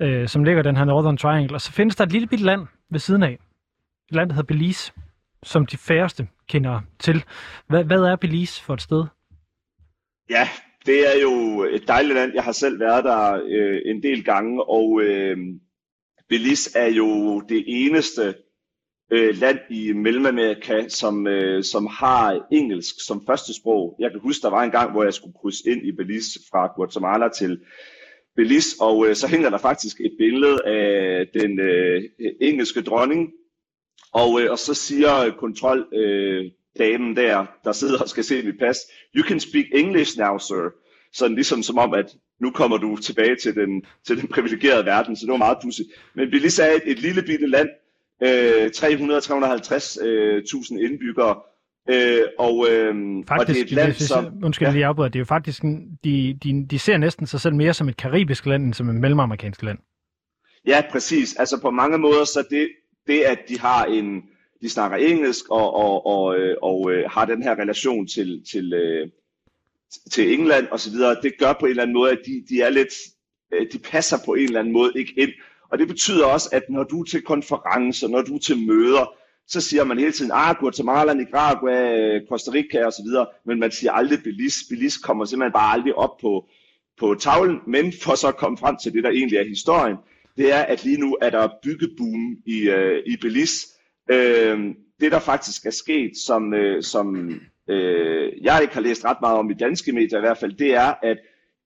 øh, 0.01 0.27
som 0.27 0.43
ligger 0.43 0.63
den 0.63 0.77
her 0.77 0.85
Northern 0.85 1.17
Triangle. 1.17 1.55
Og 1.55 1.61
så 1.61 1.71
findes 1.71 1.95
der 1.95 2.03
et 2.03 2.11
lille 2.11 2.27
bitte 2.27 2.45
land 2.45 2.61
ved 2.89 2.99
siden 2.99 3.23
af. 3.23 3.37
Et 4.09 4.15
land, 4.15 4.29
der 4.29 4.35
hedder 4.35 4.47
Belize, 4.47 4.93
som 5.43 5.65
de 5.65 5.77
færreste 5.77 6.27
kender 6.49 6.81
til. 6.99 7.23
Hvad, 7.67 7.83
hvad 7.83 8.01
er 8.01 8.15
Belize 8.15 8.63
for 8.63 8.73
et 8.73 8.81
sted? 8.81 9.03
Ja, 10.29 10.47
det 10.85 10.99
er 10.99 11.21
jo 11.21 11.63
et 11.63 11.87
dejligt 11.87 12.15
land. 12.15 12.31
Jeg 12.35 12.43
har 12.43 12.51
selv 12.51 12.79
været 12.79 13.03
der 13.03 13.41
øh, 13.47 13.81
en 13.85 14.03
del 14.03 14.23
gange, 14.23 14.63
og 14.69 15.01
øh, 15.03 15.37
Belize 16.29 16.69
er 16.75 16.91
jo 16.91 17.39
det 17.39 17.63
eneste 17.67 18.33
øh, 19.11 19.37
land 19.37 19.59
i 19.69 19.93
Mellemamerika, 19.93 20.87
som, 20.87 21.27
øh, 21.27 21.63
som 21.63 21.85
har 21.85 22.47
engelsk 22.51 22.95
som 23.07 23.23
første 23.25 23.53
sprog. 23.53 23.95
Jeg 23.99 24.11
kan 24.11 24.19
huske, 24.19 24.41
der 24.41 24.49
var 24.49 24.63
en 24.63 24.71
gang, 24.71 24.91
hvor 24.91 25.03
jeg 25.03 25.13
skulle 25.13 25.35
krydse 25.41 25.69
ind 25.69 25.85
i 25.85 25.91
Belize 25.91 26.39
fra 26.51 26.73
Guatemala 26.75 27.29
til 27.29 27.59
Belize, 28.35 28.75
og 28.81 29.07
øh, 29.07 29.15
så 29.15 29.27
hænger 29.27 29.49
der 29.49 29.57
faktisk 29.57 29.99
et 29.99 30.11
billede 30.17 30.65
af 30.65 31.27
den 31.33 31.59
øh, 31.59 32.03
engelske 32.41 32.81
dronning, 32.81 33.29
og, 34.13 34.41
øh, 34.41 34.51
og 34.51 34.59
så 34.59 34.73
siger 34.73 35.31
kontrol 35.31 35.87
øh, 35.93 36.45
damen 36.77 37.15
der, 37.15 37.45
der 37.63 37.71
sidder 37.71 37.99
og 38.01 38.09
skal 38.09 38.23
se 38.23 38.43
mit 38.43 38.59
pas, 38.59 38.77
you 39.15 39.23
can 39.27 39.39
speak 39.39 39.65
English 39.73 40.19
now, 40.19 40.37
sir. 40.37 40.73
Sådan 41.13 41.35
ligesom 41.35 41.63
som 41.63 41.77
om, 41.77 41.93
at 41.93 42.15
nu 42.41 42.51
kommer 42.51 42.77
du 42.77 42.97
tilbage 42.97 43.35
til 43.35 43.55
den, 43.55 43.85
til 44.07 44.21
den 44.21 44.27
privilegerede 44.27 44.85
verden, 44.85 45.15
så 45.15 45.25
det 45.25 45.31
var 45.31 45.37
meget 45.37 45.57
pudsigt. 45.63 45.89
Men 46.15 46.31
Belize 46.31 46.63
er 46.63 46.75
et, 46.75 46.81
et 46.85 46.99
lille 46.99 47.21
bitte 47.21 47.47
land, 47.47 47.69
øh, 48.23 48.65
300-350.000 48.75 50.05
øh, 50.05 50.85
indbyggere. 50.85 51.35
Øh, 51.89 52.21
og, 52.39 52.67
øh, 52.69 52.95
faktisk, 53.27 53.41
og 53.41 53.47
det 53.47 53.57
er 53.57 53.63
et 53.63 53.71
land, 53.71 53.93
som... 53.93 54.43
Undskyld, 54.43 54.67
ja. 54.67 54.73
lige 54.73 54.85
afbryder. 54.85 55.09
Det 55.09 55.15
er 55.15 55.21
jo 55.21 55.25
faktisk, 55.25 55.63
de, 56.03 56.39
de, 56.43 56.67
de 56.69 56.79
ser 56.79 56.97
næsten 56.97 57.27
sig 57.27 57.41
selv 57.41 57.55
mere 57.55 57.73
som 57.73 57.89
et 57.89 57.97
karibisk 57.97 58.45
land, 58.45 58.63
end 58.63 58.73
som 58.73 58.89
et 58.89 58.95
mellemamerikansk 58.95 59.63
land. 59.63 59.77
Ja, 60.67 60.83
præcis. 60.91 61.35
Altså 61.35 61.61
på 61.61 61.71
mange 61.71 61.97
måder, 61.97 62.25
så 62.25 62.43
det, 62.49 62.69
det 63.07 63.19
at 63.21 63.39
de 63.49 63.59
har 63.59 63.85
en... 63.85 64.23
De 64.61 64.69
snakker 64.69 64.97
engelsk 64.97 65.49
og, 65.49 65.75
og, 65.75 66.05
og, 66.05 66.23
og, 66.23 66.37
og 66.61 66.91
øh, 66.91 67.09
har 67.09 67.25
den 67.25 67.43
her 67.43 67.55
relation 67.55 68.07
til, 68.07 68.43
til, 68.51 68.73
øh, 68.73 69.07
til 70.11 70.33
England 70.33 70.67
og 70.67 70.79
så 70.79 70.91
videre, 70.91 71.15
det 71.23 71.33
gør 71.39 71.53
på 71.59 71.65
en 71.65 71.69
eller 71.69 71.83
anden 71.83 71.93
måde, 71.93 72.11
at 72.11 72.19
de, 72.25 72.43
de 72.49 72.61
er 72.61 72.69
lidt... 72.69 72.93
Øh, 73.53 73.67
de 73.71 73.79
passer 73.79 74.17
på 74.25 74.33
en 74.33 74.43
eller 74.43 74.59
anden 74.59 74.73
måde 74.73 74.91
ikke 74.95 75.13
ind 75.17 75.31
og 75.69 75.77
det 75.77 75.87
betyder 75.87 76.25
også, 76.25 76.49
at 76.51 76.63
når 76.69 76.83
du 76.83 77.01
er 77.01 77.05
til 77.05 77.21
konferencer, 77.21 78.07
når 78.07 78.21
du 78.21 78.35
er 78.35 78.39
til 78.39 78.67
møder, 78.67 79.13
så 79.47 79.61
siger 79.61 79.83
man 79.83 79.99
hele 79.99 80.11
tiden, 80.11 80.31
ah, 80.33 80.55
Guatemala, 80.59 81.13
Nicaragua, 81.13 82.19
Costa 82.29 82.51
Rica 82.51 82.85
og 82.85 82.93
så 82.93 83.01
videre, 83.03 83.27
men 83.45 83.59
man 83.59 83.71
siger 83.71 83.91
aldrig 83.91 84.23
Belize. 84.23 84.65
Belize 84.69 84.99
kommer 85.03 85.25
simpelthen 85.25 85.53
bare 85.53 85.73
aldrig 85.73 85.95
op 85.95 86.17
på, 86.21 86.45
på 86.99 87.15
tavlen, 87.19 87.59
men 87.67 87.93
for 88.03 88.15
så 88.15 88.27
at 88.27 88.37
komme 88.37 88.57
frem 88.57 88.77
til 88.83 88.93
det, 88.93 89.03
der 89.03 89.09
egentlig 89.09 89.37
er 89.37 89.47
historien, 89.47 89.97
det 90.37 90.53
er, 90.53 90.61
at 90.61 90.83
lige 90.83 90.97
nu 90.97 91.17
er 91.21 91.29
der 91.29 91.49
byggeboom 91.63 92.37
i, 92.45 92.69
øh, 92.69 93.03
i 93.05 93.17
Belize. 93.21 93.67
Øh, 94.11 94.59
det, 94.99 95.11
der 95.11 95.19
faktisk 95.19 95.65
er 95.65 95.71
sket, 95.71 96.11
som, 96.25 96.53
øh, 96.53 96.83
som 96.83 97.29
øh, 97.69 98.31
jeg 98.41 98.59
ikke 98.61 98.73
har 98.73 98.81
læst 98.81 99.05
ret 99.05 99.17
meget 99.21 99.37
om 99.37 99.49
i 99.49 99.53
danske 99.53 99.91
medier 99.91 100.17
i 100.17 100.21
hvert 100.21 100.37
fald, 100.37 100.53
det 100.53 100.73
er, 100.73 100.93
at 101.03 101.17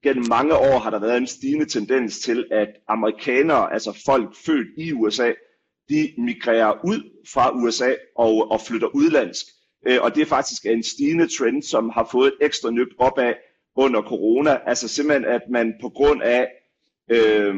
gennem 0.04 0.26
mange 0.30 0.58
år 0.58 0.80
har 0.80 0.90
der 0.90 1.00
været 1.00 1.18
en 1.18 1.28
stigende 1.28 1.66
tendens 1.66 2.20
til, 2.20 2.48
at 2.52 2.68
amerikanere, 2.88 3.74
altså 3.74 4.02
folk 4.06 4.36
født 4.46 4.68
i 4.78 4.94
USA, 4.94 5.32
de 5.90 6.14
migrerer 6.18 6.86
ud 6.86 7.00
fra 7.34 7.56
USA 7.56 7.94
og, 8.16 8.52
og 8.52 8.62
flytter 8.62 8.88
udlandsk. 8.88 9.46
Øh, 9.88 9.98
og 10.02 10.16
det 10.16 10.22
er 10.22 10.26
faktisk 10.26 10.66
en 10.66 10.84
stigende 10.84 11.28
trend, 11.38 11.64
som 11.64 11.90
har 11.90 12.10
fået 12.12 12.28
et 12.28 12.46
ekstra 12.46 12.72
nyk 12.72 12.88
opad 12.98 13.34
under 13.76 14.02
corona. 14.02 14.58
Altså 14.66 14.88
simpelthen, 14.88 15.26
at 15.26 15.42
man 15.50 15.74
på 15.82 15.90
grund 15.90 16.22
af 16.24 16.48
øh, 17.12 17.56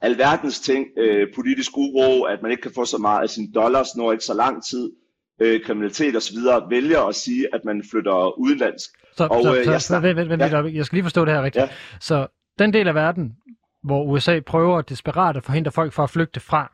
alverdens 0.00 0.60
ting, 0.60 0.86
øh, 0.96 1.34
politisk 1.34 1.76
uro, 1.76 2.22
at 2.22 2.42
man 2.42 2.50
ikke 2.50 2.62
kan 2.62 2.74
få 2.74 2.84
så 2.84 2.98
meget 2.98 3.22
af 3.22 3.30
sine 3.30 3.52
dollars, 3.54 3.96
når 3.96 4.12
ikke 4.12 4.24
så 4.24 4.34
lang 4.34 4.64
tid, 4.64 4.92
øh, 5.40 5.64
kriminalitet 5.64 6.16
osv., 6.16 6.36
vælger 6.70 7.00
at 7.00 7.14
sige, 7.14 7.54
at 7.54 7.64
man 7.64 7.84
flytter 7.90 8.38
udenlandsk. 8.38 8.90
Så, 9.16 9.26
og, 9.26 9.42
så, 9.42 9.56
øh, 9.56 9.66
jeg, 9.66 9.82
så, 9.82 10.00
vent, 10.00 10.16
vent, 10.16 10.30
vent, 10.30 10.42
ja. 10.42 10.62
jeg 10.62 10.86
skal 10.86 10.96
lige 10.96 11.04
forstå 11.04 11.24
det 11.24 11.34
her 11.34 11.42
rigtigt. 11.42 11.62
Ja. 11.62 11.68
Så 12.00 12.26
den 12.58 12.72
del 12.72 12.88
af 12.88 12.94
verden, 12.94 13.36
hvor 13.82 14.04
USA 14.04 14.40
prøver 14.40 14.82
desperat 14.82 15.36
at 15.36 15.44
forhindre 15.44 15.72
folk 15.72 15.92
fra 15.92 16.02
at 16.02 16.10
flygte 16.10 16.40
fra, 16.40 16.72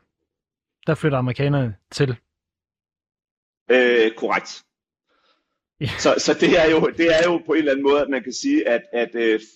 der 0.87 0.95
flytter 0.95 1.19
amerikanerne 1.19 1.75
til. 1.91 2.17
Øh, 3.71 4.11
korrekt. 4.17 4.63
Ja. 5.81 5.89
Så, 5.99 6.15
så 6.19 6.35
det, 6.41 6.59
er 6.61 6.71
jo, 6.71 6.81
det 6.97 7.07
er 7.19 7.23
jo 7.25 7.39
på 7.47 7.53
en 7.53 7.59
eller 7.59 7.73
anden 7.73 7.83
måde, 7.83 8.01
at 8.01 8.09
man 8.09 8.23
kan 8.23 8.33
sige, 8.33 8.69
at, 8.69 8.83
at, 8.93 9.15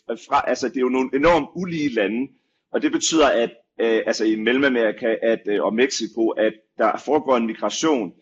at 0.08 0.18
fra, 0.28 0.44
altså, 0.46 0.68
det 0.68 0.76
er 0.76 0.80
jo 0.80 0.88
nogle 0.88 1.10
enormt 1.14 1.48
ulige 1.54 1.94
lande, 1.94 2.32
og 2.72 2.82
det 2.82 2.92
betyder, 2.92 3.28
at 3.28 3.50
øh, 3.80 4.02
altså 4.06 4.24
i 4.24 4.36
Mellemamerika 4.36 5.16
at, 5.22 5.40
øh, 5.46 5.62
og 5.62 5.74
Mexico, 5.74 6.28
at 6.28 6.52
der 6.78 7.02
foregår 7.04 7.36
en 7.36 7.46
migration 7.46 8.12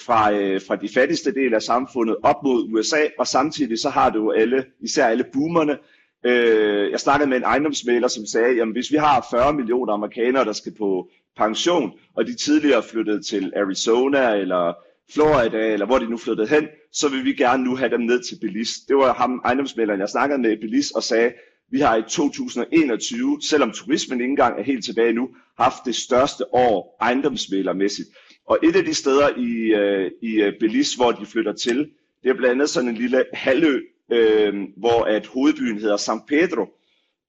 fra, 0.00 0.32
øh, 0.32 0.60
fra 0.66 0.76
de 0.76 0.88
fattigste 0.88 1.34
dele 1.34 1.56
af 1.56 1.62
samfundet 1.62 2.16
op 2.22 2.42
mod 2.44 2.72
USA, 2.72 3.06
og 3.18 3.26
samtidig 3.26 3.78
så 3.78 3.88
har 3.90 4.10
du 4.10 4.32
alle, 4.32 4.64
især 4.80 5.06
alle 5.06 5.24
boomerne. 5.32 5.78
Øh, 6.26 6.90
jeg 6.90 7.00
snakkede 7.00 7.28
med 7.28 7.36
en 7.36 7.42
ejendomsmaler, 7.42 8.08
som 8.08 8.26
sagde, 8.26 8.62
at 8.62 8.68
hvis 8.72 8.92
vi 8.92 8.96
har 8.96 9.26
40 9.30 9.52
millioner 9.52 9.92
amerikanere, 9.92 10.44
der 10.44 10.52
skal 10.52 10.74
på 10.78 11.08
pension, 11.36 11.92
og 12.16 12.26
de 12.26 12.34
tidligere 12.34 12.82
flyttede 12.82 13.22
til 13.22 13.52
Arizona 13.56 14.34
eller 14.34 14.74
Florida, 15.14 15.72
eller 15.72 15.86
hvor 15.86 15.98
de 15.98 16.10
nu 16.10 16.16
flyttede 16.16 16.48
hen, 16.48 16.66
så 16.92 17.08
vil 17.08 17.24
vi 17.24 17.32
gerne 17.32 17.64
nu 17.64 17.76
have 17.76 17.90
dem 17.90 18.00
ned 18.00 18.22
til 18.22 18.38
Belize. 18.40 18.80
Det 18.88 18.96
var 18.96 19.14
ham, 19.14 19.42
ejendomsmaleren, 19.44 20.00
jeg 20.00 20.08
snakkede 20.08 20.42
med 20.42 20.52
i 20.52 20.60
Belize, 20.60 20.96
og 20.96 21.02
sagde, 21.02 21.32
vi 21.70 21.80
har 21.80 21.96
i 21.96 22.02
2021, 22.02 23.38
selvom 23.42 23.72
turismen 23.72 24.20
ikke 24.20 24.30
engang 24.30 24.58
er 24.58 24.62
helt 24.62 24.84
tilbage 24.84 25.12
nu, 25.12 25.28
haft 25.58 25.84
det 25.84 25.94
største 25.94 26.54
år 26.54 26.96
ejendomsmælermæssigt. 27.00 28.08
Og 28.48 28.58
et 28.62 28.76
af 28.76 28.84
de 28.84 28.94
steder 28.94 29.28
i, 29.36 29.74
øh, 29.74 30.10
i 30.22 30.42
øh, 30.42 30.52
Belize, 30.60 30.96
hvor 30.96 31.12
de 31.12 31.26
flytter 31.26 31.52
til, 31.52 31.90
det 32.22 32.30
er 32.30 32.34
blandt 32.34 32.52
andet 32.52 32.70
sådan 32.70 32.88
en 32.88 32.96
lille 32.96 33.24
halvø, 33.32 33.80
øh, 34.12 34.54
hvor 34.76 35.04
at 35.04 35.26
hovedbyen 35.26 35.78
hedder 35.78 35.96
San 35.96 36.20
Pedro. 36.28 36.66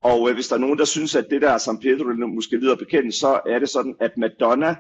Og 0.04 0.30
øh, 0.30 0.36
hvis 0.36 0.48
der 0.48 0.56
er 0.56 0.60
nogen, 0.60 0.78
der 0.78 0.86
synes, 0.86 1.16
at 1.16 1.26
det 1.30 1.42
der 1.42 1.58
San 1.58 1.80
Pedro 1.80 2.28
måske 2.28 2.56
lyder 2.56 2.76
bekendt, 2.76 3.16
så 3.16 3.40
er 3.46 3.60
det 3.60 3.70
sådan, 3.70 3.96
at 4.00 4.18
Madonna 4.18 4.76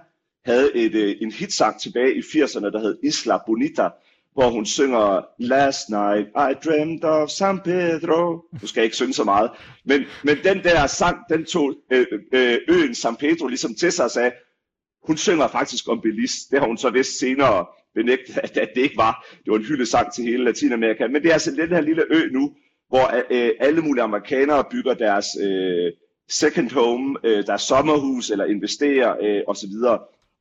havde 0.45 0.75
et, 0.75 0.95
øh, 0.95 1.15
en 1.21 1.31
hitsang 1.31 1.79
tilbage 1.79 2.15
i 2.15 2.19
80'erne, 2.19 2.71
der 2.71 2.79
hed 2.79 2.97
Isla 3.03 3.37
Bonita, 3.47 3.89
hvor 4.33 4.49
hun 4.49 4.65
synger 4.65 5.25
Last 5.39 5.89
night 5.89 6.27
I 6.27 6.67
dreamed 6.67 7.03
of 7.03 7.29
San 7.29 7.59
Pedro. 7.59 8.45
Nu 8.61 8.67
skal 8.67 8.81
jeg 8.81 8.83
ikke 8.83 8.95
synge 8.95 9.13
så 9.13 9.23
meget. 9.23 9.51
Men, 9.85 10.03
men 10.23 10.37
den 10.43 10.63
der 10.63 10.87
sang, 10.87 11.17
den 11.29 11.45
tog 11.45 11.73
øh, 11.91 12.05
øh, 12.11 12.19
øh 12.31 12.57
øen 12.69 12.95
San 12.95 13.15
Pedro 13.15 13.47
ligesom 13.47 13.75
til 13.75 13.91
sig 13.91 14.05
og 14.05 14.11
sagde, 14.11 14.31
hun 15.07 15.17
synger 15.17 15.47
faktisk 15.47 15.89
om 15.89 16.01
Belize. 16.01 16.37
Det 16.51 16.59
har 16.59 16.67
hun 16.67 16.77
så 16.77 16.89
vist 16.89 17.19
senere 17.19 17.65
benægtet, 17.95 18.37
at, 18.43 18.57
at 18.57 18.69
det 18.75 18.81
ikke 18.81 18.97
var. 18.97 19.25
Det 19.45 19.51
var 19.51 19.57
en 19.57 19.65
hyldesang 19.65 20.13
til 20.13 20.23
hele 20.23 20.43
Latinamerika. 20.43 21.07
Men 21.07 21.21
det 21.21 21.29
er 21.29 21.33
altså 21.33 21.51
den 21.51 21.69
her 21.69 21.81
lille 21.81 22.03
ø 22.09 22.29
nu, 22.31 22.53
hvor 22.89 23.05
øh, 23.31 23.51
alle 23.59 23.81
mulige 23.81 24.03
amerikanere 24.03 24.63
bygger 24.71 24.93
deres 24.93 25.25
øh, 25.41 25.91
second 26.29 26.71
home, 26.73 27.17
øh, 27.23 27.45
deres 27.45 27.61
sommerhus 27.61 28.29
eller 28.29 28.45
investerer 28.45 29.15
øh, 29.21 29.41
osv. 29.47 29.73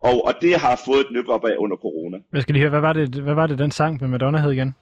Og, 0.01 0.25
og 0.25 0.35
det 0.41 0.55
har 0.55 0.83
fået 0.85 1.01
et 1.01 1.13
nyk 1.13 1.29
op 1.29 1.45
af 1.45 1.57
under 1.59 1.77
corona. 1.77 2.19
Jeg 2.33 2.43
skal 2.43 2.53
lige 2.53 2.63
høre, 2.63 2.71
hvad 2.71 2.81
var 2.81 2.93
det, 2.93 3.15
hvad 3.15 3.35
var 3.35 3.47
det 3.47 3.59
den 3.59 3.71
sang 3.71 4.01
med 4.01 4.09
Madonna 4.09 4.39
hed 4.39 4.53
igen? 4.53 4.75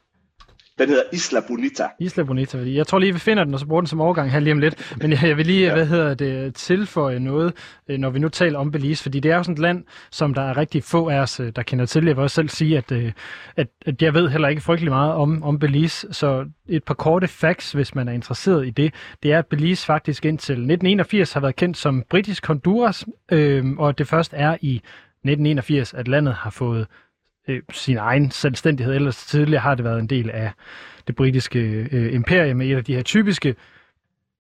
Den 0.79 0.89
hedder 0.89 1.03
Isla 1.13 1.41
Bonita. 1.49 1.89
Isla 2.01 2.23
Bonita, 2.23 2.59
fordi 2.59 2.77
jeg 2.77 2.87
tror 2.87 2.99
lige, 2.99 3.13
vi 3.13 3.19
finder 3.19 3.45
den, 3.45 3.55
og 3.55 3.61
så 3.61 3.67
bruger 3.67 3.81
den 3.81 3.87
som 3.87 4.01
overgang 4.01 4.31
her 4.31 4.41
lige 4.41 4.53
om 4.53 4.59
lidt. 4.59 4.97
Men 5.03 5.11
jeg, 5.11 5.23
jeg 5.23 5.37
vil 5.37 5.47
lige, 5.47 5.67
ja. 5.67 5.75
hvad 5.75 5.87
hedder 5.87 6.15
det, 6.15 6.55
tilføje 6.55 7.19
noget, 7.19 7.53
øh, 7.89 7.99
når 7.99 8.11
vi 8.11 8.19
nu 8.19 8.29
taler 8.29 8.59
om 8.59 8.71
Belize, 8.71 9.03
fordi 9.03 9.21
det 9.21 9.33
er 9.33 9.37
jo 9.37 9.43
sådan 9.43 9.53
et 9.53 9.59
land, 9.59 9.85
som 10.11 10.35
der 10.35 10.43
er 10.43 10.57
rigtig 10.57 10.85
få 10.85 11.09
af 11.09 11.19
os, 11.19 11.41
øh, 11.41 11.53
der 11.57 11.63
kender 11.63 11.87
til. 11.87 12.05
Jeg 12.05 12.17
vil 12.17 12.23
også 12.23 12.35
selv 12.35 12.49
sige, 12.49 12.79
at, 12.79 12.93
øh, 12.93 13.13
at, 13.57 13.69
at 13.87 14.03
jeg 14.03 14.15
ved 14.15 14.29
heller 14.29 14.49
ikke 14.49 14.63
frygtelig 14.63 14.93
meget 14.93 15.13
om, 15.13 15.43
om 15.43 15.59
Belize, 15.59 16.07
så 16.11 16.47
et 16.69 16.85
par 16.85 16.95
korte 16.95 17.29
facts, 17.29 17.73
hvis 17.73 17.95
man 17.95 18.09
er 18.09 18.13
interesseret 18.13 18.67
i 18.67 18.71
det, 18.71 18.95
det 19.23 19.33
er, 19.33 19.39
at 19.39 19.47
Belize 19.47 19.87
faktisk 19.87 20.25
indtil 20.25 20.53
1981 20.53 21.33
har 21.33 21.41
været 21.41 21.57
kendt 21.57 21.77
som 21.77 22.03
britisk 22.11 22.47
Honduras, 22.47 23.05
øh, 23.33 23.65
og 23.79 23.99
det 23.99 24.09
først 24.09 24.35
er 24.37 24.57
i 24.61 24.75
1981, 24.77 25.95
at 25.95 26.09
landet 26.09 26.35
har 26.35 26.51
fået 26.51 26.87
øh, 27.49 27.63
sin 27.73 27.97
egen 27.97 28.31
selvstændighed. 28.31 28.95
Ellers 28.95 29.27
tidligere 29.27 29.61
har 29.61 29.75
det 29.75 29.85
været 29.85 29.99
en 29.99 30.07
del 30.07 30.31
af 30.31 30.53
det 31.07 31.17
britiske 31.17 31.89
øh, 31.93 32.15
imperium 32.15 32.57
med 32.57 32.67
et 32.67 32.77
af 32.77 32.85
de 32.85 32.95
her 32.95 33.03
typiske 33.03 33.55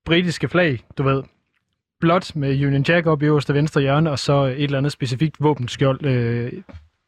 britiske 0.04 0.48
flag, 0.48 0.84
du 0.98 1.02
ved, 1.02 1.22
blot 2.00 2.36
med 2.36 2.66
Union 2.66 2.84
Jack 2.88 3.06
op 3.06 3.22
i 3.22 3.26
øverste 3.26 3.54
venstre 3.54 3.80
hjørne, 3.80 4.10
og 4.10 4.18
så 4.18 4.44
et 4.44 4.62
eller 4.62 4.78
andet 4.78 4.92
specifikt 4.92 5.36
våbenskjold 5.40 6.04
øh, 6.04 6.52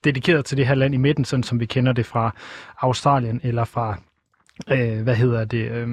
dedikeret 0.04 0.44
til 0.44 0.56
det 0.56 0.66
her 0.66 0.74
land 0.74 0.94
i 0.94 0.96
midten, 0.96 1.24
sådan 1.24 1.42
som 1.42 1.60
vi 1.60 1.66
kender 1.66 1.92
det 1.92 2.06
fra 2.06 2.34
Australien 2.78 3.40
eller 3.44 3.64
fra, 3.64 3.98
øh, 4.70 5.02
hvad 5.02 5.14
hedder 5.14 5.44
det, 5.44 5.70
øh, 5.70 5.88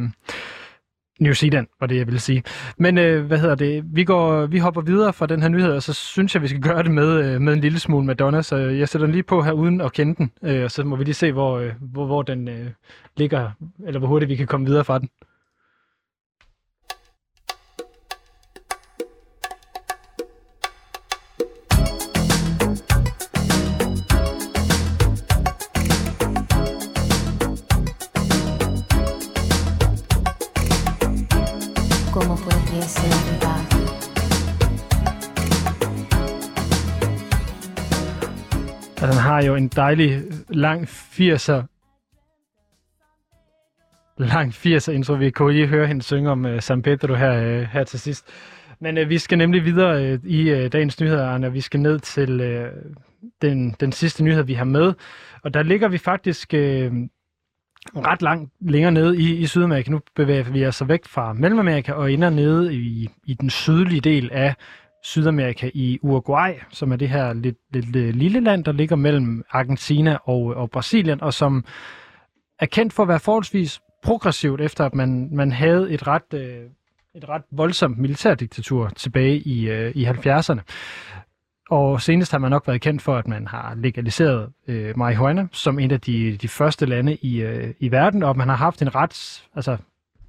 New 1.20 1.34
Zealand, 1.34 1.68
var 1.80 1.88
det, 1.88 1.98
jeg 1.98 2.06
ville 2.06 2.20
sige. 2.20 2.44
Men 2.78 2.98
øh, 2.98 3.26
hvad 3.26 3.38
hedder 3.38 3.56
det? 3.56 3.84
Vi, 3.94 4.04
går, 4.04 4.46
vi 4.46 4.58
hopper 4.58 4.82
videre 4.82 5.14
fra 5.14 5.26
den 5.26 5.42
her 5.42 5.50
nyhed, 5.50 5.72
og 5.72 5.84
så 5.84 5.94
synes 5.94 6.34
jeg, 6.34 6.42
vi 6.42 6.48
skal 6.48 6.62
gøre 6.62 6.84
det 6.84 6.92
med, 6.92 7.26
øh, 7.26 7.42
med 7.42 7.54
en 7.54 7.60
lille 7.60 7.80
smule 7.80 8.06
Madonna. 8.06 8.42
Så 8.42 8.58
jeg 8.58 8.90
sætter 8.90 9.08
den 9.08 9.12
lige 9.12 9.24
på 9.24 9.42
her 9.42 9.52
uden 9.52 9.82
at 9.82 9.94
kende 9.94 10.16
den, 10.16 10.32
øh, 10.44 10.64
og 10.64 10.72
så 10.72 10.84
må 10.84 10.96
vi 10.96 11.04
lige 11.04 11.14
se, 11.14 11.32
hvor, 11.32 11.60
øh, 11.60 11.72
hvor, 11.82 12.06
hvor 12.06 12.22
den 12.22 12.48
øh, 12.48 12.68
ligger, 13.18 13.52
eller 13.88 14.00
hvor 14.00 14.08
hurtigt 14.08 14.30
vi 14.30 14.36
kan 14.36 14.48
komme 14.48 14.66
videre 14.66 14.84
fra 14.84 15.00
den. 15.00 15.10
Har 39.36 39.44
jo 39.44 39.56
en 39.56 39.68
dejlig 39.68 40.22
lang 40.50 40.84
80'er 40.84 41.64
lang 44.18 44.54
80'er 44.54 44.92
intro. 44.92 45.14
Vi 45.14 45.30
kunne 45.30 45.54
lige 45.54 45.68
høre 45.68 45.88
hende 45.88 46.02
synge 46.02 46.30
om 46.30 46.46
uh, 46.46 46.60
San 46.60 46.82
Pedro 46.82 47.14
her, 47.14 47.40
uh, 47.40 47.62
her 47.62 47.84
til 47.84 48.00
sidst. 48.00 48.28
Men 48.80 48.98
uh, 48.98 49.10
vi 49.10 49.18
skal 49.18 49.38
nemlig 49.38 49.66
videre 49.66 50.14
uh, 50.14 50.26
i 50.26 50.54
uh, 50.54 50.72
dagens 50.72 51.00
nyheder, 51.00 51.28
Arne. 51.28 51.52
Vi 51.52 51.62
skal 51.62 51.80
ned 51.80 52.00
til 52.00 52.42
uh, 52.42 52.92
den, 53.42 53.76
den 53.80 53.92
sidste 53.92 54.24
nyhed, 54.24 54.44
vi 54.44 54.54
har 54.54 54.66
med. 54.66 54.94
Og 55.44 55.54
der 55.54 55.64
ligger 55.64 55.88
vi 55.88 55.98
faktisk 55.98 56.54
uh, 56.54 56.60
ret 57.96 58.22
langt 58.22 58.54
længere 58.62 58.92
nede 58.92 59.18
i, 59.18 59.36
i 59.36 59.46
Sydamerika. 59.46 59.92
Nu 59.92 60.00
bevæger 60.16 60.44
vi 60.44 60.66
os 60.66 60.88
væk 60.88 61.06
fra 61.06 61.34
Mellemamerika 61.34 61.92
og 61.92 62.12
ender 62.12 62.30
nede 62.30 62.76
i, 62.76 63.10
i 63.26 63.34
den 63.34 63.50
sydlige 63.50 64.02
del 64.02 64.30
af 64.32 64.56
Sydamerika 65.06 65.70
i 65.74 66.00
Uruguay, 66.02 66.54
som 66.72 66.92
er 66.92 66.96
det 66.96 67.10
her 67.10 67.34
lidt, 67.34 67.58
lidt, 67.74 67.92
lidt 67.92 68.16
lille 68.16 68.40
land, 68.40 68.64
der 68.64 68.72
ligger 68.72 68.96
mellem 68.96 69.44
Argentina 69.50 70.18
og, 70.24 70.42
og 70.42 70.70
Brasilien, 70.70 71.22
og 71.22 71.34
som 71.34 71.66
er 72.60 72.66
kendt 72.66 72.94
for 72.94 73.04
at 73.04 73.10
være 73.10 73.20
forholdsvis 73.20 73.82
progressivt, 74.04 74.62
efter 74.62 74.86
at 74.86 74.96
man, 74.96 75.30
man 75.32 75.52
havde 75.52 75.92
et 75.92 76.08
ret, 76.08 76.34
øh, 76.34 76.64
et 77.16 77.30
ret 77.30 77.42
voldsomt 77.52 77.98
militærdiktatur 77.98 78.90
tilbage 78.90 79.38
i, 79.38 79.70
øh, 79.70 79.92
i 79.96 80.06
70'erne. 80.06 80.62
Og 81.70 82.02
senest 82.02 82.32
har 82.32 82.40
man 82.40 82.52
nok 82.52 82.68
været 82.68 82.82
kendt 82.82 83.02
for, 83.02 83.16
at 83.16 83.28
man 83.28 83.48
har 83.48 83.76
legaliseret 83.76 84.50
øh, 84.68 84.98
marihuana 84.98 85.48
som 85.52 85.80
en 85.80 85.92
af 85.92 86.02
de, 86.02 86.38
de 86.38 86.48
første 86.48 86.86
lande 86.86 87.16
i, 87.16 87.42
øh, 87.42 87.74
i 87.80 87.92
verden, 87.92 88.24
og 88.24 88.38
man 88.38 88.50
har 88.50 88.56
haft 88.56 88.82
en 88.82 88.96
ret, 88.96 89.44
altså 89.56 89.78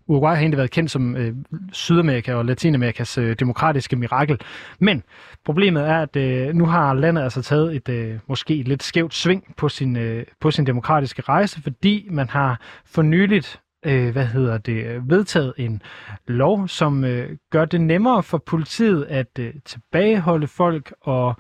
Uruguay 0.09 0.35
har 0.35 0.41
egentlig 0.41 0.59
været 0.59 0.71
kendt 0.71 0.91
som 0.91 1.17
øh, 1.17 1.35
Sydamerika 1.73 2.35
og 2.35 2.45
Latinamerikas 2.45 3.19
øh, 3.19 3.37
demokratiske 3.39 3.97
mirakel. 3.97 4.41
Men 4.79 5.03
problemet 5.45 5.89
er, 5.89 6.03
at 6.03 6.17
øh, 6.17 6.55
nu 6.55 6.67
har 6.67 6.95
landet 6.95 7.23
altså 7.23 7.43
taget 7.43 7.77
et 7.77 7.89
øh, 7.89 8.19
måske 8.29 8.57
et 8.57 8.69
lidt 8.69 8.83
skævt 8.83 9.15
sving 9.15 9.55
på 9.57 9.69
sin, 9.69 9.97
øh, 9.97 10.25
på 10.41 10.51
sin 10.51 10.67
demokratiske 10.67 11.23
rejse, 11.23 11.63
fordi 11.63 12.09
man 12.11 12.29
har 12.29 12.61
for 12.85 13.03
nyligt 13.03 13.61
øh, 13.87 14.13
hvad 14.13 14.27
hedder 14.27 14.59
det, 14.59 15.11
vedtaget 15.11 15.53
en 15.57 15.83
lov, 16.27 16.69
som 16.69 17.05
øh, 17.05 17.37
gør 17.51 17.65
det 17.65 17.81
nemmere 17.81 18.23
for 18.23 18.39
politiet 18.39 19.05
at 19.05 19.39
øh, 19.39 19.55
tilbageholde 19.65 20.47
folk 20.47 20.95
og 21.01 21.35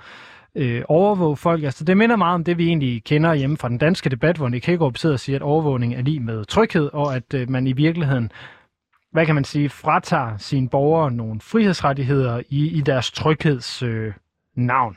øh, 0.56 0.82
overvåge 0.88 1.36
folk. 1.36 1.64
Altså, 1.64 1.84
det 1.84 1.96
minder 1.96 2.16
meget 2.16 2.34
om 2.34 2.44
det, 2.44 2.58
vi 2.58 2.66
egentlig 2.66 3.04
kender 3.04 3.34
hjemme 3.34 3.56
fra 3.56 3.68
den 3.68 3.78
danske 3.78 4.10
debat, 4.10 4.36
hvor 4.36 4.48
Nick 4.48 4.66
Hagerup 4.66 4.96
sidder 4.96 5.14
og 5.14 5.20
siger, 5.20 5.36
at 5.36 5.42
overvågning 5.42 5.94
er 5.94 6.02
lige 6.02 6.20
med 6.20 6.44
tryghed, 6.44 6.90
og 6.92 7.16
at 7.16 7.34
øh, 7.34 7.50
man 7.50 7.66
i 7.66 7.72
virkeligheden 7.72 8.30
hvad 9.16 9.26
kan 9.26 9.34
man 9.34 9.44
sige, 9.44 9.68
fratager 9.68 10.36
sine 10.38 10.68
borgere 10.68 11.10
nogle 11.10 11.40
frihedsrettigheder 11.40 12.42
i, 12.48 12.78
i 12.78 12.80
deres 12.80 13.10
trygheds 13.10 13.82
øh, 13.82 14.12
navn. 14.54 14.96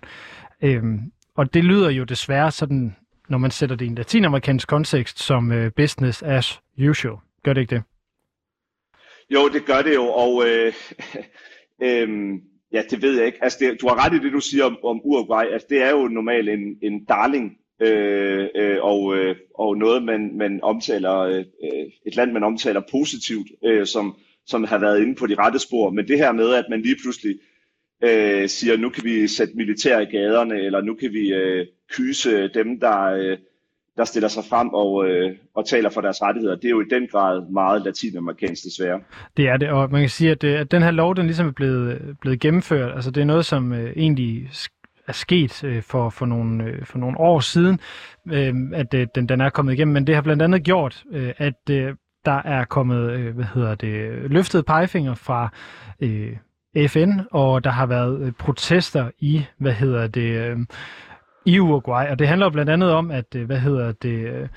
Øhm, 0.61 1.11
og 1.35 1.53
det 1.53 1.63
lyder 1.63 1.89
jo 1.89 2.03
desværre 2.03 2.51
sådan 2.51 2.95
når 3.29 3.37
man 3.37 3.51
sætter 3.51 3.75
det 3.75 3.85
i 3.85 3.87
en 3.87 3.95
latinamerikansk 3.95 4.67
kontekst, 4.67 5.19
som 5.19 5.51
øh, 5.51 5.71
business 5.71 6.21
as 6.21 6.61
usual. 6.89 7.15
Gør 7.43 7.53
det 7.53 7.61
ikke 7.61 7.75
det? 7.75 7.83
Jo, 9.29 9.49
det 9.49 9.65
gør 9.65 9.81
det 9.81 9.95
jo, 9.95 10.03
og 10.03 10.43
øh, 10.47 10.73
øh, 11.87 12.09
ja, 12.71 12.81
det 12.89 13.01
ved 13.01 13.17
jeg 13.17 13.25
ikke. 13.25 13.43
Altså, 13.43 13.57
det, 13.61 13.81
du 13.81 13.87
har 13.87 14.05
ret 14.05 14.13
i 14.13 14.19
det, 14.19 14.33
du 14.33 14.39
siger 14.39 14.65
om, 14.65 14.77
om 14.83 15.01
Uruguay. 15.03 15.45
Altså, 15.53 15.67
det 15.69 15.83
er 15.83 15.89
jo 15.89 16.07
normalt 16.07 16.49
en, 16.49 16.77
en 16.81 17.05
darling, 17.05 17.57
øh, 17.81 18.47
øh, 18.55 18.77
og, 18.81 19.17
øh, 19.17 19.35
og 19.55 19.77
noget, 19.77 20.03
man, 20.03 20.37
man 20.37 20.59
omtaler, 20.63 21.17
øh, 21.19 21.45
et 22.05 22.15
land, 22.15 22.31
man 22.31 22.43
omtaler 22.43 22.81
positivt, 22.91 23.47
øh, 23.65 23.85
som, 23.85 24.15
som 24.45 24.63
har 24.63 24.77
været 24.77 25.01
inde 25.01 25.15
på 25.15 25.27
de 25.27 25.35
rette 25.35 25.59
spor. 25.59 25.89
Men 25.89 26.07
det 26.07 26.17
her 26.17 26.31
med, 26.31 26.53
at 26.53 26.65
man 26.69 26.81
lige 26.81 26.95
pludselig 27.03 27.35
øh, 28.03 28.49
siger, 28.49 28.77
nu 28.77 28.89
kan 28.89 29.03
vi 29.03 29.27
sætte 29.27 29.53
militær 29.57 29.99
i 29.99 30.05
gaderne, 30.05 30.55
eller 30.55 30.81
nu 30.81 30.93
kan 30.93 31.13
vi 31.13 31.33
øh, 31.33 31.65
kyse 31.91 32.47
dem, 32.47 32.79
der, 32.79 33.03
øh, 33.03 33.37
der 33.97 34.05
stiller 34.05 34.29
sig 34.29 34.43
frem 34.49 34.69
og, 34.69 35.09
øh, 35.09 35.35
og 35.55 35.65
taler 35.65 35.89
for 35.89 36.01
deres 36.01 36.21
rettigheder. 36.21 36.55
Det 36.55 36.65
er 36.65 36.69
jo 36.69 36.81
i 36.81 36.89
den 36.89 37.07
grad 37.07 37.51
meget 37.51 37.81
latinamerikansk 37.81 38.63
desværre. 38.63 38.99
Det 39.37 39.47
er 39.47 39.57
det, 39.57 39.69
og 39.69 39.91
man 39.91 40.01
kan 40.01 40.09
sige, 40.09 40.31
at, 40.31 40.43
øh, 40.43 40.59
at 40.59 40.71
den 40.71 40.83
her 40.83 40.91
lov, 40.91 41.15
den 41.15 41.25
ligesom 41.25 41.47
er 41.47 41.51
blevet, 41.51 42.17
blevet 42.21 42.39
gennemført. 42.39 42.95
Altså 42.95 43.11
det 43.11 43.21
er 43.21 43.25
noget, 43.25 43.45
som 43.45 43.73
øh, 43.73 43.93
egentlig 43.95 44.49
er 45.09 45.13
sket 45.13 45.63
øh, 45.63 45.83
for, 45.83 46.09
for, 46.09 46.25
nogle, 46.25 46.63
øh, 46.63 46.85
for 46.85 46.97
nogle 46.99 47.19
år 47.19 47.39
siden, 47.39 47.79
øh, 48.31 48.53
at 48.73 48.93
øh, 48.93 49.07
den, 49.15 49.29
den 49.29 49.41
er 49.41 49.49
kommet 49.49 49.73
igennem. 49.73 49.93
Men 49.93 50.07
det 50.07 50.15
har 50.15 50.21
blandt 50.21 50.41
andet 50.41 50.63
gjort, 50.63 51.03
øh, 51.11 51.33
at 51.37 51.69
øh, 51.69 51.95
der 52.25 52.41
er 52.45 52.65
kommet, 52.65 53.11
øh, 53.11 53.35
hvad 53.35 53.45
hedder 53.45 53.75
det, 53.75 54.11
løftet 54.31 54.65
pegefinger 54.65 55.13
fra 55.15 55.49
øh, 55.99 56.37
FN, 56.87 57.11
og 57.31 57.63
der 57.63 57.69
har 57.69 57.85
været 57.85 58.21
øh, 58.21 58.31
protester 58.31 59.11
i, 59.19 59.45
hvad 59.57 59.73
hedder 59.73 60.07
det, 60.07 60.49
øh, 60.49 60.57
i 61.45 61.59
Uruguay, 61.59 62.09
og 62.09 62.19
det 62.19 62.27
handler 62.27 62.49
blandt 62.49 62.71
andet 62.71 62.91
om, 62.91 63.11
at, 63.11 63.35
øh, 63.35 63.45
hvad 63.45 63.59
hedder 63.59 63.91
det, 63.91 64.27
øh, 64.27 64.47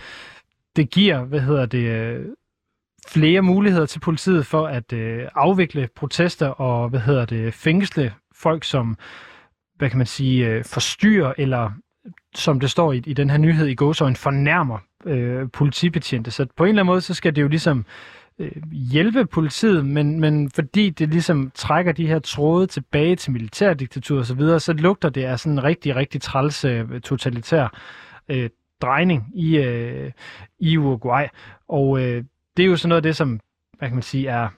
det 0.76 0.90
giver, 0.90 1.24
hvad 1.24 1.40
hedder 1.40 1.66
det, 1.66 1.88
øh, 1.88 2.26
flere 3.08 3.42
muligheder 3.42 3.86
til 3.86 4.00
politiet 4.00 4.46
for 4.46 4.66
at 4.66 4.92
øh, 4.92 5.28
afvikle 5.34 5.88
protester 5.96 6.48
og, 6.48 6.88
hvad 6.88 7.00
hedder 7.00 7.24
det, 7.24 7.54
fængsle 7.54 8.12
folk, 8.34 8.64
som, 8.64 8.96
hvad 9.82 9.90
kan 9.90 9.98
man 9.98 10.06
sige, 10.06 10.48
øh, 10.48 10.64
forstyrrer 10.64 11.32
eller 11.38 11.70
som 12.34 12.60
det 12.60 12.70
står 12.70 12.92
i, 12.92 13.02
i 13.06 13.12
den 13.12 13.30
her 13.30 13.38
nyhed 13.38 13.66
i 13.66 13.74
gåsøjne, 13.74 14.16
fornærmer 14.16 14.78
øh, 15.06 15.50
politibetjente. 15.52 16.30
Så 16.30 16.46
på 16.56 16.64
en 16.64 16.68
eller 16.68 16.82
anden 16.82 16.92
måde, 16.92 17.00
så 17.00 17.14
skal 17.14 17.36
det 17.36 17.42
jo 17.42 17.48
ligesom 17.48 17.84
øh, 18.38 18.52
hjælpe 18.72 19.26
politiet, 19.26 19.86
men, 19.86 20.20
men 20.20 20.50
fordi 20.50 20.90
det 20.90 21.08
ligesom 21.08 21.50
trækker 21.54 21.92
de 21.92 22.06
her 22.06 22.18
tråde 22.18 22.66
tilbage 22.66 23.16
til 23.16 23.32
militærdiktatur 23.32 24.18
og 24.18 24.26
så 24.26 24.34
videre, 24.34 24.60
så 24.60 24.72
lugter 24.72 25.08
det 25.08 25.24
af 25.24 25.40
sådan 25.40 25.52
en 25.52 25.64
rigtig, 25.64 25.96
rigtig 25.96 26.22
træls 26.22 26.64
øh, 26.64 27.00
totalitær 27.00 27.78
øh, 28.28 28.50
drejning 28.82 29.32
i, 29.34 29.56
øh, 29.56 30.10
i 30.60 30.78
Uruguay. 30.78 31.26
Og 31.68 32.00
øh, 32.00 32.24
det 32.56 32.62
er 32.62 32.66
jo 32.66 32.76
sådan 32.76 32.88
noget 32.88 32.98
af 32.98 33.02
det, 33.02 33.16
som 33.16 33.40
hvad 33.78 33.88
kan 33.88 33.96
man 33.96 34.02
sige, 34.02 34.28
er, 34.28 34.48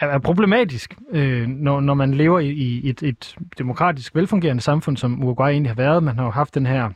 er 0.00 0.18
problematisk, 0.18 0.94
øh, 1.10 1.46
når, 1.48 1.80
når 1.80 1.94
man 1.94 2.14
lever 2.14 2.40
i, 2.40 2.48
i 2.48 2.88
et, 2.88 3.02
et 3.02 3.36
demokratisk 3.58 4.14
velfungerende 4.14 4.62
samfund, 4.62 4.96
som 4.96 5.22
Uruguay 5.24 5.50
egentlig 5.50 5.70
har 5.70 5.76
været. 5.76 6.02
Man 6.02 6.16
har 6.18 6.24
jo 6.24 6.30
haft 6.30 6.54
den 6.54 6.66
her 6.66 6.90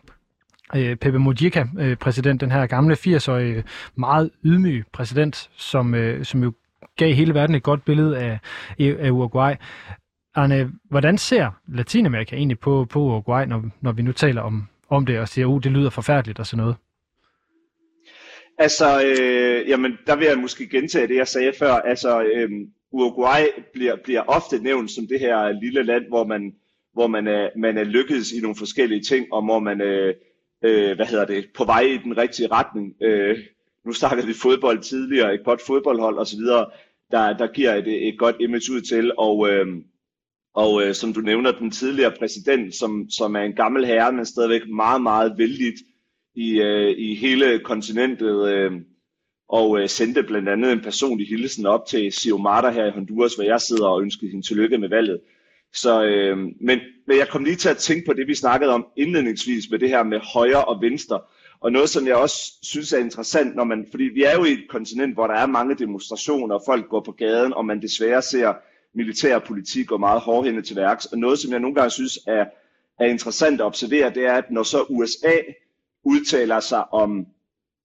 øh, 0.77 0.97
Pepe 0.97 1.19
Mujica, 1.19 1.67
øh, 1.79 1.97
præsident, 1.97 2.41
den 2.41 2.51
her 2.51 2.67
gamle 2.67 2.95
80-årige, 2.95 3.65
meget 3.95 4.31
ydmyge 4.45 4.85
præsident, 4.93 5.51
som, 5.57 5.95
øh, 5.95 6.25
som 6.25 6.43
jo 6.43 6.53
gav 6.97 7.15
hele 7.15 7.35
verden 7.35 7.55
et 7.55 7.63
godt 7.63 7.85
billede 7.85 8.19
af, 8.19 8.39
af 8.79 9.11
Uruguay. 9.11 9.55
Arne, 10.35 10.73
hvordan 10.91 11.19
ser 11.19 11.51
Latinamerika 11.69 12.37
egentlig 12.37 12.59
på, 12.59 12.87
på 12.91 13.01
Uruguay, 13.01 13.47
når, 13.47 13.65
når 13.81 13.93
vi 13.93 14.03
nu 14.03 14.13
taler 14.13 14.43
om, 14.43 14.69
om 14.89 15.07
det 15.07 15.19
og 15.19 15.29
siger, 15.29 15.47
at 15.47 15.51
uh, 15.51 15.63
det 15.63 15.73
lyder 15.73 15.91
forfærdeligt 15.91 16.39
og 16.39 16.47
sådan 16.47 16.63
noget? 16.63 16.77
Altså, 18.59 19.05
øh, 19.05 19.69
jamen, 19.69 19.99
der 20.07 20.17
vil 20.17 20.27
jeg 20.27 20.39
måske 20.39 20.69
gentage 20.69 21.09
det, 21.09 21.17
jeg 21.17 21.29
sagde 21.29 21.53
før. 21.59 21.73
Altså, 21.73 22.23
øh, 22.23 22.51
Uruguay 22.93 23.45
bliver, 23.73 23.97
bliver 24.05 24.23
ofte 24.23 24.59
nævnt 24.59 24.91
som 24.91 25.07
det 25.07 25.21
her 25.21 25.61
lille 25.61 25.83
land, 25.83 26.05
hvor 26.09 26.25
man, 26.25 26.55
hvor 26.93 27.07
man, 27.07 27.27
er, 27.27 27.49
man 27.57 27.79
er 27.79 27.85
lykkedes 27.85 28.33
i 28.33 28.41
nogle 28.41 28.57
forskellige 28.57 29.03
ting, 29.03 29.33
og 29.33 29.45
hvor 29.45 29.59
man 29.59 29.81
er 29.81 30.13
øh, 30.65 30.97
hvad 30.97 31.07
hedder 31.07 31.25
det, 31.25 31.47
på 31.57 31.65
vej 31.65 31.81
i 31.81 31.97
den 31.97 32.17
rigtige 32.19 32.49
retning. 32.53 32.95
Øh, 33.03 33.39
nu 33.87 33.93
snakkede 33.93 34.27
vi 34.27 34.33
fodbold 34.33 34.81
tidligere, 34.81 35.35
et 35.35 35.45
godt 35.45 35.63
fodboldhold 35.67 36.19
osv., 36.19 36.41
der, 37.11 37.37
der 37.37 37.53
giver 37.53 37.75
et, 37.75 38.09
et 38.09 38.19
godt 38.19 38.37
image 38.41 38.73
ud 38.73 38.81
til, 38.81 39.13
og, 39.19 39.51
øh, 39.51 39.67
og 40.55 40.83
øh, 40.83 40.95
som 40.95 41.13
du 41.13 41.21
nævner, 41.21 41.53
den 41.53 41.71
tidligere 41.71 42.15
præsident, 42.19 42.75
som, 42.75 43.11
som 43.11 43.37
er 43.37 43.41
en 43.41 43.53
gammel 43.53 43.87
herre, 43.87 44.13
men 44.13 44.27
stadigvæk 44.27 44.69
meget, 44.69 45.03
meget 45.03 45.35
vældigt 45.39 45.81
i, 46.35 46.61
øh, 46.61 46.95
i 46.99 47.15
hele 47.15 47.59
kontinentet, 47.59 48.55
øh, 48.55 48.73
og 49.53 49.81
øh, 49.81 49.89
sendte 49.89 50.23
blandt 50.23 50.49
andet 50.49 50.73
en 50.73 50.81
personlig 50.81 51.29
hilsen 51.29 51.67
op 51.67 51.87
til 51.87 52.13
Xiomara 52.13 52.71
her 52.71 52.87
i 52.87 52.91
Honduras, 52.91 53.35
hvor 53.35 53.45
jeg 53.45 53.61
sidder 53.61 53.87
og 53.87 54.03
ønsker 54.03 54.27
hende 54.27 54.47
tillykke 54.47 54.79
med 54.79 54.89
valget. 54.89 55.21
Så, 55.75 56.05
øh, 56.05 56.39
men, 56.39 56.79
men 57.07 57.19
jeg 57.19 57.29
kom 57.29 57.45
lige 57.45 57.57
til 57.57 57.69
at 57.69 57.77
tænke 57.77 58.07
på 58.07 58.13
det, 58.13 58.29
vi 58.29 58.35
snakkede 58.35 58.73
om 58.73 58.87
indledningsvis 58.97 59.71
med 59.71 59.79
det 59.79 59.89
her 59.89 60.03
med 60.03 60.21
højre 60.21 60.65
og 60.65 60.83
venstre. 60.83 61.21
Og 61.61 61.73
noget, 61.73 61.89
som 61.89 62.07
jeg 62.07 62.17
også 62.17 62.53
synes 62.63 62.93
er 62.93 62.99
interessant, 62.99 63.57
når 63.57 63.65
man, 63.65 63.87
fordi 63.91 64.05
vi 64.05 64.23
er 64.23 64.35
jo 64.35 64.45
i 64.45 64.53
et 64.53 64.69
kontinent, 64.71 65.15
hvor 65.15 65.27
der 65.27 65.35
er 65.35 65.47
mange 65.47 65.75
demonstrationer, 65.75 66.55
og 66.55 66.63
folk 66.67 66.89
går 66.89 67.01
på 67.01 67.13
gaden, 67.13 67.55
og 67.55 67.65
man 67.65 67.83
desværre 67.83 68.23
ser 68.23 68.55
militær 68.95 69.39
politik 69.39 69.93
og 69.93 70.01
meget 70.01 70.21
hårdhændet 70.21 70.65
til 70.65 70.77
værks. 70.77 71.07
Og 71.07 71.19
noget, 71.19 71.39
som 71.39 71.53
jeg 71.53 71.61
nogle 71.61 71.75
gange 71.75 71.91
synes 71.91 72.19
er, 72.27 72.45
er 72.99 73.07
interessant 73.07 73.61
at 73.61 73.65
observere, 73.65 74.15
det 74.15 74.27
er, 74.27 74.33
at 74.33 74.51
når 74.51 74.63
så 74.63 74.85
USA 74.89 75.37
udtaler 76.05 76.61
sig 76.61 76.93
om, 76.93 77.27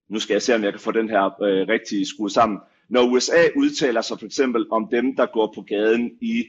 nu 0.09 0.19
skal 0.19 0.33
jeg 0.33 0.41
se, 0.41 0.55
om 0.55 0.63
jeg 0.63 0.73
kan 0.73 0.81
få 0.81 0.91
den 0.91 1.09
her 1.09 1.43
øh, 1.43 1.67
rigtig 1.67 2.07
skruet 2.07 2.31
sammen, 2.31 2.59
når 2.89 3.11
USA 3.11 3.47
udtaler 3.55 4.01
sig 4.01 4.19
for 4.19 4.25
eksempel 4.25 4.65
om 4.71 4.87
dem, 4.91 5.15
der 5.15 5.25
går 5.25 5.51
på 5.55 5.61
gaden 5.61 6.11
i 6.21 6.45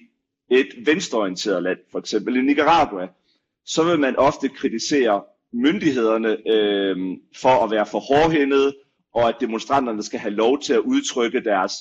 et 0.50 0.68
venstreorienteret 0.86 1.62
land, 1.62 1.78
for 1.92 1.98
eksempel 1.98 2.36
i 2.36 2.42
Nicaragua, 2.42 3.08
så 3.64 3.84
vil 3.84 4.00
man 4.00 4.16
ofte 4.16 4.48
kritisere 4.48 5.22
myndighederne 5.52 6.36
øh, 6.50 6.96
for 7.36 7.64
at 7.64 7.70
være 7.70 7.86
for 7.86 7.98
hårdhændede, 7.98 8.76
og 9.14 9.28
at 9.28 9.36
demonstranterne 9.40 10.02
skal 10.02 10.20
have 10.20 10.34
lov 10.34 10.60
til 10.60 10.72
at 10.72 10.78
udtrykke 10.78 11.40
deres, 11.40 11.72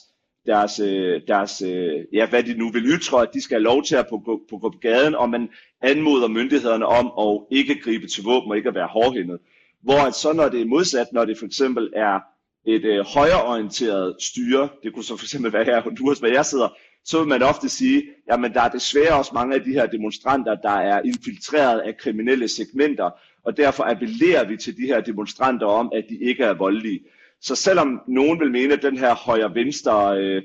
deres, 0.45 0.80
øh, 0.80 1.21
deres 1.28 1.61
øh, 1.61 2.05
ja, 2.13 2.30
hvad 2.30 2.43
de 2.43 2.53
nu 2.53 2.71
vil 2.71 2.86
ytre, 2.86 3.21
at 3.21 3.34
de 3.34 3.41
skal 3.41 3.55
have 3.55 3.63
lov 3.63 3.84
til 3.84 3.95
at 3.95 4.07
på, 4.09 4.21
på, 4.25 4.41
på, 4.49 4.57
på 4.57 4.69
gaden, 4.82 5.15
og 5.15 5.30
man 5.30 5.49
anmoder 5.82 6.28
myndighederne 6.28 6.86
om 6.86 7.05
at 7.28 7.57
ikke 7.57 7.82
gribe 7.82 8.07
til 8.07 8.23
våben 8.23 8.51
og 8.51 8.57
ikke 8.57 8.69
at 8.69 8.75
være 8.75 8.88
hårdhændet. 8.88 9.39
Hvor 9.84 10.07
at 10.07 10.15
så 10.15 10.34
når 10.34 10.49
det 10.49 10.61
er 10.61 10.65
modsat, 10.65 11.07
når 11.13 11.25
det 11.25 11.38
for 11.38 11.45
eksempel 11.45 11.89
er 11.95 12.19
et 12.65 12.86
øh, 12.86 13.05
højreorienteret 13.05 14.15
styre, 14.19 14.69
det 14.84 14.93
kunne 14.93 15.03
så 15.03 15.17
for 15.17 15.25
eksempel 15.25 15.53
være 15.53 15.63
her 15.63 15.78
i 15.78 15.82
Honduras, 15.82 16.19
hvor 16.19 16.28
jeg 16.28 16.45
sidder, 16.45 16.69
så 17.05 17.19
vil 17.19 17.28
man 17.28 17.43
ofte 17.43 17.69
sige, 17.69 18.03
jamen 18.32 18.53
der 18.53 18.61
er 18.61 18.69
desværre 18.69 19.17
også 19.17 19.32
mange 19.34 19.55
af 19.55 19.63
de 19.63 19.71
her 19.71 19.86
demonstranter, 19.86 20.55
der 20.55 20.69
er 20.69 21.01
infiltreret 21.01 21.80
af 21.80 21.97
kriminelle 21.97 22.47
segmenter, 22.47 23.09
og 23.45 23.57
derfor 23.57 23.84
appellerer 23.84 24.47
vi 24.47 24.57
til 24.57 24.78
de 24.78 24.86
her 24.86 25.01
demonstranter 25.01 25.67
om, 25.67 25.91
at 25.95 26.05
de 26.09 26.17
ikke 26.17 26.43
er 26.43 26.53
voldelige. 26.53 26.99
Så 27.41 27.55
selvom 27.55 28.01
nogen 28.07 28.39
vil 28.39 28.51
mene, 28.51 28.73
at 28.73 28.82
den 28.82 28.97
her 28.97 29.15
højre-venstre 29.15 30.17
øh, 30.17 30.43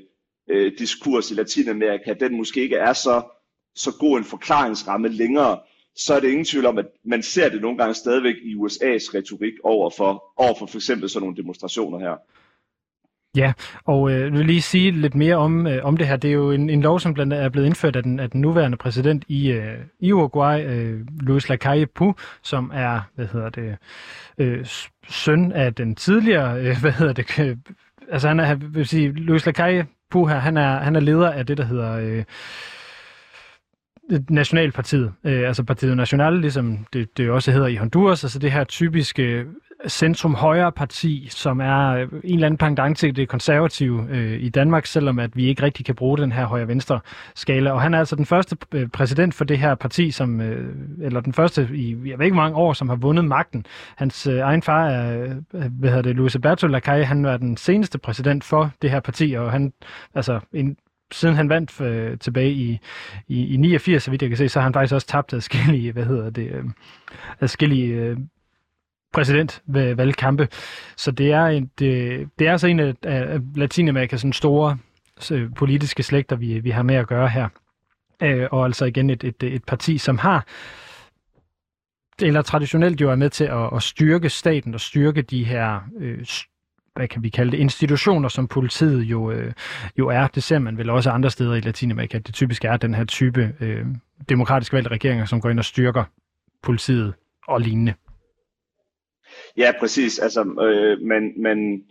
øh, 0.49 0.71
diskurs 0.77 1.31
i 1.31 1.33
Latinamerika, 1.33 2.13
den 2.13 2.37
måske 2.37 2.61
ikke 2.61 2.75
er 2.75 2.93
så, 2.93 3.21
så 3.75 3.91
god 3.99 4.17
en 4.17 4.23
forklaringsramme 4.23 5.07
længere, 5.07 5.59
så 5.95 6.13
er 6.13 6.19
det 6.19 6.29
ingen 6.29 6.45
tvivl 6.45 6.65
om, 6.65 6.77
at 6.77 6.85
man 7.05 7.23
ser 7.23 7.49
det 7.49 7.61
nogle 7.61 7.77
gange 7.77 7.93
stadigvæk 7.93 8.35
i 8.35 8.53
USA's 8.55 9.15
retorik 9.17 9.53
over 9.63 9.89
for, 9.97 10.23
over 10.37 10.55
for 10.59 10.65
for 10.65 10.77
eksempel 10.77 11.09
sådan 11.09 11.23
nogle 11.23 11.37
demonstrationer 11.37 11.99
her. 11.99 12.15
Ja, 13.35 13.53
og 13.85 14.11
øh, 14.11 14.33
vil 14.33 14.45
lige 14.45 14.61
sige 14.61 14.91
lidt 14.91 15.15
mere 15.15 15.35
om, 15.35 15.67
øh, 15.67 15.85
om 15.85 15.97
det 15.97 16.07
her. 16.07 16.15
Det 16.15 16.29
er 16.29 16.33
jo 16.33 16.51
en, 16.51 16.69
en 16.69 16.81
lov, 16.81 16.99
som 16.99 17.13
blandt 17.13 17.33
andet 17.33 17.45
er 17.45 17.49
blevet 17.49 17.67
indført 17.67 17.95
af 17.95 18.03
den, 18.03 18.19
af 18.19 18.31
den 18.31 18.41
nuværende 18.41 18.77
præsident 18.77 19.23
i, 19.27 19.51
øh, 19.51 19.77
i 19.99 20.11
Uruguay, 20.11 20.65
øh, 20.65 21.01
Luis 21.19 21.49
Lacalle 21.49 21.85
Pou, 21.85 22.15
som 22.43 22.71
er, 22.73 23.01
hvad 23.15 23.27
hedder 23.27 23.49
det, 23.49 23.77
øh, 24.37 24.65
søn 25.09 25.51
af 25.51 25.75
den 25.75 25.95
tidligere, 25.95 26.59
øh, 26.59 26.81
hvad 26.81 26.91
hedder 26.91 27.13
det, 27.13 27.39
øh, 27.39 27.57
altså 28.11 28.27
han 28.27 28.39
er, 28.39 28.55
vil 28.55 28.87
sige, 28.87 29.11
Luis 29.11 29.45
Lacalle 29.45 29.87
Pou 30.11 30.25
her, 30.25 30.39
han 30.39 30.57
er, 30.57 30.79
han 30.79 30.95
er 30.95 30.99
leder 30.99 31.31
af 31.31 31.45
det, 31.45 31.57
der 31.57 31.65
hedder... 31.65 31.99
Øh, 31.99 32.23
Nationalpartiet, 34.29 35.13
øh, 35.23 35.47
altså 35.47 35.63
Partiet 35.63 35.97
National, 35.97 36.33
ligesom 36.33 36.85
det, 36.93 37.17
det 37.17 37.29
også 37.29 37.51
hedder 37.51 37.67
i 37.67 37.75
Honduras, 37.75 38.23
altså 38.23 38.39
det 38.39 38.51
her 38.51 38.63
typiske 38.63 39.45
centrum-højre 39.87 40.71
parti, 40.71 41.27
som 41.29 41.59
er 41.59 41.89
øh, 41.89 42.01
en 42.23 42.33
eller 42.33 42.45
anden 42.45 42.57
pendant 42.57 42.97
til 42.97 43.15
det 43.15 43.29
konservative 43.29 44.07
øh, 44.09 44.43
i 44.43 44.49
Danmark, 44.49 44.85
selvom 44.85 45.19
at 45.19 45.35
vi 45.35 45.45
ikke 45.45 45.63
rigtig 45.63 45.85
kan 45.85 45.95
bruge 45.95 46.17
den 46.17 46.31
her 46.31 46.45
højre-venstre 46.45 46.99
skala. 47.35 47.71
Og 47.71 47.81
han 47.81 47.93
er 47.93 47.99
altså 47.99 48.15
den 48.15 48.25
første 48.25 48.57
øh, 48.71 48.87
præsident 48.87 49.33
for 49.33 49.45
det 49.45 49.59
her 49.59 49.75
parti, 49.75 50.11
som, 50.11 50.41
øh, 50.41 50.75
eller 51.01 51.19
den 51.19 51.33
første 51.33 51.69
i 51.73 51.97
jeg 52.05 52.19
ved 52.19 52.25
ikke 52.25 52.37
mange 52.37 52.57
år, 52.57 52.73
som 52.73 52.89
har 52.89 52.95
vundet 52.95 53.25
magten. 53.25 53.65
Hans 53.95 54.27
øh, 54.27 54.39
egen 54.39 54.61
far 54.61 54.87
er, 54.87 55.23
øh, 55.53 55.61
hvad 55.79 55.89
hedder 55.89 56.01
det, 56.01 56.15
Luis 56.15 56.35
Alberto 56.35 56.67
Lacalle, 56.67 57.05
han 57.05 57.25
var 57.25 57.37
den 57.37 57.57
seneste 57.57 57.97
præsident 57.97 58.43
for 58.43 58.71
det 58.81 58.91
her 58.91 58.99
parti, 58.99 59.33
og 59.33 59.51
han, 59.51 59.73
altså 60.15 60.39
en, 60.53 60.77
siden 61.13 61.35
han 61.35 61.49
vandt 61.49 61.81
øh, 61.81 62.17
tilbage 62.17 62.51
i, 62.51 62.79
i, 63.27 63.53
i 63.53 63.57
89, 63.57 64.03
så 64.03 64.11
vidt 64.11 64.21
jeg 64.21 64.29
kan 64.29 64.37
se, 64.37 64.49
så 64.49 64.59
har 64.59 64.63
han 64.63 64.73
faktisk 64.73 64.93
også 64.93 65.07
tabt 65.07 65.33
adskillige, 65.33 65.91
hvad 65.91 66.05
hedder 66.05 66.29
det, 66.29 66.51
øh, 66.51 66.63
adskillige 67.41 67.93
øh, 67.93 68.17
præsidentvalgkampe. 69.13 70.43
Øh, 70.43 70.49
så 70.97 71.11
det 71.11 71.31
er, 71.31 71.43
et, 71.43 71.79
det, 71.79 72.29
det 72.39 72.47
er 72.47 72.51
altså 72.51 72.67
en 72.67 72.79
af, 72.79 72.93
af 73.03 73.39
Latinamerikas 73.55 74.21
sådan 74.21 74.33
store 74.33 74.77
øh, 75.31 75.49
politiske 75.55 76.03
slægter, 76.03 76.35
vi, 76.35 76.59
vi 76.59 76.69
har 76.69 76.83
med 76.83 76.95
at 76.95 77.07
gøre 77.07 77.29
her. 77.29 77.47
Øh, 78.23 78.47
og 78.51 78.65
altså 78.65 78.85
igen 78.85 79.09
et, 79.09 79.23
et, 79.23 79.43
et 79.43 79.63
parti, 79.63 79.97
som 79.97 80.17
har 80.17 80.45
eller 82.21 82.41
traditionelt 82.41 83.01
jo 83.01 83.11
er 83.11 83.15
med 83.15 83.29
til 83.29 83.43
at, 83.43 83.69
at 83.75 83.83
styrke 83.83 84.29
staten 84.29 84.73
og 84.73 84.81
styrke 84.81 85.21
de 85.21 85.43
her 85.43 85.79
øh, 85.99 86.25
hvad 86.95 87.07
kan 87.07 87.23
vi 87.23 87.29
kalde 87.29 87.51
det, 87.51 87.57
institutioner, 87.57 88.29
som 88.29 88.47
politiet 88.47 89.01
jo, 89.01 89.31
øh, 89.31 89.53
jo 89.99 90.07
er. 90.07 90.27
Det 90.27 90.43
ser 90.43 90.59
man 90.59 90.77
vel 90.77 90.89
også 90.89 91.09
andre 91.09 91.31
steder 91.31 91.55
i 91.55 91.59
Latinamerika. 91.59 92.17
Det 92.17 92.33
typisk 92.33 92.65
er 92.65 92.77
den 92.77 92.93
her 92.93 93.05
type 93.05 93.55
øh, 93.61 93.85
demokratisk 94.29 94.73
valgte 94.73 94.91
regeringer, 94.91 95.25
som 95.25 95.41
går 95.41 95.49
ind 95.49 95.59
og 95.59 95.65
styrker 95.65 96.03
politiet 96.61 97.13
og 97.47 97.61
lignende. 97.61 97.93
Ja, 99.57 99.71
præcis. 99.79 100.19
Altså, 100.19 100.41
øh, 100.41 101.07
men, 101.07 101.41
men, 101.41 101.83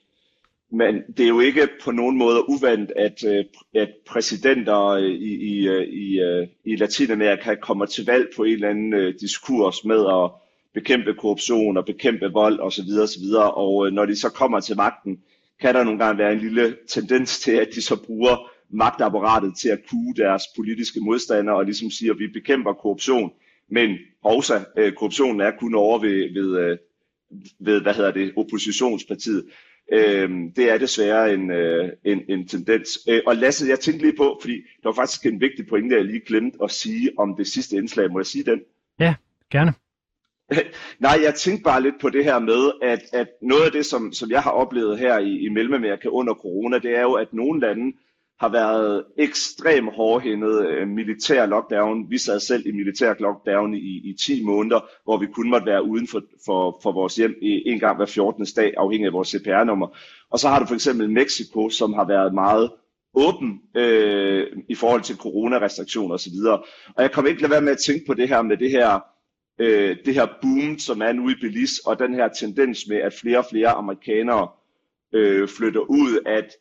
men 0.73 1.03
det 1.17 1.25
er 1.25 1.29
jo 1.29 1.41
ikke 1.41 1.69
på 1.85 1.91
nogen 1.91 2.19
måde 2.19 2.51
uvandt, 2.51 2.93
at, 2.97 3.25
øh, 3.27 3.45
at 3.75 3.91
præsidenter 4.09 4.97
i, 4.97 5.35
i, 5.35 5.69
øh, 5.69 5.83
i, 5.83 6.21
øh, 6.21 6.47
i 6.65 6.77
Latinamerika 6.77 7.55
kommer 7.55 7.87
til 7.87 8.07
valg 8.07 8.29
på 8.37 8.45
en 8.45 8.53
eller 8.53 8.69
anden 8.69 9.17
diskurs 9.21 9.85
med 9.85 10.01
at 10.01 10.31
bekæmpe 10.75 11.15
korruption 11.15 11.77
og 11.77 11.85
bekæmpe 11.85 12.27
vold 12.27 12.61
osv. 12.61 12.91
osv. 13.03 13.25
Og 13.35 13.87
øh, 13.87 13.93
når 13.93 14.07
de 14.07 14.17
så 14.17 14.29
kommer 14.29 14.61
til 14.61 14.77
magten, 14.77 15.19
kan 15.61 15.75
der 15.75 15.85
nogle 15.85 15.99
gange 15.99 16.19
være 16.19 16.33
en 16.33 16.39
lille 16.39 16.77
tendens 16.89 17.41
til, 17.41 17.53
at 17.53 17.69
de 17.75 17.83
så 17.83 17.97
bruger 18.07 18.51
magtapparatet 18.71 19.53
til 19.63 19.69
at 19.69 19.81
kue 19.91 20.15
deres 20.17 20.43
politiske 20.57 21.01
modstandere 21.01 21.57
og 21.57 21.65
ligesom 21.65 21.91
siger, 21.91 22.13
at 22.13 22.19
vi 22.19 22.29
bekæmper 22.29 22.73
korruption, 22.73 23.33
men 23.71 23.97
også 24.25 24.65
øh, 24.79 24.93
korruptionen 24.93 25.41
er 25.41 25.51
kun 25.51 25.75
over 25.75 25.99
ved, 25.99 26.33
ved, 26.33 26.59
øh, 26.59 26.79
ved 27.59 27.81
hvad 27.83 27.95
hedder 27.95 28.13
det, 28.13 28.33
oppositionspartiet. 28.37 29.45
Øh, 29.93 30.31
det 30.57 30.71
er 30.71 30.79
desværre 30.79 31.35
en, 31.35 31.51
øh, 31.51 31.93
en, 32.05 32.21
en 32.29 32.49
tendens. 32.49 32.89
Øh, 33.09 33.21
og 33.27 33.37
Lasse, 33.37 33.69
jeg 33.69 33.81
tænkte 33.81 34.05
lige 34.05 34.17
på, 34.17 34.39
fordi 34.43 34.55
der 34.83 34.89
var 34.89 34.93
faktisk 34.93 35.27
en 35.27 35.41
vigtig 35.41 35.67
pointe, 35.67 35.97
jeg 35.97 36.05
lige 36.05 36.21
glemte 36.27 36.59
at 36.63 36.71
sige 36.71 37.11
om 37.19 37.35
det 37.37 37.47
sidste 37.47 37.77
indslag. 37.77 38.13
Må 38.13 38.19
jeg 38.19 38.27
sige 38.27 38.45
den? 38.45 38.61
Ja, 39.01 39.15
gerne. 39.51 39.73
Nej, 41.07 41.19
jeg 41.25 41.35
tænkte 41.35 41.63
bare 41.63 41.83
lidt 41.83 42.01
på 42.01 42.09
det 42.09 42.25
her 42.25 42.39
med, 42.39 42.73
at, 42.83 43.01
at 43.13 43.29
noget 43.43 43.65
af 43.65 43.73
det, 43.73 43.87
som, 43.87 44.13
som 44.13 44.31
jeg 44.31 44.43
har 44.43 44.51
oplevet 44.51 44.99
her 44.99 45.19
i, 45.19 45.39
i 45.39 45.49
Mellemamerika 45.49 46.09
under 46.09 46.35
corona, 46.35 46.79
det 46.79 46.97
er 46.97 47.03
jo, 47.03 47.13
at 47.13 47.33
nogle 47.33 47.61
lande 47.61 47.93
har 48.41 48.49
været 48.49 49.05
ekstremt 49.19 49.95
hårdhændet 49.95 50.69
øh, 50.69 50.89
militær 50.89 51.47
lockdown. 51.47 52.11
Vi 52.11 52.19
sad 52.19 52.41
selv 52.41 52.67
i 52.67 52.73
militær 52.73 53.15
lockdown 53.21 53.75
i, 53.75 54.11
i 54.11 54.17
10 54.21 54.45
måneder, 54.45 54.81
hvor 55.05 55.17
vi 55.17 55.27
kun 55.27 55.51
måtte 55.51 55.67
være 55.67 55.85
uden 55.85 56.09
for, 56.09 56.23
for, 56.47 56.81
for 56.83 56.93
vores 56.93 57.17
hjem 57.17 57.35
en 57.43 57.81
gang 57.81 57.97
hver 57.97 58.07
14. 58.07 58.47
dag, 58.57 58.75
afhængig 58.77 59.07
af 59.07 59.13
vores 59.13 59.29
CPR-nummer. 59.29 59.97
Og 60.31 60.39
så 60.39 60.49
har 60.49 60.59
du 60.59 60.67
for 60.67 60.75
eksempel 60.75 61.11
Mexico, 61.11 61.71
som 61.71 61.93
har 61.93 62.07
været 62.07 62.35
meget 62.35 62.71
åben 63.15 63.61
øh, 63.77 64.47
i 64.69 64.75
forhold 64.75 65.03
til 65.03 65.17
coronarestriktioner 65.17 66.15
osv. 66.15 66.35
Og 66.97 67.03
jeg 67.03 67.13
kommer 67.13 67.29
ikke 67.29 67.43
lade 67.43 67.53
være 67.53 67.61
med 67.63 67.73
at 67.73 67.79
tænke 67.79 68.05
på 68.07 68.15
det 68.15 68.29
her 68.29 68.43
med 68.43 68.57
det 68.57 68.71
her 68.71 69.01
øh, 69.59 69.97
det 70.05 70.15
her 70.15 70.27
boom, 70.43 70.79
som 70.79 71.03
er 71.03 71.13
nu 71.13 71.29
i 71.29 71.35
Belize, 71.41 71.83
og 71.87 71.99
den 71.99 72.15
her 72.15 72.29
tendens 72.29 72.87
med, 72.89 72.97
at 72.97 73.15
flere 73.15 73.39
og 73.39 73.47
flere 73.51 73.69
amerikanere 73.69 74.49
øh, 75.13 75.49
flytter 75.49 75.81
ud, 75.81 76.19
at 76.27 76.53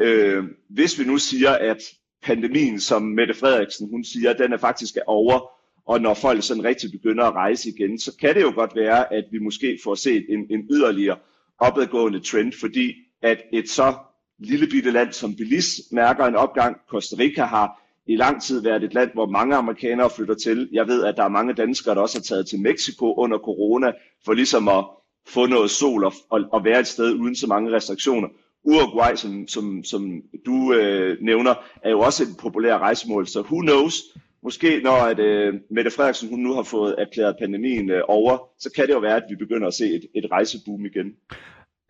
øh, 0.00 0.44
hvis 0.68 0.98
vi 0.98 1.04
nu 1.04 1.18
siger, 1.18 1.50
at 1.50 1.82
pandemien, 2.22 2.80
som 2.80 3.02
Mette 3.02 3.34
Frederiksen 3.34 3.90
hun 3.90 4.04
siger, 4.04 4.32
den 4.32 4.52
er 4.52 4.56
faktisk 4.56 4.96
er 4.96 5.02
over, 5.06 5.50
og 5.86 6.00
når 6.00 6.14
folk 6.14 6.42
sådan 6.42 6.64
rigtig 6.64 6.90
begynder 6.90 7.24
at 7.24 7.34
rejse 7.34 7.68
igen, 7.68 7.98
så 7.98 8.16
kan 8.20 8.34
det 8.34 8.42
jo 8.42 8.52
godt 8.54 8.76
være, 8.76 9.12
at 9.12 9.24
vi 9.30 9.38
måske 9.38 9.78
får 9.84 9.94
set 9.94 10.26
en, 10.28 10.46
en 10.50 10.68
yderligere 10.70 11.18
opadgående 11.58 12.20
trend, 12.20 12.52
fordi 12.60 12.94
at 13.22 13.42
et 13.52 13.68
så 13.68 13.94
lille 14.38 14.66
bitte 14.66 14.90
land 14.90 15.12
som 15.12 15.36
Belize 15.36 15.82
mærker 15.92 16.24
en 16.24 16.36
opgang. 16.36 16.76
Costa 16.88 17.16
Rica 17.18 17.44
har 17.44 17.79
i 18.10 18.16
lang 18.16 18.42
tid 18.42 18.62
været 18.62 18.84
et 18.84 18.94
land, 18.94 19.10
hvor 19.14 19.26
mange 19.26 19.56
amerikanere 19.56 20.10
flytter 20.16 20.34
til. 20.34 20.68
Jeg 20.72 20.86
ved, 20.86 21.04
at 21.04 21.16
der 21.16 21.24
er 21.24 21.28
mange 21.28 21.54
danskere, 21.54 21.94
der 21.94 22.00
også 22.00 22.18
har 22.18 22.22
taget 22.22 22.46
til 22.46 22.60
Mexico 22.60 23.14
under 23.14 23.38
corona, 23.38 23.92
for 24.24 24.32
ligesom 24.32 24.68
at 24.68 24.84
få 25.28 25.46
noget 25.46 25.70
sol 25.70 26.04
og, 26.04 26.12
og, 26.30 26.40
og 26.52 26.64
være 26.64 26.80
et 26.80 26.86
sted 26.86 27.12
uden 27.14 27.36
så 27.36 27.46
mange 27.46 27.72
restriktioner. 27.72 28.28
Uruguay, 28.64 29.14
som, 29.14 29.48
som, 29.48 29.84
som 29.84 30.22
du 30.46 30.72
øh, 30.72 31.16
nævner, 31.20 31.54
er 31.84 31.90
jo 31.90 32.00
også 32.00 32.22
et 32.22 32.28
populært 32.40 32.80
rejsemål, 32.80 33.26
så 33.26 33.40
who 33.40 33.60
knows, 33.60 33.94
måske 34.42 34.80
når 34.84 34.96
at, 34.96 35.18
øh, 35.18 35.54
Mette 35.70 35.90
Frederiksen 35.90 36.28
hun 36.28 36.38
nu 36.38 36.54
har 36.54 36.62
fået 36.62 36.94
erklæret 36.98 37.36
pandemien 37.40 37.90
øh, 37.90 38.02
over, 38.08 38.38
så 38.58 38.70
kan 38.76 38.86
det 38.86 38.92
jo 38.92 38.98
være, 38.98 39.16
at 39.16 39.24
vi 39.30 39.36
begynder 39.36 39.66
at 39.66 39.74
se 39.74 39.86
et, 39.86 40.06
et 40.14 40.30
rejseboom 40.30 40.84
igen. 40.84 41.14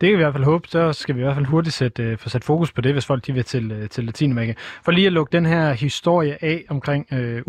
Det 0.00 0.08
kan 0.08 0.18
vi 0.18 0.22
i 0.22 0.24
hvert 0.24 0.34
fald 0.34 0.44
håbe, 0.44 0.68
så 0.68 0.92
skal 0.92 1.14
vi 1.14 1.20
i 1.20 1.24
hvert 1.24 1.34
fald 1.34 1.46
hurtigt 1.46 1.74
sætte, 1.74 2.02
øh, 2.02 2.18
få 2.18 2.28
sat 2.28 2.44
fokus 2.44 2.72
på 2.72 2.80
det, 2.80 2.92
hvis 2.92 3.06
folk 3.06 3.26
de 3.26 3.32
vil 3.32 3.44
til, 3.44 3.72
øh, 3.72 3.88
til 3.88 4.04
Latinamerika. 4.04 4.54
For 4.84 4.92
lige 4.92 5.06
at 5.06 5.12
lukke 5.12 5.32
den 5.32 5.46
her 5.46 5.72
historie 5.72 6.44
af 6.44 6.64
omkring 6.68 7.06
øh, 7.12 7.42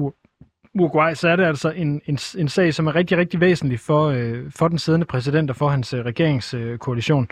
Uruguay, 0.73 1.13
så 1.13 1.29
er 1.29 1.35
det 1.35 1.43
altså 1.43 1.71
en, 1.71 2.01
en, 2.05 2.19
en 2.37 2.47
sag, 2.47 2.73
som 2.73 2.87
er 2.87 2.95
rigtig, 2.95 3.17
rigtig 3.17 3.39
væsentlig 3.39 3.79
for, 3.79 4.05
øh, 4.07 4.51
for 4.55 4.67
den 4.67 4.79
siddende 4.79 5.05
præsident 5.05 5.49
og 5.49 5.55
for 5.55 5.69
hans 5.69 5.93
øh, 5.93 6.05
regeringskoalition. 6.05 7.27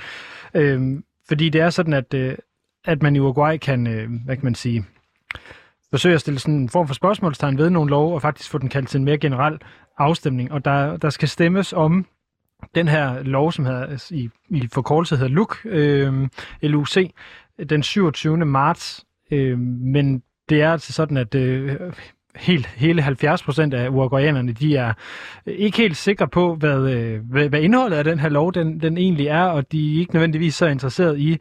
Øh, 0.53 0.82
fordi 1.28 1.49
det 1.49 1.61
er 1.61 1.70
sådan, 1.70 1.93
at, 1.93 2.13
øh, 2.13 2.36
at 2.86 3.01
man 3.01 3.15
i 3.15 3.20
Uruguay 3.20 3.57
kan, 3.57 3.88
øh, 3.88 4.09
hvad 4.26 4.36
kan 4.36 4.45
man 4.45 4.55
sige, 4.55 4.86
forsøge 5.89 6.15
at 6.15 6.22
stille 6.22 6.39
sådan 6.39 6.55
en 6.55 6.70
form 6.70 6.88
for 6.88 6.93
spørgsmålstegn 6.93 7.57
ved 7.57 7.70
nogle 7.70 7.89
lov, 7.89 8.13
og 8.13 8.22
faktisk 8.22 8.49
få 8.49 8.57
den 8.57 8.70
kaldt 8.70 8.89
til 8.89 8.97
en 8.97 9.05
mere 9.05 9.17
generel 9.17 9.59
afstemning. 9.97 10.51
Og 10.51 10.65
der, 10.65 10.97
der 10.97 11.09
skal 11.09 11.28
stemmes 11.28 11.74
om 11.74 12.05
den 12.76 12.88
her 12.88 13.24
lov, 13.24 13.51
som 13.51 13.66
hedder, 13.66 13.86
altså, 13.86 14.16
i, 14.16 14.30
i 14.49 14.68
forkortelse 14.74 15.18
hedder 15.18 15.32
LUC, 15.32 15.66
øh, 15.66 16.28
LUC, 16.62 16.97
den 17.70 17.84
27. 17.84 18.38
marts. 18.38 19.05
Øh, 19.32 19.60
men 19.60 20.24
det 20.49 20.62
er 20.62 20.72
altså 20.72 20.93
sådan, 20.93 21.18
at 21.18 21.36
øh, 21.36 21.76
helt, 22.36 22.68
hele 22.68 23.01
70 23.01 23.43
procent 23.43 23.74
af 23.74 23.89
uruguayanerne, 23.89 24.51
de 24.51 24.76
er 24.76 24.93
øh, 25.45 25.55
ikke 25.55 25.78
helt 25.78 25.97
sikre 25.97 26.28
på, 26.28 26.55
hvad, 26.55 26.80
øh, 26.80 27.22
hvad, 27.30 27.49
hvad 27.49 27.62
indholdet 27.62 27.97
af 27.97 28.03
den 28.03 28.20
her 28.20 28.30
lov 28.30 28.53
den, 28.53 28.82
den 28.82 28.97
egentlig 28.97 29.28
er, 29.28 29.43
og 29.43 29.72
de 29.72 29.95
er 29.95 29.99
ikke 29.99 30.14
nødvendigvis 30.14 30.55
så 30.55 30.66
interesseret 30.66 31.20
i 31.20 31.38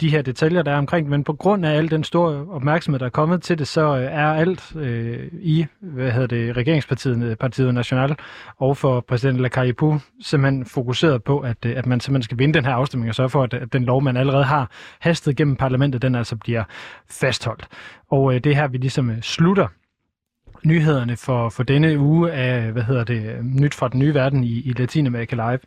de 0.00 0.10
her 0.10 0.22
detaljer, 0.22 0.62
der 0.62 0.72
er 0.72 0.78
omkring 0.78 1.08
men 1.08 1.24
på 1.24 1.32
grund 1.32 1.66
af 1.66 1.76
al 1.76 1.90
den 1.90 2.04
store 2.04 2.46
opmærksomhed, 2.48 2.98
der 2.98 3.06
er 3.06 3.10
kommet 3.10 3.42
til 3.42 3.58
det, 3.58 3.68
så 3.68 3.96
øh, 3.96 4.02
er 4.04 4.32
alt 4.32 4.76
øh, 4.76 5.28
i 5.32 5.66
hvad 5.80 6.10
hedder 6.10 6.26
det, 6.26 6.56
regeringspartiet, 6.56 7.22
øh, 7.22 7.36
Partiet 7.36 7.74
National 7.74 8.16
og 8.56 8.76
for 8.76 9.00
præsident 9.00 9.40
Lacaripu 9.40 9.98
simpelthen 10.22 10.66
fokuseret 10.66 11.24
på, 11.24 11.38
at, 11.38 11.56
øh, 11.66 11.76
at 11.76 11.86
man 11.86 12.00
simpelthen 12.00 12.22
skal 12.22 12.38
vinde 12.38 12.54
den 12.54 12.64
her 12.64 12.72
afstemning 12.72 13.08
og 13.08 13.14
sørge 13.14 13.30
for, 13.30 13.42
at, 13.42 13.54
at 13.54 13.72
den 13.72 13.84
lov, 13.84 14.02
man 14.02 14.16
allerede 14.16 14.44
har 14.44 14.70
hastet 15.00 15.36
gennem 15.36 15.56
parlamentet, 15.56 16.02
den 16.02 16.14
altså 16.14 16.36
bliver 16.36 16.64
fastholdt. 17.10 17.68
Og 18.10 18.34
øh, 18.34 18.40
det 18.44 18.52
er 18.52 18.56
her, 18.56 18.68
vi 18.68 18.78
ligesom 18.78 19.22
slutter 19.22 19.66
nyhederne 20.64 21.16
for, 21.16 21.48
for 21.48 21.62
denne 21.62 21.98
uge 21.98 22.32
af, 22.32 22.72
hvad 22.72 22.82
hedder 22.82 23.04
det, 23.04 23.44
nyt 23.44 23.74
fra 23.74 23.88
den 23.88 23.98
nye 23.98 24.14
verden 24.14 24.44
i, 24.44 24.60
i 24.60 24.72
Latinamerika 24.78 25.36
Live. 25.36 25.58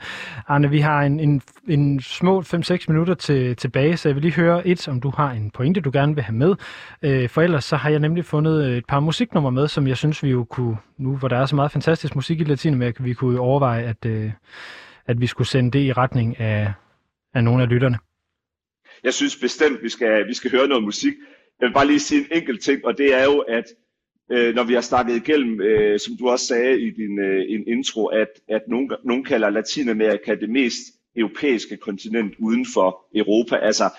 Arne, 0.47 0.69
vi 0.69 0.79
har 0.79 1.01
en, 1.01 1.19
en, 1.19 1.41
en 1.67 2.01
små 2.01 2.41
5-6 2.41 2.85
minutter 2.87 3.13
til, 3.13 3.55
tilbage, 3.55 3.97
så 3.97 4.09
jeg 4.09 4.15
vil 4.15 4.21
lige 4.21 4.33
høre 4.33 4.67
et, 4.67 4.87
om 4.87 5.01
du 5.01 5.09
har 5.09 5.31
en 5.31 5.51
pointe, 5.51 5.81
du 5.81 5.89
gerne 5.93 6.15
vil 6.15 6.23
have 6.23 6.35
med. 6.35 6.55
Øh, 7.01 7.29
for 7.29 7.41
ellers 7.41 7.65
så 7.65 7.75
har 7.75 7.89
jeg 7.89 7.99
nemlig 7.99 8.25
fundet 8.25 8.77
et 8.77 8.85
par 8.85 8.99
musiknumre 8.99 9.51
med, 9.51 9.67
som 9.67 9.87
jeg 9.87 9.97
synes, 9.97 10.23
vi 10.23 10.29
jo 10.29 10.43
kunne, 10.43 10.77
nu 10.97 11.17
hvor 11.17 11.27
der 11.27 11.37
er 11.37 11.45
så 11.45 11.55
meget 11.55 11.71
fantastisk 11.71 12.15
musik 12.15 12.41
i 12.41 12.43
Latinamerika, 12.43 13.03
vi 13.03 13.13
kunne 13.13 13.39
overveje, 13.39 13.83
at, 13.83 14.05
øh, 14.05 14.31
at 15.05 15.21
vi 15.21 15.27
skulle 15.27 15.47
sende 15.47 15.71
det 15.71 15.79
i 15.79 15.93
retning 15.93 16.39
af, 16.39 16.73
af 17.33 17.43
nogle 17.43 17.63
af 17.63 17.69
lytterne. 17.69 17.97
Jeg 19.03 19.13
synes 19.13 19.35
bestemt, 19.35 19.83
vi 19.83 19.89
skal, 19.89 20.27
vi 20.27 20.33
skal 20.33 20.51
høre 20.51 20.67
noget 20.67 20.83
musik. 20.83 21.13
Jeg 21.61 21.67
vil 21.67 21.73
bare 21.73 21.87
lige 21.87 21.99
sige 21.99 22.21
en 22.21 22.27
enkelt 22.31 22.61
ting, 22.61 22.85
og 22.85 22.97
det 22.97 23.15
er 23.15 23.23
jo, 23.23 23.39
at 23.39 23.63
øh, 24.31 24.55
når 24.55 24.63
vi 24.63 24.73
har 24.73 24.81
snakket 24.81 25.15
igennem, 25.15 25.61
øh, 25.61 25.99
som 25.99 26.17
du 26.19 26.29
også 26.29 26.45
sagde 26.45 26.81
i 26.81 26.89
din 26.89 27.19
øh, 27.19 27.45
en 27.49 27.67
intro, 27.67 28.05
at, 28.05 28.27
at 28.49 28.61
nogen, 28.67 28.91
nogen 29.03 29.23
kalder 29.23 29.49
Latinamerika 29.49 30.35
det 30.35 30.49
mest 30.49 30.77
europæiske 31.15 31.77
kontinent 31.77 32.33
uden 32.39 32.65
for 32.73 33.05
Europa. 33.15 33.55
Altså, 33.55 33.89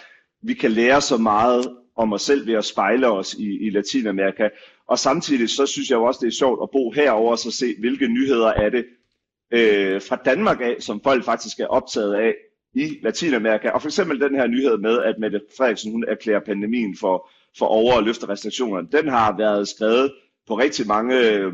vi 0.42 0.54
kan 0.54 0.70
lære 0.70 1.00
så 1.00 1.16
meget 1.16 1.76
om 1.96 2.12
os 2.12 2.22
selv 2.22 2.46
ved 2.46 2.54
at 2.54 2.64
spejle 2.64 3.06
os 3.10 3.34
i, 3.34 3.66
i 3.66 3.70
Latinamerika. 3.70 4.48
Og 4.88 4.98
samtidig 4.98 5.50
så 5.50 5.66
synes 5.66 5.90
jeg 5.90 5.96
jo 5.96 6.04
også, 6.04 6.18
det 6.22 6.26
er 6.26 6.38
sjovt 6.38 6.62
at 6.62 6.70
bo 6.70 6.90
herover 6.90 7.30
og 7.30 7.38
så 7.38 7.50
se, 7.50 7.74
hvilke 7.78 8.08
nyheder 8.08 8.46
er 8.48 8.70
det 8.70 8.84
øh, 9.52 10.02
fra 10.02 10.16
Danmark 10.24 10.60
af, 10.60 10.76
som 10.80 11.00
folk 11.04 11.24
faktisk 11.24 11.60
er 11.60 11.66
optaget 11.66 12.14
af 12.14 12.34
i 12.74 12.98
Latinamerika. 13.02 13.68
Og 13.68 13.82
for 13.82 13.88
eksempel 13.88 14.20
den 14.20 14.34
her 14.34 14.46
nyhed 14.46 14.78
med, 14.78 14.98
at 14.98 15.14
Mette 15.18 15.40
Frederiksen 15.56 15.92
hun 15.92 16.04
erklærer 16.08 16.40
pandemien 16.40 16.96
for, 17.00 17.30
for 17.58 17.66
over- 17.66 17.96
og 17.96 18.02
løfte 18.02 18.28
restriktionerne, 18.28 18.88
den 18.92 19.08
har 19.08 19.36
været 19.36 19.68
skrevet 19.68 20.12
på 20.48 20.58
rigtig 20.58 20.86
mange 20.86 21.30
øh, 21.30 21.52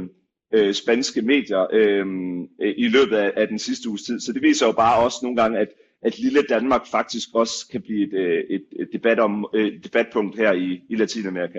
øh, 0.54 0.74
spanske 0.74 1.22
medier 1.22 1.66
øh, 1.72 2.06
i 2.76 2.88
løbet 2.88 3.16
af, 3.16 3.32
af 3.36 3.48
den 3.48 3.58
sidste 3.58 3.88
uges 3.88 4.02
tid. 4.02 4.20
Så 4.20 4.32
det 4.32 4.42
viser 4.42 4.66
jo 4.66 4.72
bare 4.72 5.04
også 5.04 5.18
nogle 5.22 5.36
gange, 5.36 5.58
at, 5.58 5.68
at 6.02 6.18
lille 6.18 6.42
Danmark 6.48 6.86
faktisk 6.90 7.28
også 7.34 7.68
kan 7.72 7.82
blive 7.82 8.06
et, 8.06 8.14
øh, 8.14 8.44
et, 8.50 8.64
et 8.80 8.88
debat 8.92 9.18
om, 9.20 9.46
øh, 9.54 9.66
et 9.66 9.84
debatpunkt 9.84 10.36
her 10.36 10.52
i, 10.52 10.80
i 10.88 10.96
Latinamerika. 10.96 11.58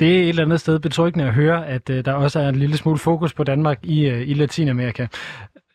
Det 0.00 0.16
er 0.16 0.22
et 0.22 0.28
eller 0.28 0.44
andet 0.44 0.60
sted 0.60 0.78
betryggende 0.78 1.26
at 1.26 1.34
høre, 1.34 1.66
at 1.66 1.90
øh, 1.90 2.04
der 2.04 2.12
også 2.12 2.40
er 2.40 2.48
en 2.48 2.56
lille 2.56 2.76
smule 2.76 2.98
fokus 2.98 3.34
på 3.34 3.44
Danmark 3.44 3.78
i, 3.84 4.06
øh, 4.08 4.28
i 4.28 4.34
Latinamerika. 4.34 5.06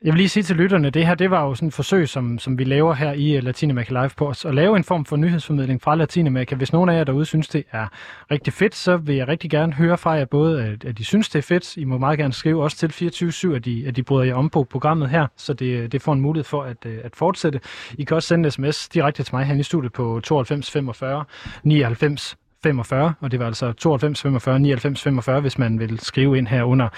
Jeg 0.03 0.13
vil 0.13 0.17
lige 0.17 0.29
sige 0.29 0.43
til 0.43 0.55
lytterne, 0.55 0.89
det 0.89 1.07
her 1.07 1.15
det 1.15 1.31
var 1.31 1.45
jo 1.45 1.55
sådan 1.55 1.67
et 1.67 1.73
forsøg, 1.73 2.09
som, 2.09 2.39
som 2.39 2.57
vi 2.57 2.63
laver 2.63 2.93
her 2.93 3.13
i 3.13 3.35
øh, 3.37 3.43
Latinamerika 3.43 3.93
Live 3.93 4.09
på 4.17 4.29
os, 4.29 4.45
at 4.45 4.55
lave 4.55 4.77
en 4.77 4.83
form 4.83 5.05
for 5.05 5.15
nyhedsformidling 5.15 5.81
fra 5.81 5.95
Latinamerika. 5.95 6.55
Hvis 6.55 6.73
nogen 6.73 6.89
af 6.89 6.97
jer 6.97 7.03
derude 7.03 7.25
synes, 7.25 7.47
det 7.47 7.63
er 7.71 7.87
rigtig 8.31 8.53
fedt, 8.53 8.75
så 8.75 8.97
vil 8.97 9.15
jeg 9.15 9.27
rigtig 9.27 9.49
gerne 9.49 9.73
høre 9.73 9.97
fra 9.97 10.11
jer 10.11 10.25
både, 10.25 10.65
at, 10.65 10.85
at 10.85 10.99
I 10.99 11.03
synes, 11.03 11.29
det 11.29 11.39
er 11.39 11.43
fedt. 11.43 11.77
I 11.77 11.83
må 11.83 11.97
meget 11.97 12.19
gerne 12.19 12.33
skrive 12.33 12.63
også 12.63 12.87
til 12.87 13.23
24-7, 13.51 13.55
at 13.55 13.67
I, 13.67 13.85
at 13.85 13.97
I 13.97 14.01
bryder 14.01 14.25
jer 14.25 14.35
om 14.35 14.49
på 14.49 14.63
programmet 14.63 15.09
her, 15.09 15.27
så 15.37 15.53
det, 15.53 15.91
det 15.91 16.01
får 16.01 16.13
en 16.13 16.21
mulighed 16.21 16.45
for 16.45 16.63
at, 16.63 16.77
øh, 16.85 16.97
at 17.03 17.15
fortsætte. 17.15 17.59
I 17.97 18.03
kan 18.03 18.15
også 18.15 18.27
sende 18.27 18.47
en 18.47 18.51
sms 18.51 18.89
direkte 18.89 19.23
til 19.23 19.35
mig 19.35 19.45
her 19.45 19.55
i 19.55 19.63
studiet 19.63 19.93
på 19.93 20.19
92 20.23 20.71
45 20.71 21.23
99 21.63 22.37
45, 22.63 23.13
og 23.19 23.31
det 23.31 23.39
var 23.39 23.45
altså 23.45 23.71
92 23.71 24.21
45 24.21 24.59
99 24.59 25.03
45, 25.03 25.41
hvis 25.41 25.57
man 25.57 25.79
vil 25.79 25.99
skrive 25.99 26.37
ind 26.37 26.47
her 26.47 26.63
under 26.63 26.89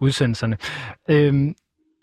udsendelserne. 0.00 0.56
Øhm, 1.08 1.54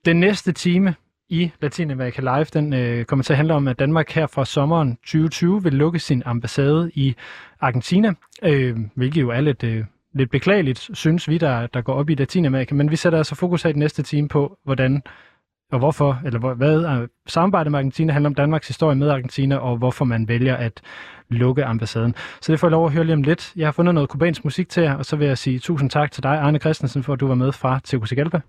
den 0.07 0.19
næste 0.19 0.51
time 0.51 0.95
i 1.29 1.51
Latinamerika 1.61 2.21
Live, 2.21 2.43
den 2.43 2.73
øh, 2.73 3.05
kommer 3.05 3.23
til 3.23 3.33
at 3.33 3.37
handle 3.37 3.53
om, 3.53 3.67
at 3.67 3.79
Danmark 3.79 4.11
her 4.11 4.27
fra 4.27 4.45
sommeren 4.45 4.95
2020 4.95 5.63
vil 5.63 5.73
lukke 5.73 5.99
sin 5.99 6.23
ambassade 6.25 6.91
i 6.93 7.15
Argentina, 7.59 8.13
øh, 8.43 8.77
hvilket 8.95 9.21
jo 9.21 9.29
er 9.29 9.41
lidt, 9.41 9.63
øh, 9.63 9.85
lidt 10.13 10.31
beklageligt, 10.31 10.89
synes 10.93 11.27
vi, 11.27 11.37
der, 11.37 11.67
der 11.67 11.81
går 11.81 11.93
op 11.93 12.09
i 12.09 12.15
Latinamerika. 12.15 12.75
Men 12.75 12.91
vi 12.91 12.95
sætter 12.95 13.17
altså 13.19 13.35
fokus 13.35 13.63
her 13.63 13.69
i 13.69 13.73
næste 13.73 14.03
time 14.03 14.27
på, 14.27 14.57
hvordan 14.63 15.01
og 15.71 15.79
hvorfor, 15.79 16.21
eller 16.25 16.53
hvad 16.53 16.85
øh, 16.85 17.07
samarbejdet 17.27 17.71
med 17.71 17.79
Argentina 17.79 18.13
handler 18.13 18.29
om 18.29 18.35
Danmarks 18.35 18.67
historie 18.67 18.95
med 18.95 19.09
Argentina, 19.09 19.57
og 19.57 19.77
hvorfor 19.77 20.05
man 20.05 20.27
vælger 20.27 20.55
at 20.55 20.81
lukke 21.29 21.65
ambassaden. 21.65 22.15
Så 22.41 22.51
det 22.51 22.59
får 22.59 22.67
jeg 22.67 22.71
lov 22.71 22.85
at 22.85 22.91
høre 22.91 23.03
lige 23.03 23.13
om 23.13 23.23
lidt. 23.23 23.53
Jeg 23.55 23.67
har 23.67 23.71
fundet 23.71 23.93
noget 23.93 24.09
kubansk 24.09 24.43
musik 24.43 24.69
til 24.69 24.83
jer, 24.83 24.95
og 24.95 25.05
så 25.05 25.15
vil 25.15 25.27
jeg 25.27 25.37
sige 25.37 25.59
tusind 25.59 25.89
tak 25.89 26.11
til 26.11 26.23
dig, 26.23 26.31
Arne 26.31 26.59
Christensen, 26.59 27.03
for 27.03 27.13
at 27.13 27.19
du 27.19 27.27
var 27.27 27.35
med 27.35 27.51
fra 27.51 27.79
Tegucigalpa. 27.83 28.41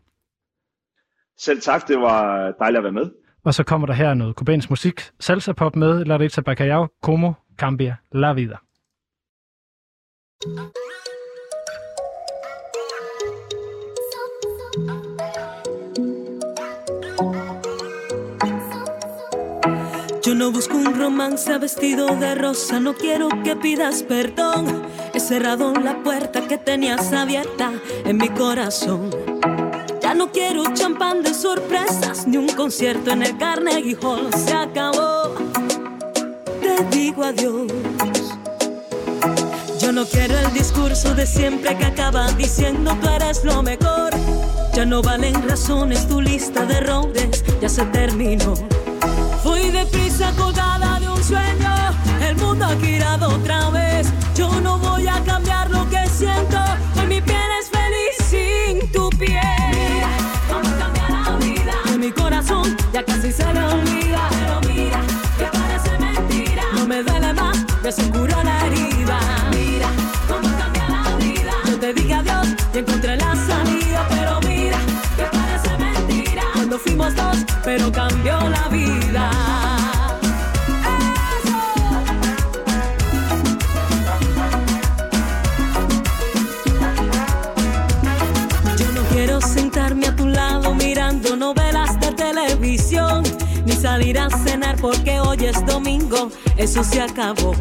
Selv 1.40 1.60
tak, 1.60 1.88
det 1.88 2.00
var 2.00 2.52
dejligt 2.58 2.78
at 2.78 2.84
være 2.84 2.92
med. 2.92 3.10
Og 3.44 3.54
så 3.54 3.64
kommer 3.64 3.86
der 3.86 3.94
her 3.94 4.14
noget 4.14 4.36
kubansk 4.36 4.70
musik, 4.70 5.00
salsa 5.20 5.52
pop 5.52 5.76
med 5.76 6.04
Larissa 6.04 6.40
Bacallao, 6.40 6.88
Como 7.02 7.32
Cambia 7.58 7.96
La 8.12 8.32
Vida. 8.32 8.56
Yo 20.26 20.34
no 20.34 20.52
busco 20.52 20.76
un 20.76 20.94
romance 21.04 21.58
vestido 21.58 22.06
de 22.22 22.34
rosa, 22.34 22.78
no 22.80 22.92
quiero 22.92 23.28
que 23.44 23.56
pidas 23.56 24.02
perdón. 24.02 24.64
He 25.14 25.20
cerrado 25.20 25.72
la 25.72 25.94
puerta 26.04 26.46
que 26.48 26.58
tenías 26.58 27.12
abierta 27.12 27.72
en 28.04 28.16
mi 28.18 28.28
corazón. 28.28 29.37
No 30.18 30.32
quiero 30.32 30.64
champán 30.74 31.22
de 31.22 31.32
sorpresas, 31.32 32.26
ni 32.26 32.38
un 32.38 32.48
concierto 32.48 33.12
en 33.12 33.22
el 33.22 33.38
Carnegie 33.38 33.96
Hall. 34.02 34.28
Se 34.34 34.52
acabó. 34.52 35.36
Te 36.60 36.84
digo 36.90 37.22
adiós. 37.22 37.70
Yo 39.80 39.92
no 39.92 40.04
quiero 40.06 40.36
el 40.36 40.52
discurso 40.52 41.14
de 41.14 41.24
siempre 41.24 41.78
que 41.78 41.84
acaba 41.84 42.32
diciendo 42.32 42.98
tú 43.00 43.08
eres 43.08 43.44
lo 43.44 43.62
mejor. 43.62 44.10
Ya 44.74 44.84
no 44.84 45.02
valen 45.02 45.48
razones 45.48 46.08
tu 46.08 46.20
lista 46.20 46.64
de 46.64 46.78
errores, 46.78 47.44
ya 47.62 47.68
se 47.68 47.84
terminó. 47.84 48.54
Fui 49.44 49.70
deprisa 49.70 50.32
colgada 50.36 50.98
de 50.98 51.08
un 51.08 51.22
sueño, 51.22 51.74
el 52.28 52.34
mundo 52.38 52.64
ha 52.64 52.76
girado 52.80 53.28
otra 53.28 53.70
vez. 53.70 53.97
Porque 94.80 95.20
hoy 95.20 95.38
es 95.44 95.64
domingo, 95.66 96.30
eso 96.56 96.82
se 96.84 97.00
acabó. 97.00 97.54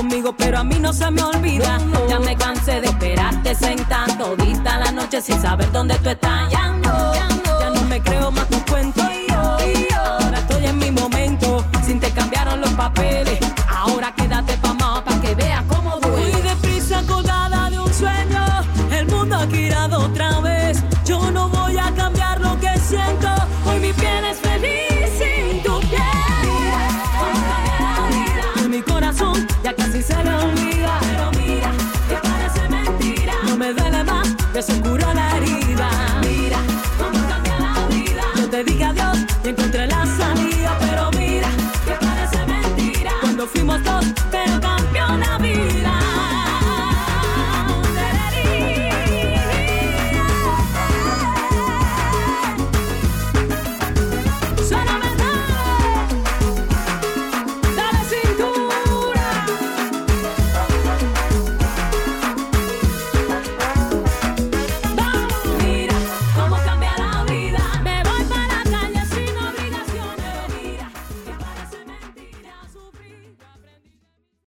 Conmigo, 0.00 0.34
pero 0.34 0.58
a 0.58 0.64
mí 0.64 0.78
no 0.78 0.94
se 0.94 1.10
me 1.10 1.22
olvida. 1.22 1.78
Ya 2.08 2.18
me 2.18 2.34
cansé 2.34 2.80
de 2.80 2.86
esperarte 2.86 3.54
sentado 3.54 4.34
todita 4.36 4.78
la 4.78 4.92
noche 4.92 5.20
sin 5.20 5.38
saber 5.40 5.70
dónde 5.72 5.94
tú 5.98 6.08
estás. 6.08 6.50